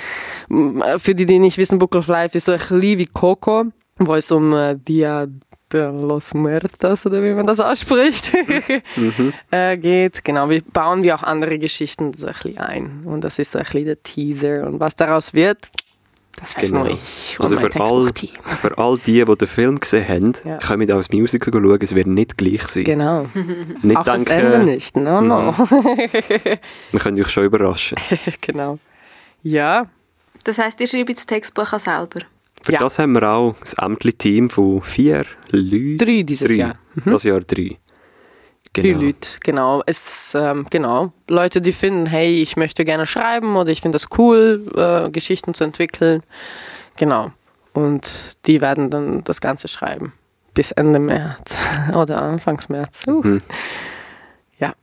für 0.97 1.13
die, 1.13 1.25
die 1.25 1.39
nicht 1.39 1.57
wissen, 1.57 1.77
Book 1.77 1.95
of 1.95 2.07
Life 2.07 2.37
ist 2.37 2.45
so 2.45 2.53
ein 2.53 2.57
bisschen 2.57 2.81
wie 2.81 3.05
Coco, 3.05 3.65
wo 3.99 4.15
es 4.15 4.31
um 4.31 4.53
äh, 4.53 4.75
Dia 4.75 5.27
de 5.71 5.81
los 5.91 6.33
Muertos 6.33 7.05
oder 7.05 7.21
wie 7.21 7.33
man 7.33 7.45
das 7.45 7.59
ausspricht 7.59 8.31
äh, 9.51 9.77
geht. 9.77 10.23
Genau, 10.23 10.49
wir 10.49 10.61
bauen 10.61 11.03
wir 11.03 11.15
auch 11.15 11.23
andere 11.23 11.59
Geschichten 11.59 12.13
so 12.13 12.27
ein 12.27 12.33
bisschen 12.33 12.57
ein 12.57 13.01
und 13.05 13.21
das 13.23 13.37
ist 13.39 13.51
so 13.51 13.59
ein 13.59 13.65
bisschen 13.65 13.85
der 13.85 14.01
Teaser 14.01 14.65
und 14.65 14.79
was 14.79 14.95
daraus 14.95 15.33
wird, 15.33 15.67
das 16.37 16.55
weiß 16.55 16.69
Genau. 16.69 16.85
nur 16.85 16.93
ich 16.93 17.35
und 17.39 17.45
Also 17.45 17.55
mein 17.57 17.69
für 17.71 17.81
all, 17.81 18.09
für 18.61 18.77
all 18.77 18.97
die, 18.99 19.25
die 19.25 19.35
den 19.37 19.47
Film 19.47 19.79
gesehen 19.79 20.07
haben, 20.07 20.33
Ja. 20.45 20.57
können 20.59 20.87
wir 20.87 20.95
auch 20.95 20.99
das 20.99 21.11
Musical 21.11 21.51
schauen, 21.51 21.79
es 21.81 21.93
wird 21.95 22.07
nicht 22.07 22.37
gleich 22.37 22.63
sein. 22.69 22.83
Genau, 22.85 23.27
Nicht 23.81 23.97
auch 23.97 24.03
das 24.05 24.23
denken, 24.23 24.53
Ende 24.53 24.63
nicht, 24.71 24.95
no, 24.95 25.19
no. 25.19 25.53
wir 26.91 26.99
können 26.99 27.19
euch 27.19 27.29
schon 27.29 27.43
überraschen. 27.45 27.97
genau. 28.39 28.79
Ja, 29.43 29.87
Das 30.45 30.59
heisst, 30.59 30.79
ihr 30.79 30.87
schreibt 30.87 31.09
das 31.17 31.25
Textbuch 31.25 31.73
auch 31.73 31.79
selber? 31.79 32.21
Für 32.67 32.73
Ja. 32.73 32.79
das 32.79 32.99
haben 32.99 33.13
wir 33.13 33.23
auch 33.23 33.55
ein 33.77 33.85
Ämtli-Team 33.91 34.49
von 34.49 34.81
vier 34.81 35.25
Leuten. 35.51 35.97
Drei 35.99 36.23
dieses 36.23 36.49
drei. 36.49 36.55
Jahr. 36.57 36.73
Das 37.05 37.23
Jahr 37.23 37.39
drei. 37.39 37.77
Drei 38.73 38.81
Genau. 38.81 39.01
Leute, 39.03 39.29
genau. 39.41 39.83
Es, 39.85 40.35
ähm, 40.37 40.67
genau. 40.69 41.13
Leute, 41.29 41.61
die 41.61 41.71
finden, 41.71 42.07
hey, 42.07 42.41
ich 42.41 42.57
möchte 42.57 42.83
gerne 42.83 43.05
schreiben 43.05 43.55
oder 43.55 43.71
ich 43.71 43.79
finde 43.79 43.95
das 43.95 44.09
cool, 44.17 44.65
äh, 44.75 45.09
Geschichten 45.11 45.53
zu 45.53 45.63
entwickeln. 45.63 46.23
Genau. 46.97 47.31
Und 47.71 48.35
die 48.47 48.59
werden 48.59 48.89
dann 48.89 49.23
das 49.23 49.39
Ganze 49.39 49.69
schreiben. 49.69 50.11
Bis 50.53 50.73
Ende 50.73 50.99
März 50.99 51.61
oder 51.95 52.21
Anfangs 52.21 52.67
März. 52.67 53.03
Uh. 53.07 53.21
Mhm. 53.23 53.37
Ja. 54.59 54.73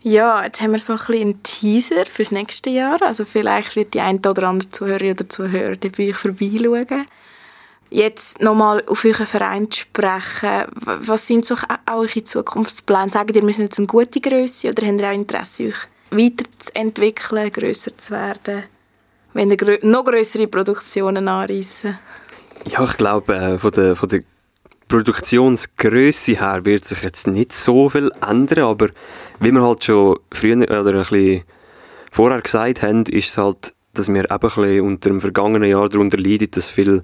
Ja, 0.00 0.42
jetzt 0.42 0.62
haben 0.62 0.72
wir 0.72 0.78
so 0.78 0.94
ein 0.94 0.98
bisschen 1.00 1.20
einen 1.20 1.42
Teaser 1.42 2.06
fürs 2.06 2.32
nächste 2.32 2.70
Jahr. 2.70 3.02
Also 3.02 3.26
vielleicht 3.26 3.76
wird 3.76 3.92
die 3.92 4.00
eine 4.00 4.20
oder 4.20 4.48
andere 4.48 4.70
Zuhörerin 4.70 5.10
oder 5.10 5.28
Zuhörer 5.28 5.76
bei 5.76 6.08
euch 6.08 6.16
vorbeischauen. 6.16 7.04
Jetzt 7.88 8.40
nochmal 8.42 8.82
auf 8.86 9.04
euren 9.04 9.26
Verein 9.26 9.70
zu 9.70 9.80
sprechen. 9.80 10.66
Was 10.84 11.26
sind 11.26 11.44
so 11.44 11.54
eure 11.90 12.24
Zukunftspläne? 12.24 13.10
Sagt 13.10 13.36
ihr, 13.36 13.46
wir 13.46 13.52
sind 13.52 13.66
jetzt 13.66 13.78
eine 13.78 13.86
gute 13.86 14.20
Größe 14.20 14.70
oder 14.70 14.86
habt 14.86 15.00
ihr 15.00 15.08
auch 15.08 15.14
Interesse, 15.14 15.64
euch 15.64 15.74
weiterzuentwickeln, 16.10 17.52
grösser 17.52 17.96
zu 17.96 18.12
werden? 18.12 18.64
Wenn 19.34 19.50
ihr 19.50 19.78
noch 19.82 20.04
größere 20.04 20.48
Produktionen 20.48 21.28
anreissen? 21.28 21.98
Ja, 22.68 22.84
ich 22.84 22.96
glaube, 22.96 23.34
äh, 23.34 23.58
von 23.58 23.70
der, 23.70 23.94
von 23.94 24.08
der 24.08 24.22
Produktionsgröße 24.88 26.38
her 26.38 26.64
wird 26.64 26.84
sich 26.84 27.02
jetzt 27.02 27.26
nicht 27.26 27.52
so 27.52 27.88
viel 27.88 28.10
ändern, 28.26 28.64
aber 28.64 28.88
wie 29.40 29.52
wir 29.52 29.62
halt 29.62 29.84
schon 29.84 30.18
früher 30.32 30.56
oder 30.56 30.94
ein 30.94 30.98
bisschen 31.00 31.42
vorher 32.10 32.40
gesagt 32.40 32.82
haben, 32.82 33.04
ist 33.04 33.28
es 33.28 33.38
halt, 33.38 33.74
dass 33.94 34.08
wir 34.08 34.24
eben 34.24 34.32
ein 34.32 34.40
bisschen 34.40 34.80
unter 34.80 35.10
dem 35.10 35.20
vergangenen 35.20 35.68
Jahr 35.68 35.88
darunter 35.88 36.18
leiden, 36.18 36.50
dass 36.50 36.68
viele 36.68 37.02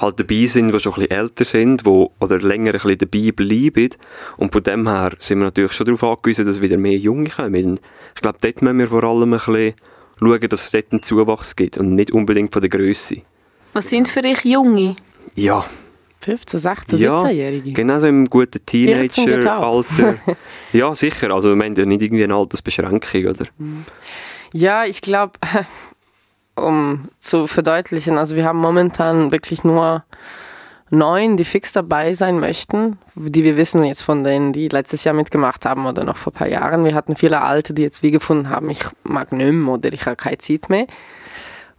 halt 0.00 0.18
dabei 0.20 0.46
sind, 0.46 0.72
die 0.72 0.78
schon 0.78 0.92
ein 0.94 1.00
bisschen 1.00 1.10
älter 1.10 1.44
sind, 1.44 1.86
wo, 1.86 2.12
oder 2.20 2.38
länger 2.38 2.74
ein 2.74 2.80
bisschen 2.80 2.98
dabei 2.98 3.32
bleiben. 3.32 3.90
Und 4.36 4.52
von 4.52 4.62
dem 4.62 4.88
her 4.88 5.12
sind 5.18 5.38
wir 5.38 5.46
natürlich 5.46 5.72
schon 5.72 5.86
darauf 5.86 6.02
angewiesen, 6.02 6.46
dass 6.46 6.60
wieder 6.60 6.78
mehr 6.78 6.96
Junge 6.96 7.30
kommen. 7.30 7.64
Und 7.64 7.80
ich 8.14 8.22
glaube, 8.22 8.38
dort 8.40 8.62
müssen 8.62 8.78
wir 8.78 8.88
vor 8.88 9.04
allem 9.04 9.32
ein 9.34 9.38
bisschen 9.38 9.74
schauen, 10.18 10.48
dass 10.48 10.64
es 10.64 10.70
dort 10.70 10.92
einen 10.92 11.02
Zuwachs 11.02 11.56
gibt 11.56 11.78
und 11.78 11.94
nicht 11.94 12.10
unbedingt 12.10 12.52
von 12.52 12.62
der 12.62 12.70
Größe. 12.70 13.22
Was 13.72 13.88
sind 13.88 14.08
für 14.08 14.24
euch 14.24 14.44
Junge? 14.44 14.96
Ja, 15.34 15.64
15, 16.20 16.60
16, 16.60 16.98
ja, 16.98 17.16
17-Jährige. 17.16 17.72
genau 17.72 17.98
so 17.98 18.06
im 18.06 18.26
guten 18.26 18.60
14 18.68 18.86
geht 19.26 19.46
auch. 19.46 19.84
Teenager-Alter. 19.84 20.16
ja, 20.72 20.94
sicher. 20.94 21.30
Also 21.30 21.54
wir 21.54 21.64
haben 21.64 21.74
ja 21.74 21.86
nicht 21.86 22.02
irgendwie 22.02 22.24
eine 22.24 22.34
Altersbeschränkung, 22.34 23.26
oder? 23.26 23.46
Ja, 24.52 24.84
ich 24.84 25.00
glaube, 25.00 25.32
um 26.60 27.08
zu 27.20 27.46
verdeutlichen, 27.46 28.18
also 28.18 28.36
wir 28.36 28.44
haben 28.44 28.58
momentan 28.58 29.32
wirklich 29.32 29.64
nur 29.64 30.04
neun, 30.90 31.36
die 31.36 31.44
fix 31.44 31.72
dabei 31.72 32.14
sein 32.14 32.40
möchten, 32.40 32.98
die 33.14 33.44
wir 33.44 33.56
wissen 33.56 33.84
jetzt 33.84 34.02
von 34.02 34.24
denen, 34.24 34.52
die 34.52 34.68
letztes 34.68 35.04
Jahr 35.04 35.14
mitgemacht 35.14 35.64
haben 35.64 35.86
oder 35.86 36.04
noch 36.04 36.16
vor 36.16 36.32
ein 36.32 36.36
paar 36.36 36.48
Jahren. 36.48 36.84
Wir 36.84 36.94
hatten 36.94 37.16
viele 37.16 37.42
Alte, 37.42 37.72
die 37.72 37.82
jetzt 37.82 38.02
wie 38.02 38.10
gefunden 38.10 38.50
haben, 38.50 38.68
ich 38.70 38.80
mag 39.04 39.32
mehr 39.32 39.68
oder 39.68 39.92
ich 39.92 40.04
habe 40.06 40.16
keine 40.16 40.38
Zeit 40.38 40.68
mehr. 40.68 40.86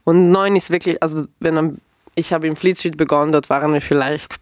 Und 0.03 0.31
neun 0.31 0.55
ist 0.55 0.69
wirklich, 0.69 1.01
also 1.03 1.23
wenn 1.39 1.79
ich 2.15 2.33
habe 2.33 2.47
im 2.47 2.55
Fleet 2.55 2.77
Street 2.77 2.97
begonnen, 2.97 3.31
dort 3.31 3.49
waren 3.49 3.73
wir 3.73 3.81
vielleicht 3.81 4.40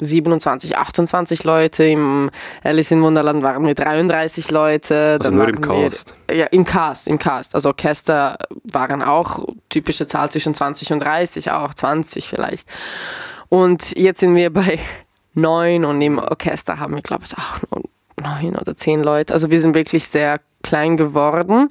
27, 0.00 0.76
28 0.76 1.44
Leute, 1.44 1.84
im 1.84 2.30
Alice 2.64 2.90
in 2.90 3.02
Wunderland 3.02 3.42
waren 3.42 3.64
wir 3.66 3.74
33 3.74 4.50
Leute. 4.50 5.18
Also 5.20 5.30
nur 5.30 5.48
im 5.48 5.62
waren 5.62 5.76
wir- 5.78 5.84
Cast. 5.84 6.14
ja, 6.32 6.46
im 6.46 6.64
Cast, 6.64 7.06
im 7.08 7.18
Cast. 7.18 7.54
Also 7.54 7.68
Orchester 7.70 8.38
waren 8.64 9.02
auch 9.02 9.46
typische 9.68 10.06
Zahl 10.06 10.30
zwischen 10.30 10.54
20 10.54 10.92
und 10.92 11.00
30, 11.00 11.50
auch 11.50 11.74
20 11.74 12.28
vielleicht. 12.28 12.68
Und 13.48 13.96
jetzt 13.96 14.20
sind 14.20 14.34
wir 14.34 14.52
bei 14.52 14.78
neun 15.34 15.84
und 15.84 16.00
im 16.02 16.18
Orchester 16.18 16.78
haben 16.78 16.94
wir, 16.94 17.02
glaube 17.02 17.24
ich, 17.26 17.34
auch 17.36 17.58
nur 17.70 17.84
neun 18.20 18.56
oder 18.56 18.76
zehn 18.76 19.02
Leute. 19.02 19.32
Also 19.32 19.50
wir 19.50 19.60
sind 19.60 19.74
wirklich 19.74 20.04
sehr 20.06 20.40
klein 20.62 20.96
geworden. 20.96 21.68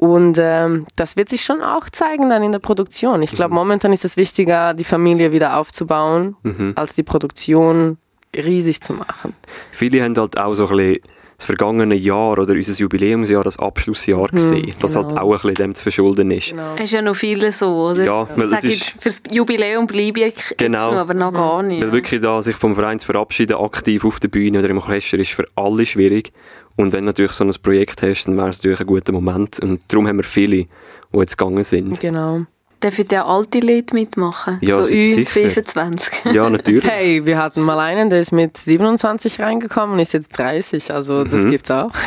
Und 0.00 0.38
ähm, 0.40 0.86
das 0.94 1.16
wird 1.16 1.28
sich 1.28 1.44
schon 1.44 1.60
auch 1.60 1.90
zeigen 1.90 2.30
dann 2.30 2.44
in 2.44 2.52
der 2.52 2.60
Produktion. 2.60 3.20
Ich 3.20 3.32
glaube, 3.32 3.52
momentan 3.52 3.92
ist 3.92 4.04
es 4.04 4.16
wichtiger, 4.16 4.72
die 4.72 4.84
Familie 4.84 5.32
wieder 5.32 5.56
aufzubauen, 5.58 6.36
als 6.76 6.94
die 6.94 7.02
Produktion 7.02 7.98
riesig 8.36 8.80
zu 8.80 8.92
machen. 8.92 9.34
Viele 9.72 10.04
haben 10.04 10.16
halt 10.16 10.38
auch 10.38 10.54
so 10.54 10.68
ein 10.68 10.76
bisschen 10.76 10.98
das 11.36 11.46
vergangene 11.46 11.96
Jahr 11.96 12.32
oder 12.38 12.52
unser 12.52 12.72
Jubiläumsjahr 12.74 13.44
als 13.44 13.58
Abschlussjahr 13.58 14.28
gesehen, 14.28 14.72
was 14.80 14.94
halt 14.94 15.08
genau. 15.08 15.20
auch 15.22 15.32
ein 15.32 15.38
bisschen 15.40 15.54
dem 15.54 15.74
zu 15.74 15.82
verschulden 15.84 16.30
ist. 16.30 16.54
Es 16.76 16.84
ist 16.84 16.90
ja 16.92 17.02
noch 17.02 17.14
viele 17.16 17.50
so, 17.52 17.90
oder? 17.90 18.04
Ja, 18.04 18.28
weil 18.36 18.52
es 18.52 18.64
ist- 18.64 18.94
fürs 19.00 19.22
Jubiläum 19.32 19.86
bleibe 19.88 20.20
ich 20.20 20.26
jetzt 20.26 20.58
Genau. 20.58 20.90
noch, 20.92 20.96
aber 20.98 21.14
noch 21.14 21.32
gar 21.32 21.62
nicht. 21.64 21.80
Weil 21.82 21.90
wirklich 21.92 22.20
da 22.20 22.40
sich 22.42 22.54
vom 22.56 22.74
Verein 22.76 22.98
zu 23.00 23.06
verabschieden, 23.06 23.56
aktiv 23.56 24.04
auf 24.04 24.20
der 24.20 24.28
Bühne 24.28 24.60
oder 24.60 24.68
im 24.70 24.78
Orchester, 24.78 25.18
ist 25.18 25.32
für 25.32 25.46
alle 25.56 25.86
schwierig. 25.86 26.32
Und 26.78 26.92
wenn 26.92 27.00
du 27.00 27.06
natürlich 27.06 27.32
so 27.32 27.44
ein 27.44 27.52
Projekt 27.62 28.02
hast, 28.02 28.24
dann 28.26 28.36
wäre 28.38 28.48
es 28.48 28.58
natürlich 28.58 28.80
ein 28.80 28.86
guter 28.86 29.12
Moment. 29.12 29.60
Und 29.60 29.80
darum 29.88 30.06
haben 30.08 30.16
wir 30.18 30.24
viele, 30.24 30.56
die 30.56 30.68
jetzt 31.12 31.36
gegangen 31.36 31.62
sind. 31.64 32.00
Genau. 32.00 32.46
Dürfen 32.80 33.06
ja 33.10 33.26
alte 33.26 33.58
Leute 33.58 33.92
mitmachen? 33.92 34.58
Ja, 34.60 34.76
so 34.76 34.84
si- 34.84 35.08
sicher. 35.12 35.28
25. 35.28 36.26
Ja, 36.32 36.48
natürlich. 36.48 36.84
Hey, 36.88 37.26
wir 37.26 37.36
hatten 37.36 37.62
mal 37.62 37.80
einen, 37.80 38.08
der 38.08 38.20
ist 38.20 38.30
mit 38.30 38.56
27 38.56 39.40
reingekommen 39.40 39.94
und 39.94 39.98
ist 39.98 40.12
jetzt 40.12 40.38
30. 40.38 40.92
Also 40.94 41.24
das 41.24 41.44
gibt's 41.44 41.72
auch. 41.72 41.90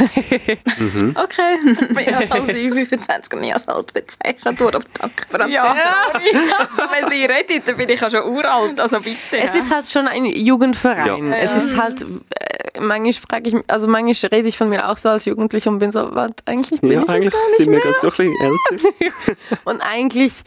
Okay. 1.16 1.58
Ich 2.00 2.14
habe 2.16 2.32
als 2.32 2.52
25 2.52 3.40
nie 3.42 3.54
als 3.54 3.68
alt 3.68 3.92
bezeichnet 3.94 4.60
worden, 4.62 4.82
aber 5.00 5.10
danke 5.10 5.24
für 5.30 5.50
Ja. 5.52 5.76
also, 5.76 6.92
wenn 6.92 7.10
sie 7.10 7.26
redet, 7.26 7.68
dann 7.68 7.76
bin 7.76 7.90
ich 7.90 8.00
ja 8.00 8.10
schon 8.10 8.24
uralt, 8.24 8.80
also 8.80 9.00
bitte. 9.02 9.18
Es 9.44 9.54
ist 9.56 9.74
halt 9.74 9.86
schon 9.88 10.08
ein 10.08 10.26
Jugendverein. 10.26 11.32
Ja. 11.32 11.36
Es 11.38 11.56
ist 11.58 11.76
halt, 11.78 12.02
äh, 12.02 12.71
manchmal 12.80 13.14
frage 13.14 13.50
ich 13.50 13.56
also 13.68 13.88
manchmal 13.88 14.30
rede 14.32 14.48
ich 14.48 14.58
von 14.58 14.70
mir 14.70 14.90
auch 14.90 14.98
so 14.98 15.10
als 15.10 15.26
Jugendliche 15.26 15.70
und 15.70 15.80
bin 15.80 15.92
so, 15.92 16.14
was, 16.16 16.32
eigentlich 16.46 16.82
bin 16.82 16.92
Ja, 16.92 17.02
ich 17.04 17.10
eigentlich 17.10 17.24
jetzt 17.26 17.34
gar 17.34 17.48
nicht 17.48 17.58
sind 17.58 17.66
wir 17.68 17.72
mehr. 17.74 17.82
gerade 17.82 18.00
so 18.00 18.12
ein 18.22 18.34
älter. 18.42 19.38
Und 19.66 19.82
eigentlich 19.82 20.42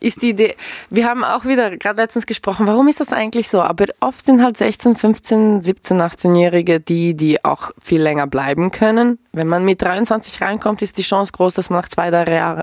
ist 0.00 0.20
die 0.22 0.30
Idee, 0.30 0.54
wir 0.90 1.06
haben 1.06 1.24
auch 1.24 1.44
wieder 1.46 1.76
gerade 1.78 2.02
letztens 2.02 2.26
gesprochen, 2.26 2.66
warum 2.66 2.88
ist 2.88 3.00
das 3.00 3.12
eigentlich 3.12 3.48
so? 3.48 3.62
Aber 3.62 3.86
oft 4.00 4.26
sind 4.26 4.42
halt 4.42 4.56
16, 4.56 4.96
15, 4.96 5.62
17, 5.62 6.02
18-Jährige 6.02 6.80
die, 6.80 7.14
die 7.14 7.42
auch 7.44 7.70
viel 7.82 8.02
länger 8.02 8.26
bleiben 8.26 8.70
können. 8.70 9.18
Wenn 9.32 9.48
man 9.48 9.64
mit 9.64 9.80
23 9.80 10.42
reinkommt, 10.42 10.82
ist 10.82 10.98
die 10.98 11.02
Chance 11.02 11.32
groß, 11.32 11.54
dass 11.54 11.70
man 11.70 11.80
nach 11.80 11.88
zwei, 11.88 12.10
drei 12.10 12.34
Jahren, 12.34 12.62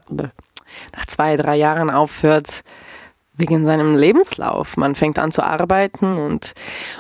nach 0.96 1.06
zwei, 1.08 1.36
drei 1.36 1.56
Jahren 1.56 1.90
aufhört 1.90 2.62
wegen 3.42 3.66
seinem 3.66 3.96
Lebenslauf. 3.96 4.78
Man 4.78 4.96
fängt 4.96 5.20
an 5.20 5.32
zu 5.32 5.44
arbeiten 5.44 6.18
und, 6.18 6.54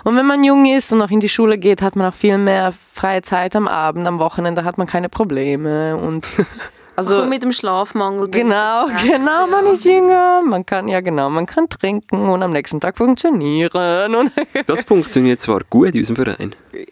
und 0.04 0.16
wenn 0.18 0.26
man 0.26 0.44
jung 0.44 0.66
ist 0.66 0.92
und 0.92 1.00
noch 1.00 1.12
in 1.12 1.22
die 1.22 1.30
Schule 1.30 1.58
geht, 1.58 1.82
hat 1.82 1.96
man 1.96 2.08
auch 2.08 2.14
viel 2.14 2.38
mehr 2.38 2.74
freie 2.74 3.22
Zeit 3.22 3.56
am 3.56 3.68
Abend, 3.68 4.06
am 4.08 4.20
Wochenende 4.20 4.66
hat 4.66 4.78
man 4.78 4.88
keine 4.88 5.08
Probleme 5.08 5.96
und 5.96 6.30
Also 6.94 7.16
also 7.16 7.30
mit 7.30 7.42
dem 7.42 7.54
Schlafmangel. 7.54 8.30
Genau, 8.30 8.88
genau, 9.02 9.48
man 9.48 9.66
ja. 9.66 9.72
ist 9.72 9.86
jünger, 9.86 10.42
man 10.42 10.66
kann 10.66 10.90
ja 10.90 11.00
genau, 11.00 11.30
man 11.30 11.46
kann 11.46 11.70
trinken 11.70 12.30
und 12.30 12.44
am 12.44 12.52
nächsten 12.52 12.82
Tag 12.82 12.98
funktionieren 12.98 14.14
und 14.14 14.32
Das 14.68 14.84
funktioniert 14.84 15.40
zwar 15.40 15.62
gut 15.70 15.96
in 15.96 16.02
unserem 16.02 16.18
Verein. 16.18 16.56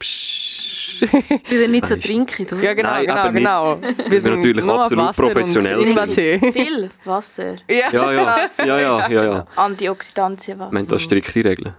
Wieder 1.02 1.68
nicht 1.68 1.86
so 1.86 1.96
trinken, 1.96 2.46
oder? 2.46 2.62
ja 2.62 2.74
genau, 2.74 2.90
Nein, 2.90 3.06
genau, 3.06 3.76
genau. 3.76 3.80
Wir 4.08 4.22
natürlich 4.22 4.64
nur 4.64 4.74
auf 4.74 4.80
absolut 4.82 5.04
Wasser 5.06 5.22
und 5.24 5.32
professionell 5.32 5.80
Ingwertee. 5.82 6.38
viel 6.52 6.90
Wasser. 7.04 7.56
Ja, 7.68 7.90
ja, 7.92 8.12
ja, 8.12 8.38
ja, 8.66 9.08
ja, 9.08 9.24
ja. 9.24 9.46
Antioxidantienwasser. 9.56 10.72
Wir 10.72 10.78
haben 10.78 10.88
da 10.88 10.98
strikte 10.98 11.44
Regeln. 11.44 11.74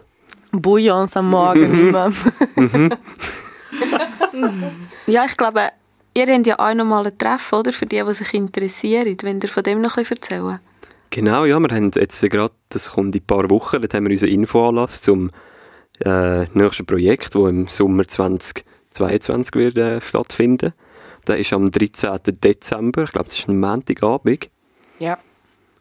Bouillons 0.51 1.15
am 1.15 1.30
Morgen 1.30 1.72
Mhm. 1.72 1.89
immer. 1.89 2.11
Ja, 5.07 5.26
ich 5.26 5.38
glaube, 5.38 5.61
ihr 6.15 6.26
habt 6.28 6.47
ja 6.47 6.59
auch 6.59 6.74
noch 6.74 6.86
mal 6.86 7.05
ein 7.05 7.17
Treffen, 7.17 7.59
oder? 7.59 7.74
Für 7.74 7.86
die, 7.86 8.01
die 8.05 8.13
sich 8.13 8.34
interessieren. 8.34 9.15
Wenn 9.22 9.39
ihr 9.41 9.49
von 9.49 9.63
dem 9.63 9.82
noch 9.82 9.97
ein 9.97 10.03
bisschen 10.03 10.17
erzählen. 10.17 10.59
Genau, 11.11 11.45
ja, 11.45 11.59
wir 11.59 11.76
haben 11.76 11.91
jetzt 11.95 12.22
gerade, 12.22 12.53
das 12.70 12.91
kommt 12.91 13.15
in 13.15 13.22
ein 13.22 13.26
paar 13.26 13.49
Wochen, 13.49 13.82
dort 13.82 13.93
haben 13.93 14.05
wir 14.05 14.11
unseren 14.11 14.30
Infoanlass 14.30 15.01
zum 15.01 15.32
äh, 16.05 16.45
nächsten 16.53 16.86
Projekt, 16.86 17.34
das 17.34 17.49
im 17.49 17.67
Sommer 17.67 18.07
2022 19.00 19.56
wird 19.56 19.78
äh, 19.78 20.02
stattfinden. 20.02 20.74
Der 21.28 21.38
ist 21.38 21.54
am 21.54 21.72
13. 21.72 22.20
Dezember, 22.43 23.04
ich 23.04 23.12
glaube, 23.12 23.30
das 23.30 23.39
ist 23.39 23.50
ein 23.50 23.60
Montagabend. 23.60 24.50
Ja. 25.00 25.18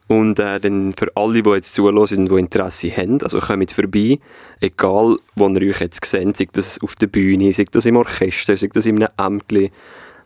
Und 0.06 0.38
äh, 0.38 0.58
dann 0.58 0.94
für 0.94 1.14
alle, 1.16 1.42
die 1.42 1.50
jetzt 1.50 1.74
zuhören 1.74 1.98
und 1.98 2.30
die 2.30 2.38
Interesse 2.38 2.90
haben, 2.96 3.22
also 3.22 3.40
kommt 3.40 3.72
vorbei, 3.72 4.18
egal 4.60 5.18
wo 5.36 5.48
ihr 5.48 5.70
euch 5.70 5.80
jetzt 5.80 6.04
seht, 6.04 6.36
sei 6.36 6.48
das 6.50 6.80
auf 6.80 6.94
der 6.94 7.08
Bühne, 7.08 7.52
sei 7.52 7.66
das 7.70 7.84
im 7.84 7.96
Orchester, 7.96 8.56
sei 8.56 8.68
das 8.72 8.86
in 8.86 9.02
einem 9.02 9.12
Ämtli. 9.18 9.70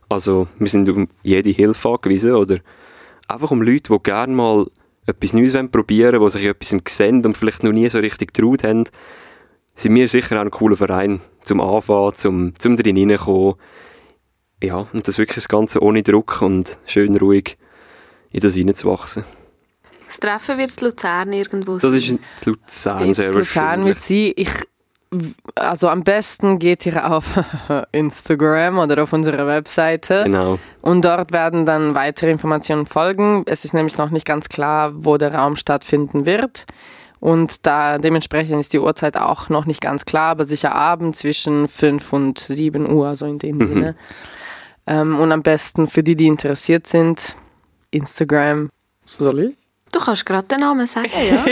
Also 0.09 0.47
wir 0.59 0.69
sind 0.69 0.89
um 0.89 1.09
jede 1.23 1.51
Hilfe 1.51 1.89
angewiesen 1.89 2.33
oder 2.33 2.59
einfach 3.27 3.51
um 3.51 3.63
Leute, 3.63 3.93
die 3.93 4.03
gerne 4.03 4.33
mal 4.33 4.67
etwas 5.07 5.33
Neues 5.33 5.55
probieren 5.73 6.21
wollen, 6.21 6.31
die 6.31 6.39
sich 6.39 6.45
etwas 6.45 6.97
sehen 6.97 7.25
und 7.27 7.37
vielleicht 7.37 7.65
noch 7.65 7.73
nie 7.73 7.89
so 7.89 7.99
richtig 7.99 8.35
getraut 8.35 8.63
haben, 8.63 8.85
sind 9.75 9.95
wir 9.95 10.07
sicher 10.07 10.37
auch 10.37 10.45
ein 10.45 10.51
cooler 10.51 10.77
Verein 10.77 11.21
zum 11.43 11.61
Anfangen, 11.61 12.15
zum, 12.15 12.59
zum 12.59 12.77
drin 12.77 12.97
hineinkommen. 12.97 13.55
Ja, 14.63 14.87
und 14.93 15.09
das 15.09 15.19
wirklich 15.19 15.37
das 15.37 15.49
Ganze 15.49 15.83
ohne 15.83 16.03
Druck 16.03 16.41
und 16.41 16.79
schön 16.87 17.17
ruhig 17.17 17.57
in 18.31 18.41
das 18.41 18.55
hineinzuwachsen. 18.55 19.25
Das 20.07 20.21
Treffen 20.21 20.59
wird 20.59 20.81
in 20.81 20.87
Luzern 20.87 21.33
irgendwo 21.33 21.79
sein? 21.79 21.91
Das 21.91 22.03
ist 22.03 22.09
in 22.11 22.19
Luzern 22.45 23.07
Jetzt 23.07 23.17
sehr 23.17 23.33
Luzern 23.33 23.85
wird 23.85 24.01
sie. 24.01 24.33
Ich, 24.37 24.51
also 25.55 25.89
am 25.89 26.05
besten 26.05 26.59
geht 26.59 26.87
ihr 26.87 27.11
auf 27.11 27.25
Instagram 27.93 28.79
oder 28.79 29.03
auf 29.03 29.13
unsere 29.13 29.47
Webseite. 29.47 30.25
Genau. 30.25 30.59
Und 30.81 31.05
dort 31.05 31.33
werden 31.33 31.67
dann 31.67 31.95
weitere 31.95 32.31
Informationen 32.31 32.87
folgen. 32.87 33.43
Es 33.47 33.65
ist 33.65 33.75
nämlich 33.75 33.99
noch 33.99 34.11
nicht 34.11 34.27
ganz 34.27 34.49
klar, 34.49 34.93
wo 34.95 35.17
der 35.17 35.35
Raum 35.35 35.57
stattfinden 35.57 36.27
wird. 36.27 36.67
Und 37.23 37.69
da 37.69 37.99
dementsprechend 37.99 38.59
ist 38.59 38.73
die 38.73 38.81
Uhrzeit 38.81 39.17
auch 39.17 39.49
noch 39.49 39.65
nicht 39.65 39.81
ganz 39.81 40.05
klar, 40.05 40.31
aber 40.31 40.45
sicher 40.45 40.75
Abend 40.75 41.17
zwischen 41.17 41.69
5 41.69 42.13
und 42.13 42.41
7 42.41 42.93
Uhr, 42.93 43.15
so 43.15 43.27
in 43.27 43.39
dem 43.39 43.59
mhm. 43.59 43.69
Sinne. 43.69 43.97
Ähm, 44.89 45.21
und 45.21 45.31
am 45.31 45.41
besten 45.41 45.87
für 45.87 46.03
die, 46.03 46.17
die 46.17 46.27
interessiert 46.27 46.89
sind, 46.89 47.37
Instagram. 47.93 48.71
Soll 49.05 49.39
ich? 49.39 49.55
Du 49.93 50.01
kannst 50.01 50.27
gerade 50.27 50.49
den 50.49 50.59
Namen 50.59 50.85
sagen, 50.89 51.13
ja. 51.31 51.45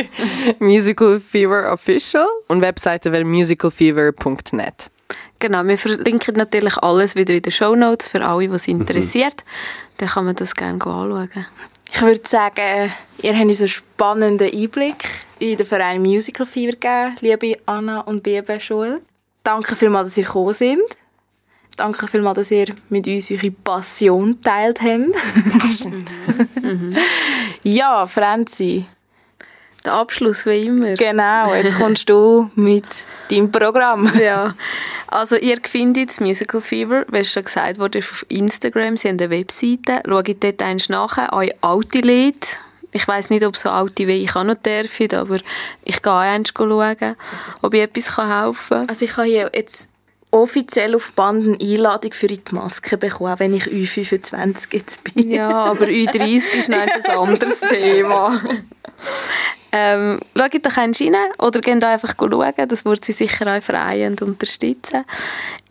Musical 0.59 1.21
Fever 1.21 1.73
Official 1.73 2.27
und 2.49 2.63
Webseite 2.63 3.13
wäre 3.13 3.23
musicalfever.net. 3.23 4.91
Genau, 5.39 5.63
wir 5.63 5.79
verlinken 5.79 6.35
natürlich 6.35 6.79
alles 6.79 7.15
wieder 7.15 7.35
in 7.35 7.43
den 7.43 7.53
Show 7.53 7.77
Notes 7.77 8.09
für 8.09 8.27
alle, 8.27 8.49
die 8.49 8.53
es 8.53 8.67
mhm. 8.67 8.81
interessiert. 8.81 9.37
Mhm. 9.37 9.99
Dann 9.99 10.09
kann 10.09 10.25
man 10.25 10.35
das 10.35 10.53
gerne 10.53 10.85
anschauen. 10.85 11.29
Ich 11.93 12.03
würde 12.03 12.29
sagen, 12.29 12.91
ihr 13.23 13.33
habt 13.33 13.41
einen 13.41 13.69
spannenden 13.69 14.53
Einblick 14.53 14.97
in 15.41 15.57
den 15.57 15.67
Verein 15.67 16.03
Musical 16.03 16.47
Fever 16.47 16.73
gegeben, 16.73 17.17
liebe 17.21 17.59
Anna 17.67 18.01
und 18.03 18.25
liebe 18.27 18.55
Joel. 18.57 19.01
Danke 19.43 19.75
vielmals, 19.75 20.11
dass 20.11 20.19
ihr 20.19 20.25
gekommen 20.25 20.53
seid. 20.53 20.79
Danke 21.77 22.07
vielmals, 22.07 22.37
dass 22.37 22.51
ihr 22.51 22.67
mit 22.91 23.07
uns 23.09 23.31
eure 23.31 23.51
Passion 23.51 24.39
teilt 24.41 24.81
habt. 24.83 25.15
ja, 27.65 28.07
Franzi. 28.07 28.85
Der 29.83 29.95
Abschluss 29.95 30.45
wie 30.45 30.67
immer. 30.67 30.95
Genau, 30.95 31.55
jetzt 31.55 31.79
kommst 31.79 32.11
du 32.11 32.51
mit 32.55 32.85
deinem 33.31 33.51
Programm. 33.51 34.13
ja, 34.21 34.55
also 35.07 35.37
ihr 35.37 35.57
findet 35.65 36.11
das 36.11 36.21
Musical 36.21 36.61
Fever, 36.61 37.07
wie 37.11 37.25
schon 37.25 37.45
gesagt 37.45 37.79
wurde, 37.79 38.01
auf 38.01 38.27
Instagram. 38.29 38.99
Sie 38.99 39.09
haben 39.09 39.19
eine 39.19 39.31
Webseite. 39.31 40.03
Schaut 40.07 40.45
dort 40.45 40.63
eins 40.63 40.91
nach, 40.91 41.33
eure 41.33 41.55
alte 41.63 42.01
Lied. 42.01 42.61
Ich 42.93 43.07
weiß 43.07 43.31
nicht, 43.31 43.45
ob 43.45 43.57
so 43.57 43.71
alte 43.71 44.07
wie 44.07 44.23
ich 44.23 44.35
auch 44.35 44.45
noch 44.45 44.55
dürfen, 44.57 45.13
aber 45.15 45.39
ich 45.85 46.03
gehe 46.03 46.13
eins 46.13 46.53
schauen, 46.57 47.17
ob 47.63 47.75
ich 47.75 47.81
etwas 47.81 48.17
helfen 48.17 48.69
kann. 48.69 48.89
Also 48.89 49.05
ich 49.05 49.17
habe 49.17 49.29
hier 49.29 49.51
jetzt 49.55 49.89
offiziell 50.31 50.95
auf 50.95 51.13
Band 51.15 51.45
eine 51.45 51.61
Einladung 51.61 52.13
für 52.13 52.29
die 52.29 52.41
Maske 52.53 52.97
bekommen, 52.97 53.35
wenn 53.39 53.55
ich 53.55 53.65
Ü25 53.65 54.69
jetzt 54.73 55.05
bin. 55.05 55.31
Ja, 55.31 55.65
aber 55.65 55.87
Ü30 55.87 56.51
ist 56.59 56.69
noch 56.69 56.79
ein 56.79 56.91
anderes 57.17 57.61
Thema. 57.61 58.41
Ähm, 59.73 60.19
schaut 60.37 60.67
doch 60.67 60.77
rein 60.77 60.93
oder 61.39 61.61
geht 61.61 61.85
einfach 61.85 62.15
schauen, 62.19 62.69
das 62.69 62.85
würde 62.85 63.01
sie 63.05 63.13
sicher 63.13 63.57
auch 63.57 63.63
freien 63.63 64.15
und 64.15 64.23
unterstützen. 64.23 65.05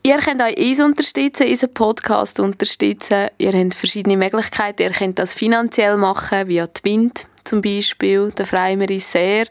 Ihr 0.04 0.18
könnt 0.20 0.42
euch 0.42 0.58
uns 0.58 0.80
unterstützen, 0.80 1.48
unseren 1.48 1.74
Podcast 1.74 2.40
unterstützen. 2.40 3.28
Ihr 3.38 3.52
habt 3.52 3.74
verschiedene 3.74 4.16
Möglichkeiten. 4.16 4.84
Ihr 4.84 4.92
könnt 4.92 5.20
das 5.20 5.34
finanziell 5.34 5.98
machen, 5.98 6.48
via 6.48 6.68
Twint 6.68 7.28
zum 7.44 7.62
Beispiel. 7.62 8.32
Da 8.34 8.46
freuen 8.46 8.80
wir 8.80 8.90
uns 8.90 9.12
sehr. 9.12 9.48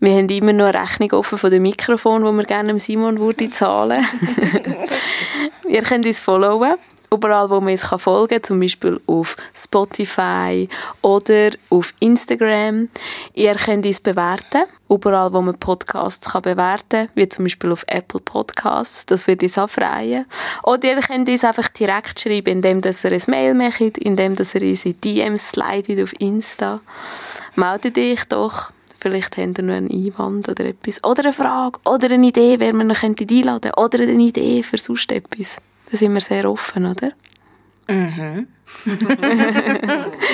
Wir 0.00 0.16
haben 0.16 0.28
immer 0.28 0.52
noch 0.52 0.66
eine 0.66 0.82
Rechnung 0.82 1.12
offen 1.12 1.38
von 1.38 1.50
dem 1.50 1.62
Mikrofon, 1.62 2.24
wo 2.24 2.32
wir 2.32 2.44
gerne 2.44 2.78
Simon 2.80 3.20
würde 3.20 3.50
zahlen. 3.50 4.04
Ihr 5.68 5.82
könnt 5.82 6.06
uns 6.06 6.20
followen 6.20 6.74
überall, 7.12 7.50
wo 7.50 7.60
man 7.60 7.72
es 7.72 7.84
folgen 7.84 8.28
kann, 8.28 8.42
zum 8.42 8.60
Beispiel 8.60 9.00
auf 9.06 9.36
Spotify 9.54 10.68
oder 11.02 11.50
auf 11.70 11.92
Instagram. 12.00 12.88
Ihr 13.34 13.54
könnt 13.54 13.86
uns 13.86 14.00
bewerten, 14.00 14.64
überall, 14.88 15.32
wo 15.32 15.40
man 15.40 15.58
Podcasts 15.58 16.30
kann 16.30 16.42
bewerten 16.42 17.06
kann, 17.06 17.08
wie 17.14 17.28
zum 17.28 17.44
Beispiel 17.44 17.72
auf 17.72 17.84
Apple 17.88 18.20
Podcasts, 18.20 19.06
das 19.06 19.26
würde 19.26 19.46
uns 19.46 19.58
auch 19.58 19.70
freuen. 19.70 20.26
Oder 20.62 20.94
ihr 20.94 21.00
könnt 21.00 21.28
uns 21.28 21.44
einfach 21.44 21.68
direkt 21.68 22.20
schreiben, 22.20 22.62
indem 22.62 22.80
ihr 22.84 23.12
ein 23.12 23.22
Mail 23.26 23.54
macht, 23.54 23.98
indem 23.98 24.34
ihr 24.34 24.62
uns 24.70 24.84
in 24.84 25.00
DMs 25.00 25.50
slidet 25.50 26.02
auf 26.02 26.12
Insta. 26.20 26.80
Meldet 27.54 27.96
dich 27.96 28.24
doch. 28.24 28.70
Vielleicht 28.98 29.36
habt 29.36 29.58
ihr 29.58 29.64
noch 29.64 29.74
einen 29.74 29.90
Einwand 29.90 30.48
oder 30.48 30.64
etwas. 30.64 31.02
Oder 31.04 31.24
eine 31.24 31.32
Frage. 31.32 31.78
Oder 31.84 32.10
eine 32.10 32.26
Idee, 32.26 32.58
wer 32.58 32.74
man 32.74 32.88
noch 32.88 33.02
einladen 33.02 33.60
könnte. 33.60 33.72
Oder 33.76 34.00
eine 34.02 34.22
Idee 34.22 34.62
für 34.62 34.78
sonst 34.78 35.12
etwas. 35.12 35.58
Da 35.90 35.96
sind 35.96 36.14
wir 36.14 36.20
sehr 36.20 36.50
offen, 36.50 36.86
oder? 36.86 37.12
Mhm. 37.88 38.48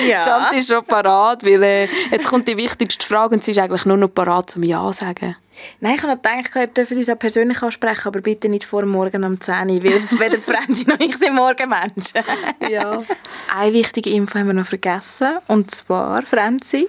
ja. 0.07 0.21
Chanti 0.23 0.57
ist 0.57 0.69
schon 0.69 0.83
parat, 0.85 1.45
weil 1.45 1.61
äh, 1.61 1.87
jetzt 2.11 2.27
kommt 2.27 2.47
die 2.47 2.57
wichtigste 2.57 3.05
Frage 3.05 3.35
und 3.35 3.43
sie 3.43 3.51
ist 3.51 3.59
eigentlich 3.59 3.85
nur 3.85 3.97
noch 3.97 4.07
parat 4.07 4.49
zum 4.49 4.63
Ja 4.63 4.91
sagen. 4.91 5.35
Nein, 5.79 5.95
ich 5.95 6.03
habe 6.03 6.15
noch 6.15 6.21
gedacht, 6.21 6.55
wir 6.55 6.67
dürfen 6.67 6.97
uns 6.97 7.09
auch 7.09 7.19
persönlich 7.19 7.61
ansprechen, 7.61 8.07
aber 8.07 8.21
bitte 8.21 8.49
nicht 8.49 8.63
vor 8.63 8.85
morgen 8.85 9.23
um 9.23 9.39
10 9.39 9.69
Uhr, 9.69 9.83
weil 9.83 10.01
weder 10.19 10.39
Franzi 10.39 10.85
noch 10.87 10.99
ich 10.99 11.15
sind 11.15 11.35
Morgenmenschen. 11.35 12.21
ja. 12.69 13.03
Eine 13.55 13.73
wichtige 13.73 14.09
Info 14.09 14.39
haben 14.39 14.47
wir 14.47 14.53
noch 14.53 14.65
vergessen, 14.65 15.33
und 15.47 15.69
zwar, 15.69 16.23
Franzi, 16.23 16.87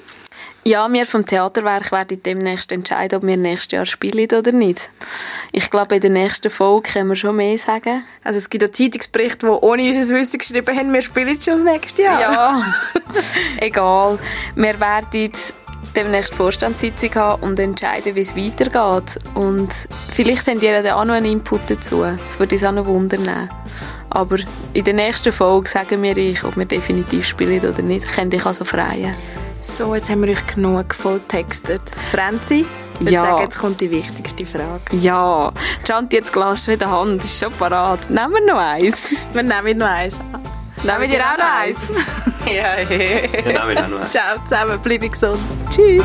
ja, 0.67 0.91
wir 0.91 1.07
vom 1.07 1.27
Theaterwerk 1.27 1.93
werden 1.93 2.23
demnächst 2.23 2.73
entscheiden, 2.73 3.19
ob 3.19 3.27
wir 3.27 3.37
nächstes 3.37 3.73
Jahr 3.73 3.87
spielen 3.87 4.29
oder 4.33 4.53
nicht. 4.53 4.91
Ich 5.53 5.71
glaube, 5.71 5.97
in 5.97 6.01
der 6.01 6.11
nächsten 6.11 6.51
Folge 6.51 6.93
können 6.93 7.11
wir 7.11 7.17
schon 7.17 7.37
mehr 7.37 7.59
sagen. 7.59 8.05
Also 8.23 8.39
es 8.39 8.49
gibt 8.49 8.65
auch 8.65 8.71
Zeitungsberichte, 8.71 9.47
die 9.47 9.53
ohne 9.53 9.87
unser 9.87 10.15
Wissen 10.15 10.39
geschrieben 10.39 10.77
haben, 10.77 10.93
wir 10.93 11.03
spielen 11.03 11.41
schon 11.41 11.55
das 11.55 11.65
nächste 11.65 12.03
Jahr. 12.03 12.21
Ja, 12.21 12.75
egal. 13.61 14.19
Wir 14.55 14.81
werden 14.81 15.33
demnächst 15.95 16.35
Vorstandssitzung 16.35 17.15
haben 17.15 17.43
und 17.43 17.61
entscheiden, 17.61 18.15
wie 18.15 18.21
es 18.21 18.35
weitergeht. 18.35 19.19
Und 19.35 19.71
vielleicht 20.13 20.47
habt 20.47 20.63
ihr 20.63 20.83
dann 20.83 20.93
auch 20.95 21.05
noch 21.05 21.15
einen 21.15 21.27
Input 21.27 21.61
dazu. 21.69 22.03
Das 22.03 22.39
würde 22.39 22.55
uns 22.55 22.65
auch 22.65 22.73
noch 22.73 22.87
wundern. 22.87 23.51
Aber 24.11 24.37
in 24.73 24.85
der 24.85 24.95
nächsten 24.95 25.33
Folge 25.33 25.69
sagen 25.69 26.03
wir 26.03 26.17
euch, 26.17 26.43
ob 26.45 26.57
wir 26.57 26.65
definitiv 26.65 27.27
spielen 27.27 27.61
oder 27.61 27.83
nicht. 27.83 28.09
Könnt 28.09 28.33
ihr 28.33 28.47
also 28.47 28.65
freien. 28.65 29.15
So, 29.67 29.95
jetzt 29.95 30.11
haben 30.11 30.23
wir 30.23 30.31
euch 30.31 30.47
genug 30.47 30.95
volltextet. 30.95 31.81
Franzi, 32.13 32.67
ich 33.01 33.11
ja. 33.11 33.23
sagen, 33.23 33.43
jetzt 33.43 33.59
kommt 33.59 33.81
die 33.81 33.91
wichtigste 33.91 34.45
Frage. 34.45 34.83
Ja, 34.93 35.53
Chanti, 35.89 36.17
jetzt 36.17 36.35
Glas 36.35 36.67
schon 36.67 36.75
in 36.75 36.81
der 36.81 36.91
Hand, 36.91 37.25
ist 37.25 37.41
schon 37.41 37.51
parat. 37.51 38.11
Nehmen 38.11 38.35
wir 38.35 38.47
noch 38.53 38.61
eins? 38.61 39.11
Wir 39.33 39.43
nehmen 39.43 39.79
noch 39.79 39.87
eins. 39.87 40.21
Nehmen 40.83 41.11
wir 41.11 41.19
auch 41.19 41.39
noch 41.39 41.61
eins? 41.63 41.91
ja, 42.47 42.79
ja. 42.79 42.99
ja 42.99 43.65
nehmen 43.65 43.69
wir 43.69 43.85
auch 43.85 43.89
noch 43.89 44.01
eins. 44.01 44.11
Ciao 44.11 44.39
zusammen, 44.45 44.79
bleibe 44.81 45.09
gesund. 45.09 45.39
Tschüss. 45.71 46.05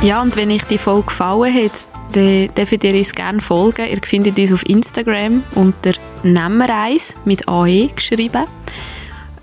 Ja, 0.00 0.22
und 0.22 0.36
wenn 0.36 0.52
euch 0.52 0.64
die 0.64 0.78
Folge 0.78 1.06
gefallen 1.06 1.52
hat, 1.52 1.88
dann 2.12 2.54
dürft 2.54 2.84
ihr 2.84 2.94
uns 2.94 3.12
gerne 3.14 3.40
folgen. 3.40 3.86
Ihr 3.88 4.00
findet 4.02 4.38
uns 4.38 4.52
auf 4.52 4.66
Instagram 4.66 5.42
unter 5.54 5.92
Nemmereis 6.22 7.16
mit 7.24 7.48
AE 7.48 7.88
geschrieben. 7.94 8.44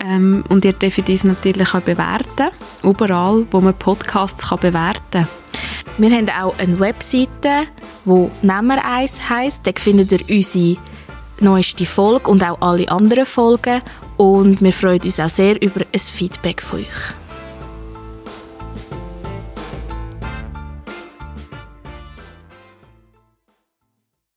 Ähm, 0.04 0.44
und 0.50 0.66
ihr 0.66 0.74
dürft 0.74 1.10
uns 1.10 1.24
natürlich 1.24 1.74
auch 1.74 1.82
bewerten, 1.82 2.50
überall, 2.84 3.46
wo 3.52 3.62
man 3.62 3.74
Podcasts 3.74 4.50
kann 4.50 4.60
bewerten 4.60 5.02
kann. 5.12 5.28
Wir 5.98 6.12
haben 6.12 6.30
auch 6.30 6.58
eine 6.60 6.80
Webseite, 6.80 7.68
die 8.04 8.30
Nemmereis 8.42 9.30
heisst. 9.30 9.66
Da 9.66 9.72
findet 9.76 10.12
ihr 10.12 10.20
unsere 10.30 10.78
neueste 11.40 11.86
Folge 11.86 12.30
und 12.30 12.44
auch 12.44 12.60
alle 12.62 12.90
anderen 12.90 13.26
Folgen. 13.26 13.82
Und 14.18 14.62
wir 14.62 14.74
freuen 14.74 15.02
uns 15.02 15.20
auch 15.20 15.30
sehr 15.30 15.62
über 15.62 15.82
ein 15.82 16.00
Feedback 16.00 16.62
von 16.62 16.80
euch. 16.80 17.25